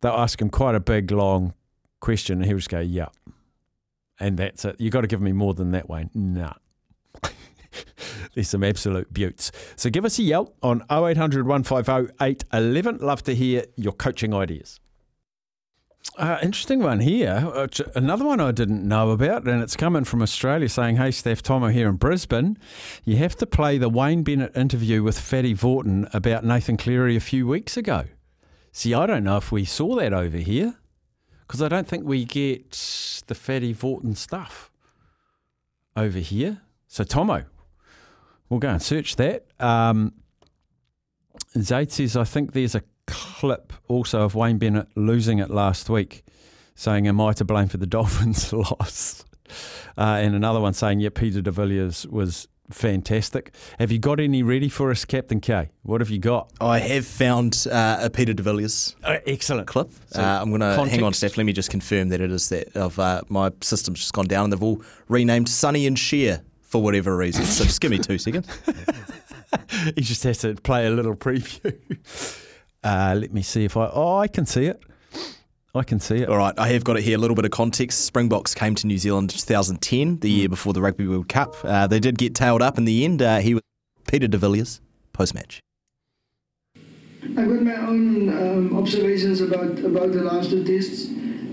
they'll 0.00 0.12
ask 0.12 0.40
him 0.40 0.50
quite 0.50 0.74
a 0.74 0.80
big 0.80 1.10
long 1.12 1.54
question, 2.00 2.38
and 2.38 2.46
he'll 2.46 2.56
just 2.56 2.70
go, 2.70 2.80
"Yeah," 2.80 3.08
and 4.18 4.38
that's 4.38 4.64
it. 4.64 4.80
You 4.80 4.90
got 4.90 5.02
to 5.02 5.06
give 5.06 5.20
me 5.20 5.32
more 5.32 5.54
than 5.54 5.70
that, 5.72 5.88
Wayne. 5.88 6.10
Nah. 6.14 6.54
There's 8.34 8.48
some 8.48 8.64
absolute 8.64 9.12
buttes. 9.12 9.50
So 9.76 9.90
give 9.90 10.04
us 10.04 10.18
a 10.18 10.22
yell 10.22 10.54
on 10.62 10.84
0800 10.90 11.46
150 11.46 12.14
811. 12.20 12.98
Love 12.98 13.22
to 13.24 13.34
hear 13.34 13.64
your 13.76 13.92
coaching 13.92 14.34
ideas. 14.34 14.80
Uh, 16.16 16.38
interesting 16.42 16.82
one 16.82 17.00
here. 17.00 17.50
Uh, 17.54 17.68
Another 17.94 18.24
one 18.24 18.40
I 18.40 18.52
didn't 18.52 18.86
know 18.86 19.10
about, 19.10 19.46
and 19.46 19.62
it's 19.62 19.76
coming 19.76 20.04
from 20.04 20.22
Australia 20.22 20.68
saying, 20.68 20.96
Hey, 20.96 21.10
Steph 21.10 21.42
Tomo 21.42 21.68
here 21.68 21.88
in 21.88 21.96
Brisbane. 21.96 22.58
You 23.04 23.16
have 23.18 23.36
to 23.36 23.46
play 23.46 23.78
the 23.78 23.88
Wayne 23.88 24.22
Bennett 24.22 24.56
interview 24.56 25.02
with 25.02 25.18
Fatty 25.18 25.54
Vautin 25.54 26.12
about 26.14 26.44
Nathan 26.44 26.76
Cleary 26.76 27.16
a 27.16 27.20
few 27.20 27.46
weeks 27.46 27.76
ago. 27.76 28.04
See, 28.72 28.94
I 28.94 29.06
don't 29.06 29.24
know 29.24 29.36
if 29.36 29.52
we 29.52 29.64
saw 29.64 29.96
that 29.96 30.12
over 30.12 30.38
here 30.38 30.76
because 31.46 31.60
I 31.60 31.68
don't 31.68 31.86
think 31.86 32.04
we 32.04 32.24
get 32.24 32.70
the 33.26 33.34
Fatty 33.34 33.74
Vautin 33.74 34.16
stuff 34.16 34.70
over 35.96 36.18
here. 36.18 36.62
So, 36.86 37.04
Tomo, 37.04 37.44
we'll 38.50 38.60
go 38.60 38.68
and 38.68 38.82
search 38.82 39.16
that. 39.16 39.46
Um, 39.58 40.12
Zaid 41.58 41.90
says, 41.90 42.16
I 42.16 42.24
think 42.24 42.52
there's 42.52 42.74
a 42.74 42.82
clip 43.06 43.72
also 43.88 44.22
of 44.22 44.34
Wayne 44.34 44.58
Bennett 44.58 44.88
losing 44.96 45.38
it 45.38 45.50
last 45.50 45.88
week, 45.88 46.22
saying, 46.74 47.08
Am 47.08 47.20
I 47.20 47.32
to 47.34 47.44
blame 47.44 47.68
for 47.68 47.78
the 47.78 47.86
Dolphins' 47.86 48.52
loss? 48.52 49.24
Uh, 49.96 50.18
and 50.20 50.34
another 50.34 50.60
one 50.60 50.74
saying, 50.74 51.00
Yeah, 51.00 51.08
Peter 51.08 51.40
de 51.40 51.50
Villiers 51.50 52.06
was 52.06 52.46
fantastic. 52.70 53.52
Have 53.80 53.90
you 53.90 53.98
got 53.98 54.20
any 54.20 54.44
ready 54.44 54.68
for 54.68 54.92
us, 54.92 55.04
Captain 55.04 55.40
K? 55.40 55.70
What 55.82 56.00
have 56.00 56.08
you 56.10 56.20
got? 56.20 56.52
I 56.60 56.78
have 56.78 57.04
found 57.04 57.66
uh, 57.70 57.98
a 58.00 58.10
Peter 58.10 58.32
de 58.32 58.44
Villiers 58.44 58.94
Uh, 59.02 59.16
excellent 59.26 59.66
clip. 59.66 59.90
So, 60.06 60.22
uh, 60.22 60.40
I'm 60.40 60.50
going 60.50 60.60
to 60.60 60.88
hang 60.88 61.02
on. 61.02 61.12
Steph. 61.12 61.36
Let 61.36 61.46
me 61.46 61.52
just 61.52 61.70
confirm 61.70 62.10
that 62.10 62.20
it 62.20 62.30
is 62.30 62.48
that. 62.50 62.76
Of 62.76 62.98
uh, 63.00 63.22
my 63.28 63.50
system's 63.60 63.98
just 63.98 64.12
gone 64.12 64.26
down, 64.26 64.44
and 64.44 64.52
they've 64.52 64.62
all 64.62 64.82
renamed 65.08 65.48
Sonny 65.48 65.86
and 65.88 65.98
Cher 65.98 66.42
for 66.70 66.80
whatever 66.80 67.16
reason. 67.16 67.44
So 67.44 67.64
just 67.64 67.80
give 67.80 67.90
me 67.90 67.98
two 67.98 68.16
seconds. 68.16 68.46
he 69.96 70.00
just 70.02 70.22
has 70.22 70.38
to 70.38 70.54
play 70.54 70.86
a 70.86 70.90
little 70.90 71.14
preview. 71.14 71.76
Uh, 72.82 73.14
let 73.14 73.30
me 73.30 73.42
see 73.42 73.66
if 73.66 73.76
I. 73.76 73.90
Oh, 73.92 74.16
I 74.16 74.26
can 74.26 74.46
see 74.46 74.64
it. 74.64 74.82
I 75.74 75.82
can 75.82 76.00
see 76.00 76.16
it. 76.22 76.30
All 76.30 76.38
right, 76.38 76.58
I 76.58 76.68
have 76.68 76.82
got 76.82 76.96
it 76.96 77.02
here. 77.02 77.18
A 77.18 77.20
little 77.20 77.34
bit 77.34 77.44
of 77.44 77.50
context. 77.50 78.06
Springboks 78.06 78.54
came 78.54 78.74
to 78.76 78.86
New 78.86 78.96
Zealand 78.96 79.32
in 79.32 79.38
2010, 79.38 80.20
the 80.20 80.30
year 80.30 80.48
before 80.48 80.72
the 80.72 80.80
Rugby 80.80 81.06
World 81.06 81.28
Cup. 81.28 81.54
Uh, 81.62 81.86
they 81.86 82.00
did 82.00 82.16
get 82.16 82.34
tailed 82.34 82.62
up 82.62 82.78
in 82.78 82.86
the 82.86 83.04
end. 83.04 83.20
Uh, 83.20 83.40
he 83.40 83.52
was 83.52 83.62
Peter 84.08 84.28
de 84.28 84.38
Villiers 84.38 84.80
post 85.12 85.34
match. 85.34 85.60
I've 87.22 87.34
got 87.34 87.60
my 87.60 87.76
own 87.76 88.28
um, 88.30 88.78
observations 88.78 89.42
about, 89.42 89.78
about 89.80 90.12
the 90.12 90.22
last 90.22 90.48
two 90.48 90.64
tests, 90.64 91.10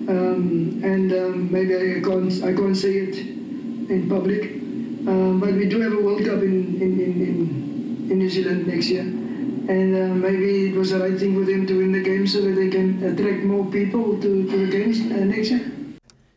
um, 0.07 0.79
and 0.81 1.11
um, 1.11 1.51
maybe 1.51 1.75
I 1.75 1.99
can't 1.99 2.31
I 2.41 2.53
can't 2.53 2.77
say 2.77 2.99
it 2.99 3.17
in 3.17 4.07
public. 4.07 4.66
Um, 5.07 5.39
but 5.39 5.53
we 5.53 5.67
do 5.67 5.79
have 5.81 5.93
a 5.93 6.01
World 6.01 6.19
Cup 6.25 6.41
in, 6.43 6.75
in, 6.81 6.99
in, 6.99 7.21
in, 7.21 8.07
in 8.11 8.19
New 8.19 8.29
Zealand 8.29 8.67
next 8.67 8.89
year. 8.89 9.01
And 9.01 9.95
uh, 9.95 10.13
maybe 10.15 10.67
it 10.69 10.75
was 10.75 10.91
the 10.91 10.99
right 10.99 11.17
thing 11.17 11.33
for 11.33 11.49
them 11.49 11.65
to 11.67 11.77
win 11.77 11.91
the 11.91 12.01
game 12.03 12.27
so 12.27 12.41
that 12.41 12.51
they 12.51 12.69
can 12.69 13.01
attract 13.03 13.43
more 13.43 13.65
people 13.65 14.19
to, 14.21 14.49
to 14.51 14.65
the 14.65 14.71
games 14.71 14.99
uh, 14.99 15.23
next 15.25 15.49
year. 15.51 15.71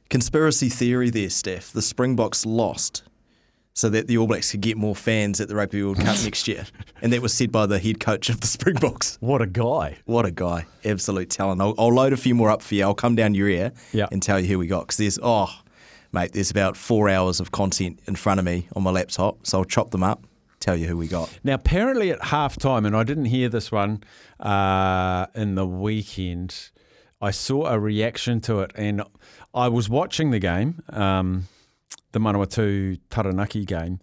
Conspiracy 0.08 0.68
theory 0.68 1.10
there, 1.10 1.30
Steph. 1.30 1.70
The 1.72 1.82
Springboks 1.82 2.44
lost 2.44 3.02
so 3.72 3.88
that 3.88 4.08
the 4.08 4.18
All 4.18 4.26
Blacks 4.26 4.50
could 4.50 4.60
get 4.60 4.76
more 4.76 4.96
fans 4.96 5.40
at 5.40 5.48
the 5.48 5.54
Rugby 5.54 5.82
World 5.82 5.98
Cup 5.98 6.16
next 6.24 6.48
year. 6.48 6.66
And 7.02 7.12
that 7.12 7.22
was 7.22 7.32
said 7.32 7.52
by 7.52 7.66
the 7.66 7.78
head 7.78 8.00
coach 8.00 8.28
of 8.28 8.40
the 8.40 8.48
Springboks. 8.48 9.16
What 9.20 9.40
a 9.42 9.46
guy. 9.46 9.98
What 10.06 10.26
a 10.26 10.32
guy. 10.32 10.66
Absolute 10.84 11.30
talent. 11.30 11.60
I'll, 11.60 11.74
I'll 11.78 11.94
load 11.94 12.12
a 12.12 12.16
few 12.16 12.34
more 12.34 12.50
up 12.50 12.62
for 12.62 12.74
you. 12.74 12.82
I'll 12.82 12.94
come 12.94 13.14
down 13.14 13.34
your 13.34 13.48
ear 13.48 13.72
Yeah. 13.92 14.06
and 14.10 14.20
tell 14.22 14.40
you 14.40 14.48
who 14.48 14.58
we 14.58 14.66
got. 14.66 14.80
Because 14.82 14.96
there's, 14.96 15.18
oh, 15.22 15.48
mate, 16.12 16.32
there's 16.32 16.50
about 16.50 16.76
four 16.76 17.08
hours 17.08 17.40
of 17.40 17.50
content 17.50 18.00
in 18.06 18.16
front 18.16 18.38
of 18.38 18.46
me 18.46 18.68
on 18.74 18.82
my 18.82 18.90
laptop. 18.90 19.46
So 19.46 19.58
I'll 19.58 19.64
chop 19.64 19.90
them 19.90 20.02
up, 20.02 20.24
tell 20.58 20.76
you 20.76 20.86
who 20.86 20.96
we 20.96 21.08
got. 21.08 21.38
Now, 21.44 21.54
apparently 21.54 22.10
at 22.10 22.24
half 22.24 22.56
time, 22.56 22.84
and 22.84 22.96
I 22.96 23.04
didn't 23.04 23.26
hear 23.26 23.48
this 23.48 23.70
one 23.70 24.02
uh, 24.38 25.26
in 25.34 25.54
the 25.54 25.66
weekend, 25.66 26.70
I 27.20 27.30
saw 27.30 27.66
a 27.66 27.78
reaction 27.78 28.40
to 28.42 28.60
it, 28.60 28.72
and 28.74 29.02
I 29.52 29.68
was 29.68 29.88
watching 29.88 30.30
the 30.30 30.38
game, 30.38 30.82
um, 30.90 31.48
the 32.12 32.18
Manawatu 32.18 32.98
Taranaki 33.10 33.64
game, 33.64 34.00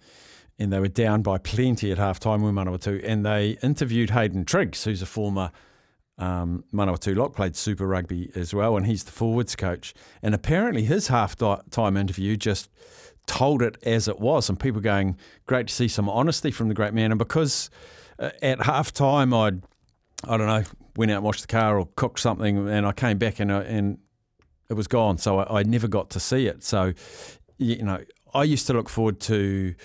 and 0.59 0.71
they 0.71 0.79
were 0.79 0.87
down 0.87 1.21
by 1.21 1.37
plenty 1.37 1.91
at 1.91 1.97
half 1.97 2.19
time 2.19 2.41
with 2.43 2.53
Manawatu, 2.53 3.01
and 3.03 3.25
they 3.25 3.57
interviewed 3.63 4.11
Hayden 4.11 4.45
Triggs, 4.45 4.83
who's 4.83 5.01
a 5.01 5.05
former 5.07 5.51
um, 6.17 6.63
Manawatu 6.73 7.15
lock, 7.15 7.35
played 7.35 7.55
Super 7.55 7.87
Rugby 7.87 8.31
as 8.35 8.53
well, 8.53 8.75
and 8.75 8.85
he's 8.85 9.03
the 9.03 9.11
forwards 9.11 9.55
coach. 9.55 9.93
And 10.21 10.33
apparently 10.33 10.83
his 10.83 11.07
half 11.07 11.35
time 11.35 11.97
interview 11.97 12.35
just 12.35 12.69
told 13.27 13.61
it 13.61 13.77
as 13.83 14.07
it 14.07 14.19
was, 14.19 14.49
and 14.49 14.59
people 14.59 14.81
going, 14.81 15.17
great 15.45 15.67
to 15.67 15.73
see 15.73 15.87
some 15.87 16.09
honesty 16.09 16.49
from 16.51 16.69
the 16.69 16.73
great 16.73 16.93
man. 16.93 17.11
And 17.11 17.19
because 17.19 17.69
uh, 18.19 18.31
at 18.41 18.61
half 18.61 18.93
time 18.93 19.33
I'd, 19.33 19.61
I 20.23 20.37
don't 20.37 20.47
know, 20.47 20.63
went 20.95 21.11
out 21.11 21.17
and 21.17 21.25
washed 21.25 21.41
the 21.41 21.47
car 21.47 21.77
or 21.77 21.87
cooked 21.95 22.19
something, 22.19 22.67
and 22.67 22.85
I 22.85 22.93
came 22.93 23.17
back 23.17 23.39
and, 23.39 23.51
uh, 23.51 23.63
and 23.67 23.99
it 24.69 24.73
was 24.73 24.87
gone. 24.87 25.17
So 25.17 25.39
I, 25.39 25.59
I 25.59 25.63
never 25.63 25.87
got 25.87 26.09
to 26.11 26.19
see 26.19 26.47
it. 26.47 26.63
So, 26.63 26.93
you 27.57 27.83
know, 27.83 28.03
I 28.33 28.43
used 28.43 28.65
to 28.67 28.73
look 28.73 28.89
forward 28.89 29.19
to 29.21 29.75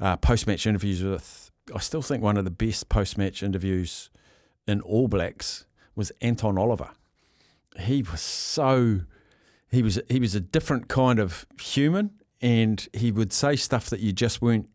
uh, 0.00 0.16
post 0.16 0.46
match 0.46 0.66
interviews 0.66 1.02
with, 1.02 1.50
I 1.74 1.78
still 1.78 2.02
think 2.02 2.22
one 2.22 2.36
of 2.36 2.44
the 2.44 2.50
best 2.50 2.88
post 2.88 3.16
match 3.16 3.42
interviews 3.42 4.10
in 4.66 4.80
All 4.80 5.06
Blacks 5.06 5.65
was 5.96 6.12
Anton 6.20 6.56
Oliver. 6.56 6.90
He 7.80 8.02
was 8.02 8.20
so 8.20 9.00
he 9.68 9.82
was 9.82 10.00
he 10.08 10.20
was 10.20 10.34
a 10.34 10.40
different 10.40 10.88
kind 10.88 11.18
of 11.18 11.46
human 11.60 12.10
and 12.40 12.86
he 12.92 13.10
would 13.10 13.32
say 13.32 13.56
stuff 13.56 13.90
that 13.90 14.00
you 14.00 14.12
just 14.12 14.40
weren't 14.40 14.68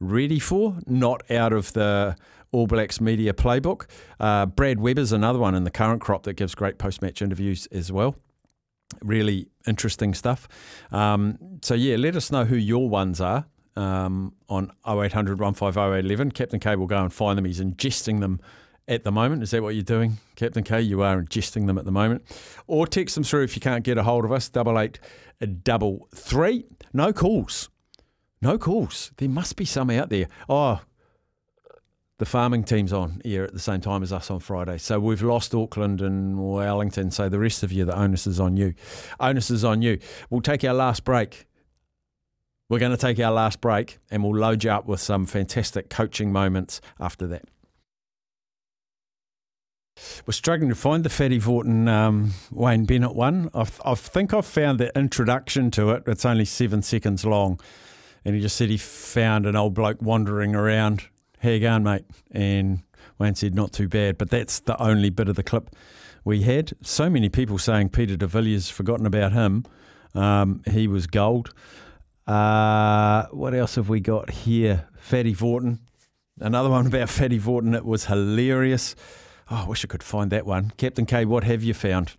ready 0.00 0.38
for, 0.38 0.76
not 0.86 1.28
out 1.30 1.52
of 1.52 1.72
the 1.72 2.16
All 2.52 2.66
Blacks 2.66 3.00
media 3.00 3.32
playbook. 3.32 3.86
Uh, 4.20 4.46
Brad 4.46 4.78
Weber's 4.78 5.12
another 5.12 5.38
one 5.38 5.54
in 5.54 5.64
the 5.64 5.70
current 5.70 6.00
crop 6.00 6.22
that 6.24 6.34
gives 6.34 6.54
great 6.54 6.78
post 6.78 7.02
match 7.02 7.22
interviews 7.22 7.66
as 7.72 7.90
well. 7.90 8.16
Really 9.02 9.48
interesting 9.66 10.14
stuff. 10.14 10.48
Um, 10.92 11.38
so, 11.62 11.74
yeah, 11.74 11.96
let 11.96 12.16
us 12.16 12.30
know 12.30 12.44
who 12.44 12.56
your 12.56 12.88
ones 12.88 13.20
are 13.20 13.46
um, 13.76 14.34
on 14.48 14.70
0800 14.86 15.40
150 15.40 15.80
811. 15.80 16.30
Captain 16.30 16.60
K 16.60 16.76
will 16.76 16.86
go 16.86 17.02
and 17.02 17.12
find 17.12 17.36
them. 17.36 17.44
He's 17.44 17.60
ingesting 17.60 18.20
them 18.20 18.40
at 18.88 19.04
the 19.04 19.12
moment. 19.12 19.42
Is 19.42 19.50
that 19.52 19.62
what 19.62 19.74
you're 19.74 19.82
doing, 19.82 20.18
Captain 20.36 20.62
K? 20.62 20.80
You 20.80 21.02
are 21.02 21.22
ingesting 21.22 21.66
them 21.66 21.78
at 21.78 21.84
the 21.84 21.92
moment. 21.92 22.22
Or 22.66 22.86
text 22.86 23.14
them 23.14 23.24
through 23.24 23.44
if 23.44 23.56
you 23.56 23.60
can't 23.60 23.84
get 23.84 23.98
a 23.98 24.02
hold 24.02 24.24
of 24.24 24.32
us, 24.32 24.48
double 24.48 24.78
eight 24.78 24.98
uh, 25.42 25.46
double 25.62 26.08
three. 26.14 26.64
No 26.92 27.12
calls. 27.12 27.70
No 28.40 28.58
calls. 28.58 29.10
There 29.16 29.28
must 29.28 29.56
be 29.56 29.64
some 29.64 29.90
out 29.90 30.10
there. 30.10 30.28
Oh, 30.48 30.80
the 32.18 32.26
farming 32.26 32.64
team's 32.64 32.92
on 32.92 33.20
here 33.24 33.44
at 33.44 33.52
the 33.52 33.58
same 33.58 33.80
time 33.80 34.02
as 34.02 34.12
us 34.12 34.30
on 34.30 34.38
Friday. 34.38 34.78
So 34.78 35.00
we've 35.00 35.22
lost 35.22 35.54
Auckland 35.54 36.00
and 36.00 36.38
Wellington. 36.38 37.10
So 37.10 37.28
the 37.28 37.40
rest 37.40 37.62
of 37.62 37.72
you, 37.72 37.84
the 37.84 37.98
onus 37.98 38.26
is 38.26 38.38
on 38.38 38.56
you. 38.56 38.74
Onus 39.18 39.50
is 39.50 39.64
on 39.64 39.82
you. 39.82 39.98
We'll 40.30 40.40
take 40.40 40.62
our 40.62 40.74
last 40.74 41.04
break. 41.04 41.46
We're 42.68 42.78
going 42.78 42.92
to 42.92 42.98
take 42.98 43.18
our 43.18 43.32
last 43.32 43.60
break 43.60 43.98
and 44.10 44.22
we'll 44.22 44.36
load 44.36 44.64
you 44.64 44.70
up 44.70 44.86
with 44.86 45.00
some 45.00 45.26
fantastic 45.26 45.90
coaching 45.90 46.32
moments 46.32 46.80
after 47.00 47.26
that. 47.28 47.44
We're 50.26 50.32
struggling 50.32 50.70
to 50.70 50.74
find 50.74 51.04
the 51.04 51.10
Fatty 51.10 51.38
Vautin 51.38 51.88
um, 51.88 52.32
Wayne 52.50 52.84
Bennett 52.84 53.14
one. 53.14 53.50
I 53.54 53.66
I 53.84 53.94
think 53.94 54.34
I've 54.34 54.46
found 54.46 54.80
the 54.80 54.96
introduction 54.98 55.70
to 55.72 55.90
it. 55.90 56.04
It's 56.06 56.24
only 56.24 56.44
seven 56.44 56.82
seconds 56.82 57.24
long. 57.24 57.60
And 58.24 58.34
he 58.34 58.40
just 58.40 58.56
said 58.56 58.70
he 58.70 58.78
found 58.78 59.46
an 59.46 59.54
old 59.54 59.74
bloke 59.74 60.00
wandering 60.00 60.54
around. 60.54 61.04
How 61.40 61.50
you 61.50 61.60
going, 61.60 61.82
mate? 61.82 62.04
And 62.30 62.82
Wayne 63.18 63.34
said, 63.34 63.54
not 63.54 63.72
too 63.72 63.86
bad. 63.86 64.16
But 64.16 64.30
that's 64.30 64.60
the 64.60 64.80
only 64.82 65.10
bit 65.10 65.28
of 65.28 65.36
the 65.36 65.42
clip 65.42 65.70
we 66.24 66.42
had. 66.42 66.72
So 66.80 67.10
many 67.10 67.28
people 67.28 67.58
saying 67.58 67.90
Peter 67.90 68.16
de 68.16 68.26
Villiers, 68.26 68.70
forgotten 68.70 69.04
about 69.04 69.32
him. 69.32 69.64
Um, 70.14 70.62
he 70.70 70.88
was 70.88 71.06
gold. 71.06 71.52
Uh, 72.26 73.26
what 73.26 73.54
else 73.54 73.74
have 73.74 73.90
we 73.90 74.00
got 74.00 74.30
here? 74.30 74.88
Fatty 74.96 75.34
Vautin. 75.34 75.80
Another 76.40 76.70
one 76.70 76.86
about 76.86 77.10
Fatty 77.10 77.38
Vautin. 77.38 77.76
It 77.76 77.84
was 77.84 78.06
hilarious. 78.06 78.96
Oh, 79.50 79.64
I 79.64 79.68
wish 79.68 79.84
I 79.84 79.88
could 79.88 80.02
find 80.02 80.30
that 80.32 80.46
one. 80.46 80.72
Captain 80.76 81.06
K, 81.06 81.24
what 81.24 81.44
have 81.44 81.62
you 81.62 81.74
found? 81.74 82.12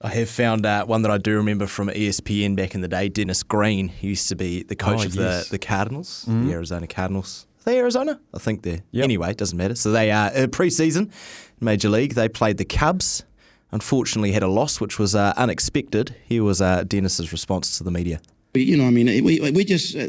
I 0.00 0.08
have 0.10 0.28
found 0.28 0.66
uh, 0.66 0.84
one 0.84 1.02
that 1.02 1.10
I 1.10 1.18
do 1.18 1.36
remember 1.36 1.66
from 1.66 1.88
ESPN 1.88 2.56
back 2.56 2.74
in 2.74 2.80
the 2.80 2.88
day. 2.88 3.08
Dennis 3.08 3.42
Green, 3.42 3.88
he 3.88 4.08
used 4.08 4.28
to 4.28 4.36
be 4.36 4.62
the 4.62 4.76
coach 4.76 5.00
Oh, 5.02 5.06
of 5.06 5.14
yes. 5.14 5.48
the, 5.48 5.52
the 5.52 5.58
Cardinals, 5.58 6.26
Mhm. 6.28 6.46
the 6.46 6.52
Arizona 6.52 6.86
Cardinals. 6.86 7.46
Are 7.60 7.70
they 7.70 7.78
Arizona? 7.78 8.20
I 8.34 8.38
think 8.38 8.62
they're. 8.62 8.82
Yep. 8.90 9.04
Anyway, 9.04 9.30
it 9.30 9.38
doesn't 9.38 9.56
matter. 9.56 9.74
So 9.76 9.92
they 9.92 10.10
are 10.10 10.30
uh, 10.34 10.46
pre-season, 10.48 11.10
Major 11.60 11.88
League. 11.88 12.14
They 12.14 12.28
played 12.28 12.58
the 12.58 12.64
Cubs. 12.66 13.24
Unfortunately, 13.72 14.32
had 14.32 14.42
a 14.42 14.48
loss, 14.48 14.80
which 14.80 14.98
was 14.98 15.14
uh, 15.14 15.32
unexpected. 15.36 16.14
Here 16.26 16.44
was 16.44 16.60
uh, 16.60 16.84
Dennis's 16.84 17.32
response 17.32 17.78
to 17.78 17.84
the 17.84 17.90
media. 17.90 18.20
You 18.54 18.76
know, 18.76 18.86
I 18.86 18.90
mean, 18.90 19.06
we, 19.24 19.40
we 19.50 19.64
just, 19.64 19.96
uh, 19.96 20.06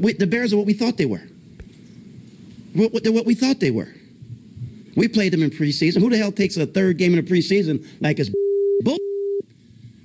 we, 0.00 0.12
the 0.14 0.26
Bears 0.26 0.52
are 0.52 0.56
what 0.58 0.66
we 0.66 0.74
thought 0.74 0.96
they 0.98 1.06
were. 1.06 1.22
What, 2.74 2.92
what, 2.92 3.04
they're 3.04 3.12
what 3.12 3.24
we 3.24 3.34
thought 3.34 3.60
they 3.60 3.70
were. 3.70 3.88
We 4.96 5.08
played 5.08 5.32
them 5.32 5.42
in 5.42 5.50
preseason. 5.50 6.00
Who 6.00 6.10
the 6.10 6.16
hell 6.16 6.32
takes 6.32 6.56
a 6.56 6.66
third 6.66 6.96
game 6.96 7.16
in 7.16 7.24
the 7.24 7.30
preseason 7.30 7.86
like 8.00 8.18
it's 8.18 8.30
bull? 8.80 8.96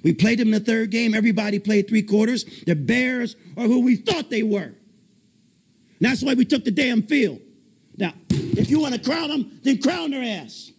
We 0.04 0.14
played 0.14 0.40
them 0.40 0.50
in 0.50 0.54
the 0.54 0.60
third 0.60 0.92
game. 0.92 1.16
Everybody 1.16 1.60
played 1.60 1.88
three 1.88 2.02
quarters. 2.04 2.44
The 2.66 2.76
Bears 2.76 3.36
are 3.56 3.66
who 3.66 3.82
we 3.82 3.96
thought 3.96 4.30
they 4.30 4.44
were. 4.44 4.62
And 4.64 4.76
that's 6.00 6.22
why 6.22 6.34
we 6.34 6.46
took 6.46 6.66
the 6.66 6.72
damn 6.72 7.04
field. 7.04 7.40
Now, 7.98 8.14
if 8.30 8.70
you 8.70 8.80
want 8.80 8.96
to 8.96 9.02
crown 9.02 9.30
them, 9.30 9.60
then 9.64 9.82
crown 9.82 10.12
their 10.12 10.24
ass. 10.24 10.72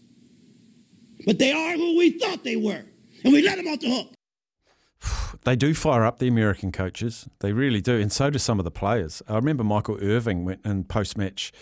But 1.24 1.38
they 1.38 1.52
are 1.52 1.76
who 1.76 1.96
we 1.96 2.10
thought 2.10 2.44
they 2.44 2.56
were. 2.56 2.84
And 3.24 3.32
we 3.32 3.42
let 3.42 3.56
them 3.56 3.68
off 3.68 3.80
the 3.80 3.90
hook. 3.90 4.08
They 5.44 5.56
do 5.56 5.74
fire 5.74 6.04
up 6.04 6.20
the 6.20 6.28
American 6.28 6.70
coaches. 6.70 7.28
They 7.40 7.52
really 7.52 7.80
do. 7.80 7.98
And 7.98 8.12
so 8.12 8.30
do 8.30 8.38
some 8.38 8.60
of 8.60 8.64
the 8.64 8.70
players. 8.70 9.22
I 9.26 9.34
remember 9.34 9.64
Michael 9.64 9.98
Irving 10.00 10.44
went 10.44 10.64
in 10.64 10.84
post 10.84 11.18
match 11.18 11.52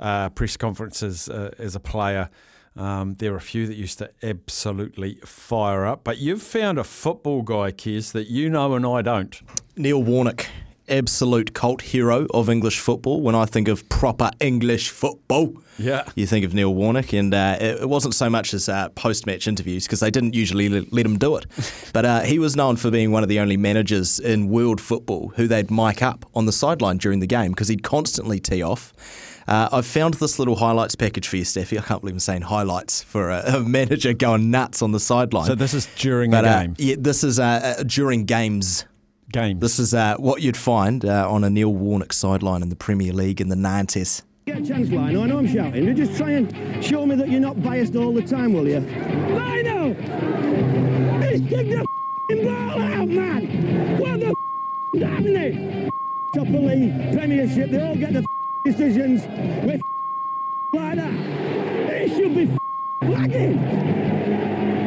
uh, 0.00 0.28
press 0.30 0.56
conferences 0.56 1.28
uh, 1.28 1.52
as 1.58 1.74
a 1.74 1.80
player. 1.80 2.30
Um, 2.76 3.14
there 3.14 3.32
are 3.32 3.36
a 3.36 3.40
few 3.40 3.66
that 3.66 3.74
used 3.76 3.98
to 3.98 4.10
absolutely 4.22 5.14
fire 5.24 5.84
up. 5.84 6.04
But 6.04 6.18
you've 6.18 6.42
found 6.42 6.78
a 6.78 6.84
football 6.84 7.42
guy, 7.42 7.72
Kez, 7.72 8.12
that 8.12 8.28
you 8.28 8.48
know 8.48 8.74
and 8.74 8.86
I 8.86 9.02
don't. 9.02 9.40
Neil 9.76 10.00
Warnock, 10.02 10.46
absolute 10.88 11.52
cult 11.54 11.82
hero 11.82 12.26
of 12.32 12.48
English 12.48 12.78
football. 12.78 13.20
When 13.20 13.34
I 13.34 13.46
think 13.46 13.66
of 13.68 13.88
proper 13.88 14.30
English 14.40 14.90
football, 14.90 15.54
Yeah. 15.76 16.04
you 16.14 16.24
think 16.26 16.44
of 16.44 16.54
Neil 16.54 16.72
Warnock, 16.72 17.12
and 17.12 17.34
uh, 17.34 17.56
it, 17.60 17.82
it 17.82 17.88
wasn't 17.88 18.14
so 18.14 18.30
much 18.30 18.54
as 18.54 18.68
uh, 18.68 18.88
post-match 18.90 19.48
interviews 19.48 19.84
because 19.84 20.00
they 20.00 20.10
didn't 20.10 20.34
usually 20.34 20.68
let, 20.68 20.92
let 20.92 21.04
him 21.04 21.18
do 21.18 21.36
it. 21.36 21.46
but 21.92 22.04
uh, 22.04 22.20
he 22.20 22.38
was 22.38 22.54
known 22.56 22.76
for 22.76 22.90
being 22.92 23.10
one 23.10 23.22
of 23.24 23.28
the 23.28 23.40
only 23.40 23.56
managers 23.56 24.20
in 24.20 24.48
world 24.48 24.80
football 24.80 25.32
who 25.36 25.48
they'd 25.48 25.70
mic 25.70 26.00
up 26.00 26.24
on 26.34 26.46
the 26.46 26.52
sideline 26.52 26.96
during 26.98 27.18
the 27.18 27.26
game 27.26 27.50
because 27.52 27.66
he'd 27.68 27.82
constantly 27.82 28.38
tee 28.38 28.62
off. 28.62 28.92
Uh, 29.48 29.68
I've 29.72 29.86
found 29.86 30.14
this 30.14 30.38
little 30.38 30.56
highlights 30.56 30.94
package 30.94 31.26
for 31.26 31.36
you, 31.36 31.44
Steffi. 31.44 31.78
I 31.78 31.82
can't 31.82 32.00
believe 32.02 32.14
I'm 32.14 32.20
saying 32.20 32.42
highlights 32.42 33.02
for 33.02 33.30
a, 33.30 33.56
a 33.56 33.60
manager 33.60 34.12
going 34.12 34.50
nuts 34.50 34.82
on 34.82 34.92
the 34.92 35.00
sideline. 35.00 35.46
So 35.46 35.54
this 35.54 35.72
is 35.72 35.88
during 35.96 36.30
But, 36.30 36.44
a 36.44 36.48
uh, 36.48 36.60
game. 36.62 36.74
yeah, 36.78 36.96
this 36.98 37.24
is 37.24 37.40
uh, 37.40 37.76
uh, 37.78 37.82
during 37.84 38.24
games. 38.26 38.84
Games. 39.32 39.60
This 39.60 39.78
is 39.78 39.94
uh, 39.94 40.16
what 40.18 40.42
you'd 40.42 40.56
find 40.56 41.04
uh, 41.04 41.30
on 41.30 41.44
a 41.44 41.50
Neil 41.50 41.72
Warnock 41.72 42.12
sideline 42.12 42.62
in 42.62 42.68
the 42.68 42.76
Premier 42.76 43.12
League 43.12 43.40
in 43.40 43.48
the 43.48 43.56
90s. 43.56 44.22
Get 44.46 44.58
a 44.58 44.66
chance, 44.66 44.88
Lino. 44.88 45.22
I 45.22 45.26
know 45.26 45.38
I'm 45.38 45.46
shouting. 45.46 45.84
You 45.86 45.92
just 45.94 46.16
try 46.16 46.30
and 46.32 46.84
show 46.84 47.04
me 47.06 47.14
that 47.16 47.28
you're 47.30 47.40
not 47.40 47.62
biased 47.62 47.94
all 47.96 48.12
the 48.12 48.22
time, 48.22 48.52
will 48.54 48.66
you? 48.68 48.78
Lino! 48.80 49.92
He's 51.28 51.40
kicked 51.42 51.70
the 51.70 51.78
f***ing 51.80 52.44
ball 52.46 52.80
out, 52.82 53.08
man! 53.08 53.98
What 53.98 54.20
the 54.20 54.26
f***, 54.28 55.02
happening? 55.02 55.90
Top 56.34 56.46
of 56.46 56.54
league, 56.54 57.12
Premiership, 57.12 57.70
they 57.70 57.80
all 57.82 57.96
get 57.96 58.12
the 58.14 58.20
f- 58.20 58.24
decisions 58.74 59.26
with 59.64 59.80
like 60.72 60.96
that. 60.96 62.02
He 62.02 62.14
should 62.14 62.34
be 62.34 62.58
flagging. 63.00 63.58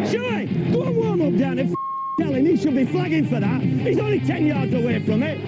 Sure, 0.05 0.45
go 0.71 0.83
and 0.83 0.97
warm 0.97 1.21
up 1.21 1.37
down 1.39 1.59
and 1.59 1.75
tell 2.17 2.33
him 2.33 2.45
he 2.45 2.57
should 2.57 2.75
be 2.75 2.85
flagging 2.85 3.27
for 3.27 3.39
that. 3.39 3.61
He's 3.61 3.99
only 3.99 4.19
10 4.19 4.45
yards 4.45 4.73
away 4.73 4.99
from 4.99 5.23
it. 5.23 5.39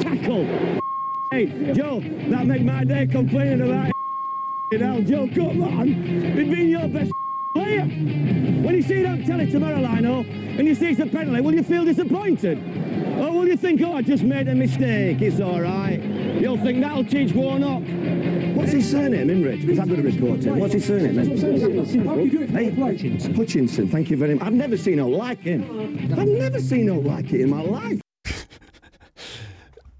tackle. 0.00 0.44
Hey, 1.30 1.72
Joe, 1.72 2.00
that 2.00 2.46
make 2.46 2.62
my 2.62 2.84
day 2.84 3.06
complaining 3.06 3.62
about 3.62 3.92
you 4.70 4.78
know, 4.78 5.00
Joe, 5.00 5.28
come 5.32 5.62
on. 5.62 5.86
He's 5.86 6.48
been 6.48 6.68
your 6.68 6.88
best 6.88 7.12
player. 7.56 7.82
When 7.82 8.74
you 8.74 8.82
see 8.82 9.04
on 9.06 9.24
telly 9.24 9.50
tomorrow, 9.50 9.78
Lino, 9.78 10.20
and 10.20 10.66
you 10.66 10.74
see 10.74 10.88
it's 10.88 11.00
a 11.00 11.06
penalty, 11.06 11.40
will 11.40 11.54
you 11.54 11.62
feel 11.62 11.84
disappointed? 11.84 12.58
Or 13.18 13.30
will 13.30 13.46
you 13.46 13.56
think, 13.56 13.80
oh, 13.82 13.94
I 13.94 14.02
just 14.02 14.22
made 14.22 14.48
a 14.48 14.54
mistake, 14.54 15.22
it's 15.22 15.40
all 15.40 15.60
right? 15.60 16.02
You'll 16.02 16.58
think 16.58 16.80
that'll 16.80 17.04
teach 17.04 17.32
Warnock. 17.32 17.82
What's 18.56 18.72
his 18.72 18.90
surname, 18.90 19.28
Imrich? 19.28 19.62
Because 19.62 19.78
I'm 19.78 19.88
going 19.88 20.02
to 20.02 20.08
report 20.10 20.42
him. 20.44 20.58
What's 20.58 20.74
his 20.74 20.86
surname? 20.86 21.14
Hey, 22.48 22.70
Hutchinson. 22.70 23.34
Hutchinson, 23.34 23.88
thank 23.88 24.10
you 24.10 24.16
very 24.16 24.34
much. 24.34 24.46
I've 24.46 24.52
never 24.52 24.76
seen 24.76 24.96
no 24.96 25.08
like 25.08 25.40
him. 25.40 26.12
I've 26.18 26.28
never 26.28 26.60
seen 26.60 26.86
no 26.86 26.96
like 26.96 27.32
it 27.32 27.40
in 27.40 27.50
my 27.50 27.62
life. 27.62 28.00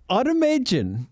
I'd 0.08 0.26
imagine 0.26 1.08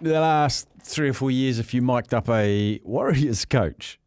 the 0.00 0.20
last 0.20 0.68
three 0.82 1.10
or 1.10 1.12
four 1.12 1.30
years, 1.30 1.58
if 1.58 1.72
you 1.72 1.82
mic'd 1.82 2.12
up 2.14 2.28
a 2.28 2.80
Warriors 2.84 3.44
coach, 3.44 3.99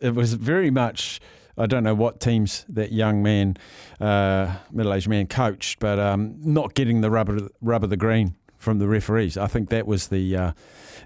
it 0.00 0.14
was 0.14 0.34
very 0.34 0.70
much. 0.70 1.20
I 1.58 1.66
don't 1.66 1.84
know 1.84 1.94
what 1.94 2.20
teams 2.20 2.64
that 2.68 2.90
young 2.92 3.22
man, 3.22 3.56
uh, 4.00 4.56
middle-aged 4.72 5.08
man, 5.08 5.26
coached, 5.26 5.78
but 5.78 5.98
um, 5.98 6.36
not 6.40 6.74
getting 6.74 7.02
the 7.02 7.10
rubber, 7.10 7.48
rubber 7.60 7.86
the 7.86 7.98
green 7.98 8.34
from 8.56 8.78
the 8.78 8.86
referees. 8.86 9.36
I 9.36 9.46
think 9.46 9.68
that 9.70 9.86
was 9.86 10.08
the 10.08 10.36
uh, 10.36 10.52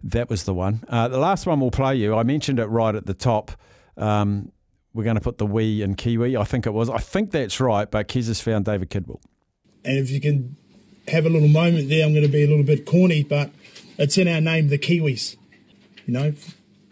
that 0.03 0.29
was 0.29 0.45
the 0.45 0.55
one. 0.55 0.85
Uh, 0.89 1.09
the 1.09 1.19
last 1.19 1.47
one 1.47 1.61
we'll 1.61 1.71
play 1.71 1.97
you. 1.97 2.15
I 2.15 2.23
mentioned 2.23 2.59
it 2.59 2.67
right 2.67 2.95
at 2.95 3.07
the 3.07 3.15
top. 3.15 3.53
Um, 3.97 4.53
we're 4.93 5.05
going 5.05 5.17
to 5.17 5.21
put 5.21 5.39
the 5.39 5.47
we 5.47 5.83
in 5.83 5.95
Kiwi. 5.97 6.37
I 6.37 6.45
think 6.45 6.67
it 6.67 6.73
was. 6.73 6.89
I 6.89 6.99
think 6.99 7.33
that's 7.33 7.59
right. 7.61 7.91
But 7.91 8.09
Kez 8.09 8.29
has 8.29 8.41
found 8.41 8.65
David 8.65 8.91
Kidwell. 8.91 9.21
And 9.85 9.99
if 9.99 10.11
you 10.11 10.21
can 10.21 10.57
have 11.09 11.27
a 11.27 11.29
little 11.29 11.49
moment 11.49 11.89
there, 11.89 12.05
I'm 12.05 12.13
going 12.13 12.25
to 12.25 12.33
be 12.33 12.45
a 12.45 12.47
little 12.47 12.65
bit 12.65 12.87
corny, 12.87 13.23
but 13.23 13.51
it's 13.99 14.17
in 14.17 14.29
our 14.29 14.41
name, 14.41 14.69
the 14.69 14.79
Kiwis. 14.79 15.37
You 16.07 16.15
know, 16.15 16.35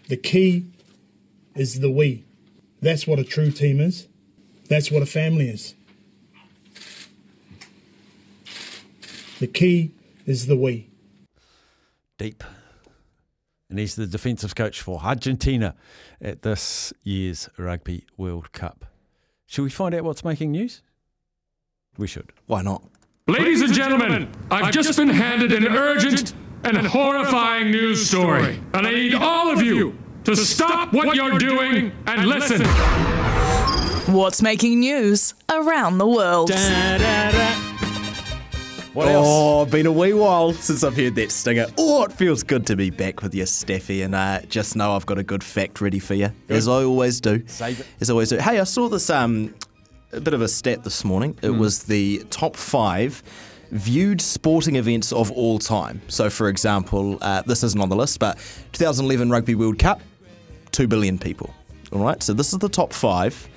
the 0.09 0.17
key 0.17 0.67
is 1.55 1.81
the 1.81 1.91
we. 1.91 2.25
That's 2.81 3.07
what 3.07 3.19
a 3.19 3.25
true 3.25 3.51
team 3.51 3.81
is. 3.81 4.09
That's 4.69 4.91
what 4.91 5.03
a 5.03 5.07
family 5.07 5.49
is. 5.49 5.75
The 9.39 9.47
key 9.47 9.93
is 10.27 10.47
the 10.47 10.57
we. 10.57 10.89
Deep. 12.19 12.45
And 13.69 13.79
he's 13.79 13.97
the 13.97 14.07
defensive 14.07 14.55
coach 14.55 14.81
for 14.81 15.01
Argentina 15.01 15.75
at 16.21 16.43
this 16.43 16.93
year's 17.03 17.49
Rugby 17.57 18.05
World 18.17 18.53
Cup. 18.53 18.85
Should 19.47 19.63
we 19.63 19.71
find 19.71 19.95
out 19.95 20.05
what's 20.05 20.25
making 20.25 20.53
news? 20.53 20.83
We 21.99 22.07
should. 22.07 22.33
Why 22.47 22.63
not? 22.63 22.85
Ladies 23.27 23.63
and 23.63 23.73
gentlemen, 23.73 24.31
I've 24.51 24.73
just 24.73 24.97
been 24.97 25.09
handed 25.09 25.53
an 25.53 25.67
urgent 25.67 26.35
and 26.65 26.77
a 26.77 26.89
horrifying 26.89 27.71
news 27.71 28.09
story. 28.09 28.61
And 28.75 28.87
I 28.87 28.91
need 28.93 29.15
all 29.15 29.51
of 29.51 29.63
you 29.63 29.99
to 30.25 30.37
stop 30.37 30.93
what 30.93 31.17
you're 31.17 31.39
doing 31.39 31.93
and 32.07 32.27
listen. 32.27 32.63
What's 34.13 34.43
making 34.43 34.81
news 34.81 35.35
around 35.51 35.99
the 35.99 36.07
world? 36.07 36.51
What 38.93 39.09
else? 39.09 39.27
oh, 39.27 39.65
been 39.65 39.87
a 39.87 39.93
wee 39.93 40.13
while 40.13 40.53
since 40.53 40.85
I've 40.85 40.95
heard 40.95 41.15
that 41.15 41.33
stinger. 41.33 41.67
Oh, 41.79 42.05
it 42.05 42.13
feels 42.13 42.43
good 42.43 42.67
to 42.67 42.77
be 42.77 42.91
back 42.91 43.23
with 43.23 43.35
you, 43.35 43.45
Steffi, 43.45 44.05
and 44.05 44.15
uh, 44.15 44.43
just 44.43 44.77
know 44.77 44.95
I've 44.95 45.07
got 45.07 45.17
a 45.17 45.23
good 45.23 45.43
fact 45.43 45.81
ready 45.81 45.99
for 45.99 46.13
you, 46.13 46.31
as 46.51 46.69
I 46.69 46.85
always 46.85 47.19
do. 47.19 47.43
Save 47.47 47.81
it. 47.81 47.87
As 48.01 48.11
I 48.11 48.13
always 48.13 48.29
do. 48.29 48.37
Hey, 48.37 48.61
I 48.61 48.65
saw 48.65 48.91
this 48.91 49.09
um, 49.09 49.55
a 50.13 50.21
bit 50.21 50.35
of 50.35 50.43
a 50.43 50.49
stat 50.49 50.85
this 50.85 51.07
morning. 51.07 51.39
It 51.41 51.51
was 51.51 51.85
the 51.85 52.23
top 52.29 52.55
five 52.55 53.23
viewed 53.71 54.21
sporting 54.21 54.77
events 54.77 55.11
of 55.11 55.31
all 55.33 55.59
time. 55.59 56.03
So, 56.09 56.29
for 56.29 56.49
example, 56.49 57.17
uh, 57.23 57.41
this 57.43 57.63
isn't 57.65 57.81
on 57.81 57.89
the 57.89 57.97
list, 57.97 58.19
but 58.19 58.37
2011 58.73 59.31
Rugby 59.31 59.55
World 59.55 59.79
Cup, 59.79 60.03
2 60.73 60.87
billion 60.89 61.19
people. 61.19 61.55
All 61.93 62.01
right, 62.01 62.23
so 62.23 62.33
this 62.33 62.53
is 62.53 62.59
the 62.59 62.69
top 62.69 62.93
five. 62.93 63.49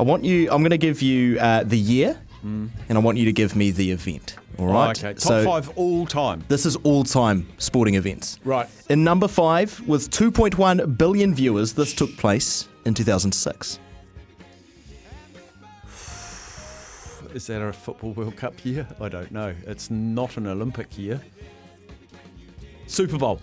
I 0.00 0.02
want 0.02 0.24
you, 0.24 0.50
I'm 0.50 0.62
going 0.62 0.70
to 0.70 0.78
give 0.78 1.02
you 1.02 1.38
uh, 1.38 1.62
the 1.64 1.78
year, 1.78 2.18
Mm. 2.44 2.70
and 2.88 2.98
I 2.98 3.00
want 3.00 3.18
you 3.18 3.24
to 3.26 3.32
give 3.32 3.54
me 3.54 3.70
the 3.70 3.92
event. 3.92 4.34
All 4.58 4.66
right. 4.66 4.88
Oh, 4.88 4.90
okay. 5.08 5.12
Top 5.14 5.20
So 5.20 5.44
five 5.44 5.68
all 5.76 6.06
time. 6.06 6.42
This 6.48 6.66
is 6.66 6.74
all 6.82 7.04
time 7.04 7.46
sporting 7.58 7.94
events. 7.94 8.40
Right. 8.44 8.68
In 8.90 9.04
number 9.04 9.28
five, 9.28 9.80
with 9.86 10.10
2.1 10.10 10.98
billion 10.98 11.36
viewers, 11.36 11.72
this 11.74 11.94
took 11.94 12.10
place 12.16 12.66
in 12.84 12.94
2006. 12.94 13.78
Is 17.32 17.46
that 17.46 17.62
a 17.62 17.72
football 17.72 18.12
World 18.12 18.36
Cup 18.36 18.64
year? 18.64 18.86
I 19.00 19.08
don't 19.08 19.30
know. 19.30 19.54
It's 19.66 19.90
not 19.90 20.36
an 20.36 20.46
Olympic 20.48 20.98
year. 20.98 21.20
Super 22.86 23.18
Bowl. 23.18 23.40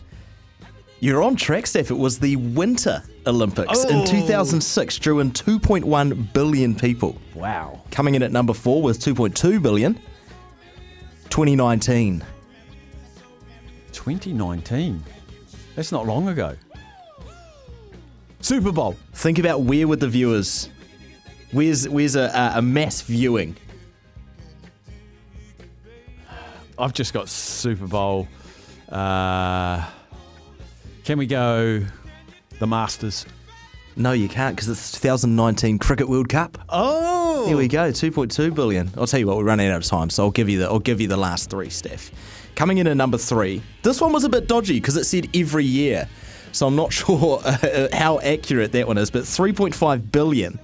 You're 0.99 1.23
on 1.23 1.35
track, 1.37 1.65
Steph. 1.65 1.89
It 1.89 1.97
was 1.97 2.19
the 2.19 2.35
Winter 2.35 3.01
Olympics 3.29 3.83
in 3.85 3.97
Oh. 3.97 4.05
2006, 4.05 4.97
drew 4.99 5.19
in 5.19 5.31
2.1 5.31 6.33
billion 6.33 6.75
people. 6.75 7.15
Wow. 7.35 7.81
Coming 7.91 8.15
in 8.15 8.23
at 8.23 8.31
number 8.31 8.53
four 8.53 8.81
with 8.81 8.99
2.2 8.99 9.61
billion, 9.61 9.95
2019. 11.29 12.23
2019. 13.91 15.03
That's 15.75 15.91
not 15.91 16.05
long 16.05 16.27
ago. 16.27 16.55
Super 18.41 18.71
Bowl. 18.71 18.95
Think 19.13 19.37
about 19.39 19.61
where 19.61 19.87
would 19.87 19.99
the 19.99 20.07
viewers, 20.07 20.69
where's 21.51 21.87
where's 21.87 22.15
a, 22.15 22.23
a, 22.55 22.59
a 22.59 22.61
mass 22.61 23.01
viewing? 23.01 23.55
I've 26.77 26.93
just 26.93 27.13
got 27.13 27.27
Super 27.27 27.87
Bowl. 27.87 28.27
Uh, 28.87 29.85
can 31.03 31.17
we 31.17 31.25
go 31.25 31.83
the 32.59 32.67
Masters? 32.67 33.25
No, 33.95 34.11
you 34.11 34.29
can't 34.29 34.55
because 34.55 34.69
it's 34.69 34.91
2019 34.93 35.79
Cricket 35.79 36.07
World 36.07 36.29
Cup. 36.29 36.57
Oh, 36.69 37.45
Here 37.47 37.57
we 37.57 37.67
go, 37.67 37.91
2.2 37.91 38.53
billion. 38.53 38.89
I'll 38.97 39.07
tell 39.07 39.19
you 39.19 39.27
what, 39.27 39.37
we're 39.37 39.43
running 39.43 39.69
out 39.69 39.77
of 39.77 39.83
time, 39.83 40.09
so 40.09 40.23
I'll 40.23 40.31
give 40.31 40.47
you 40.47 40.59
the 40.59 40.65
I'll 40.65 40.79
give 40.79 41.01
you 41.01 41.07
the 41.07 41.17
last 41.17 41.49
three, 41.49 41.69
Steph. 41.69 42.11
Coming 42.55 42.77
in 42.77 42.87
at 42.87 42.95
number 42.97 43.17
three, 43.17 43.61
this 43.83 43.99
one 43.99 44.13
was 44.13 44.23
a 44.23 44.29
bit 44.29 44.47
dodgy 44.47 44.75
because 44.75 44.95
it 44.95 45.05
said 45.05 45.29
every 45.35 45.65
year, 45.65 46.07
so 46.51 46.67
I'm 46.67 46.75
not 46.75 46.93
sure 46.99 47.41
uh, 47.43 47.87
how 47.93 48.19
accurate 48.19 48.71
that 48.73 48.87
one 48.87 48.97
is. 48.97 49.09
But 49.09 49.23
3.5 49.23 50.11
billion 50.11 50.59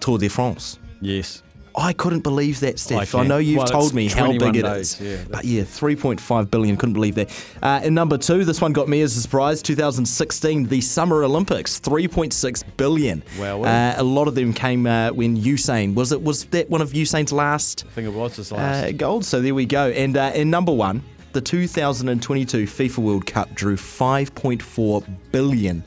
Tour 0.00 0.18
de 0.18 0.28
France. 0.28 0.78
Yes. 1.00 1.42
I 1.80 1.92
couldn't 1.94 2.20
believe 2.20 2.60
that, 2.60 2.78
Steph. 2.78 3.14
I, 3.14 3.20
can. 3.20 3.28
know 3.28 3.38
you've 3.38 3.58
Well, 3.58 3.66
told 3.66 3.94
me 3.94 4.08
how 4.08 4.30
big 4.32 4.56
it 4.56 4.62
days, 4.62 5.00
is. 5.00 5.00
yeah, 5.00 5.24
but 5.30 5.44
yeah, 5.44 5.62
3.5 5.62 6.50
billion. 6.50 6.76
Couldn't 6.76 6.92
believe 6.92 7.14
that. 7.14 7.30
Uh, 7.62 7.80
in 7.82 7.94
number 7.94 8.18
two, 8.18 8.44
this 8.44 8.60
one 8.60 8.72
got 8.72 8.88
me 8.88 9.00
as 9.00 9.16
a 9.16 9.20
surprise. 9.22 9.62
2016, 9.62 10.66
the 10.66 10.80
Summer 10.80 11.24
Olympics, 11.24 11.80
3.6 11.80 12.64
billion. 12.76 13.22
Wow, 13.38 13.62
Uh, 13.64 13.94
a 13.96 14.02
lot 14.02 14.28
of 14.28 14.34
them 14.34 14.52
came 14.52 14.86
uh, 14.86 15.10
when 15.10 15.36
Usain 15.36 15.94
was 15.94 16.12
it 16.12 16.22
was 16.22 16.44
that 16.46 16.68
one 16.68 16.82
of 16.82 16.92
Usain's 16.92 17.32
last 17.32 17.84
I 17.88 17.90
think 17.94 18.06
it 18.08 18.14
was 18.14 18.36
his 18.36 18.52
last. 18.52 18.84
uh, 18.84 18.92
gold. 18.92 19.24
So 19.24 19.40
there 19.40 19.54
we 19.54 19.64
go. 19.66 19.88
And 19.90 20.16
uh, 20.16 20.32
in 20.34 20.50
number 20.50 20.72
one, 20.72 21.02
the 21.32 21.40
2022 21.40 22.64
FIFA 22.64 22.98
World 22.98 23.24
Cup 23.26 23.54
drew 23.54 23.76
5.4 23.76 25.06
billion 25.32 25.84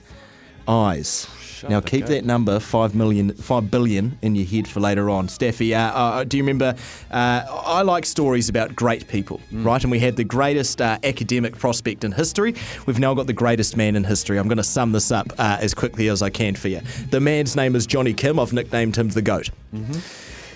eyes. 0.67 1.27
Now 1.69 1.81
keep 1.81 2.05
that 2.07 2.25
number 2.25 2.59
five 2.59 2.95
million, 2.95 3.33
five 3.33 3.69
billion 3.71 4.17
in 4.21 4.35
your 4.35 4.45
head 4.45 4.67
for 4.67 4.79
later 4.79 5.09
on. 5.09 5.27
Steffi, 5.27 5.73
uh, 5.73 5.95
uh, 5.95 6.23
do 6.23 6.37
you 6.37 6.43
remember? 6.43 6.75
Uh, 7.11 7.43
I 7.65 7.81
like 7.81 8.05
stories 8.05 8.49
about 8.49 8.75
great 8.75 9.07
people, 9.07 9.39
Mm. 9.51 9.65
right? 9.65 9.81
And 9.83 9.91
we 9.91 9.99
had 9.99 10.15
the 10.15 10.23
greatest 10.23 10.81
uh, 10.81 10.97
academic 11.03 11.57
prospect 11.57 12.03
in 12.03 12.11
history. 12.11 12.55
We've 12.85 12.99
now 12.99 13.13
got 13.13 13.27
the 13.27 13.33
greatest 13.33 13.75
man 13.77 13.95
in 13.95 14.03
history. 14.03 14.37
I'm 14.37 14.47
going 14.47 14.57
to 14.57 14.63
sum 14.63 14.91
this 14.91 15.11
up 15.11 15.31
uh, 15.37 15.57
as 15.61 15.73
quickly 15.73 16.07
as 16.09 16.21
I 16.21 16.29
can 16.29 16.55
for 16.55 16.67
you. 16.67 16.81
The 17.09 17.19
man's 17.19 17.55
name 17.55 17.75
is 17.75 17.85
Johnny 17.85 18.13
Kim. 18.13 18.39
I've 18.39 18.53
nicknamed 18.53 18.95
him 18.95 19.09
the 19.09 19.21
Goat. 19.21 19.49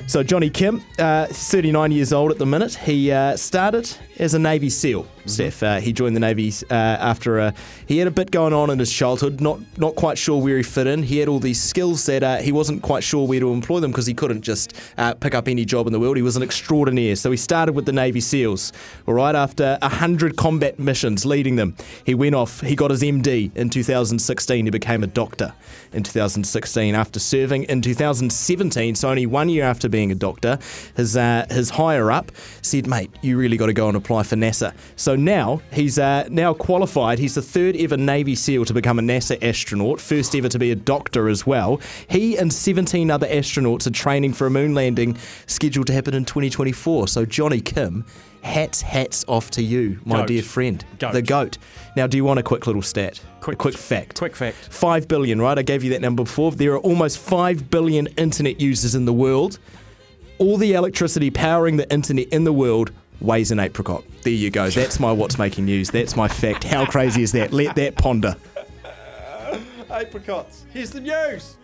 So 0.08 0.24
Johnny 0.24 0.50
Kim, 0.50 0.82
uh, 1.00 1.26
39 1.28 1.92
years 1.92 2.14
old 2.14 2.32
at 2.32 2.38
the 2.38 2.46
minute. 2.46 2.76
He 2.76 3.12
uh, 3.12 3.36
started 3.36 3.90
as 4.20 4.34
a 4.34 4.40
Navy 4.40 4.70
SEAL. 4.70 5.06
Steph, 5.28 5.62
uh, 5.62 5.80
he 5.80 5.94
joined 5.94 6.16
the 6.16 6.20
Navy 6.20 6.52
uh, 6.70 6.74
after 6.74 7.40
a, 7.40 7.54
he 7.86 7.98
had 7.98 8.08
a 8.08 8.12
bit 8.12 8.32
going 8.32 8.54
on 8.54 8.70
in 8.70 8.80
his 8.80 8.92
childhood. 8.92 9.42
Not 9.42 9.60
not 9.78 9.96
quite 9.96 10.18
sure 10.18 10.42
where 10.42 10.58
he 10.58 10.64
fit 10.64 10.88
in. 10.88 11.04
He 11.04 11.18
had 11.18 11.28
all 11.28 11.40
these 11.40 11.62
skills 11.62 12.06
that 12.06 12.24
uh, 12.24 12.38
he 12.38 12.52
wasn't 12.52 12.82
quite 12.82 13.04
sure 13.04 13.28
where 13.28 13.40
to 13.40 13.52
employ 13.52 13.80
them 13.80 13.92
because 13.92 14.06
he 14.06 14.14
couldn't 14.14 14.42
just 14.42 14.74
uh, 14.98 15.14
pick 15.16 15.36
up 15.36 15.48
any 15.48 15.66
job 15.66 15.88
in 15.88 15.94
the 15.94 16.00
world. 16.00 16.16
He 16.16 16.24
was 16.24 16.38
an 16.38 16.44
extraordinaire. 16.44 17.16
So 17.16 17.32
he 17.32 17.38
started 17.38 17.74
with 17.74 17.86
the 17.86 17.92
Navy 17.92 18.22
SEALs. 18.22 18.72
All 19.08 19.14
right, 19.14 19.36
after 19.36 19.78
hundred 19.82 20.38
combat 20.38 20.80
missions, 20.80 21.26
leading 21.26 21.56
them, 21.56 21.76
he 22.06 22.16
went 22.16 22.36
off. 22.36 22.62
He 22.62 22.76
got 22.76 22.92
his 22.92 23.02
MD 23.02 23.56
in 23.56 23.70
2016. 23.70 24.66
He 24.66 24.72
became 24.72 25.04
a 25.04 25.08
doctor 25.08 25.54
in 25.94 26.04
2016 26.04 26.96
after 26.96 27.20
serving 27.20 27.64
in 27.64 27.82
2017. 27.82 28.96
So 28.96 29.10
only 29.10 29.26
one 29.26 29.50
year 29.50 29.64
after 29.64 29.90
being 29.90 30.12
a 30.12 30.16
doctor, 30.16 30.60
his 30.96 31.18
uh, 31.18 31.46
his 31.50 31.72
higher 31.72 32.12
up 32.12 32.32
said, 32.62 32.88
"Mate, 32.88 33.12
you 33.22 33.38
really 33.38 33.58
got 33.58 33.68
to 33.68 33.74
go 33.74 33.88
and 33.88 33.98
apply 33.98 34.24
for 34.24 34.36
NASA." 34.36 34.74
So 34.96 35.17
now 35.18 35.62
he's 35.72 36.00
uh, 36.00 36.28
now 36.30 36.54
qualified. 36.54 37.20
He's 37.20 37.36
the 37.36 37.42
third 37.42 37.76
ever 37.76 37.98
Navy 37.98 38.36
SEAL 38.36 38.66
to 38.66 38.74
become 38.74 39.00
a 39.00 39.02
NASA 39.02 39.42
astronaut, 39.44 40.00
first 40.00 40.36
ever 40.36 40.50
to 40.50 40.60
be 40.60 40.72
a 40.72 40.76
doctor 40.76 41.28
as 41.30 41.46
well. 41.46 41.82
He 42.10 42.38
and 42.38 42.52
17 42.54 43.10
other 43.12 43.28
astronauts 43.28 43.88
are 43.88 43.92
training 43.92 44.34
for 44.34 44.48
a 44.48 44.50
moon 44.50 44.74
landing 44.74 45.18
scheduled 45.46 45.88
to 45.88 45.94
happen 45.94 46.14
in 46.14 46.26
2024. 46.26 47.08
So 47.08 47.26
Johnny 47.26 47.62
Kim, 47.62 48.06
hats 48.42 48.82
hats 48.82 49.26
off 49.28 49.52
to 49.52 49.62
you, 49.62 50.00
my 50.06 50.18
Goat. 50.18 50.28
dear 50.28 50.42
friend, 50.44 50.86
Goat. 51.00 51.14
the 51.14 51.22
goat. 51.22 51.58
Now, 51.96 52.08
do 52.08 52.18
you 52.18 52.24
want 52.24 52.40
a 52.40 52.44
quick 52.44 52.68
little 52.68 52.82
stat? 52.82 53.20
Quick, 53.42 53.58
quick 53.58 53.76
fact. 53.76 54.20
Quick 54.20 54.36
fact. 54.36 54.56
Five 54.56 55.08
billion, 55.08 55.42
right? 55.42 55.58
I 55.58 55.64
gave 55.64 55.84
you 55.84 55.90
that 55.92 56.02
number 56.02 56.24
before. 56.24 56.52
There 56.52 56.74
are 56.74 56.80
almost 56.80 57.18
five 57.18 57.70
billion 57.70 58.08
internet 58.18 58.62
users 58.62 58.96
in 58.96 59.06
the 59.06 59.14
world. 59.14 59.60
All 60.40 60.58
the 60.58 60.74
electricity 60.74 61.32
powering 61.32 61.78
the 61.78 61.92
internet 61.92 62.28
in 62.28 62.44
the 62.44 62.54
world 62.54 62.92
weighs 63.22 63.52
an 63.52 63.60
apricot. 63.60 64.04
There 64.24 64.34
you 64.34 64.50
go. 64.50 64.70
That's 64.70 65.00
my 65.00 65.12
what's 65.12 65.38
making 65.38 65.66
news. 65.66 65.90
That's 65.90 66.16
my 66.16 66.28
fact. 66.28 66.64
How 66.64 66.86
crazy 66.86 67.24
is 67.24 67.32
that? 67.34 67.54
Let 67.54 67.76
that 67.76 67.96
ponder. 67.96 68.36
Apricots. 69.90 70.66
Here's 70.72 70.92
the 70.92 71.02
news. 71.02 71.57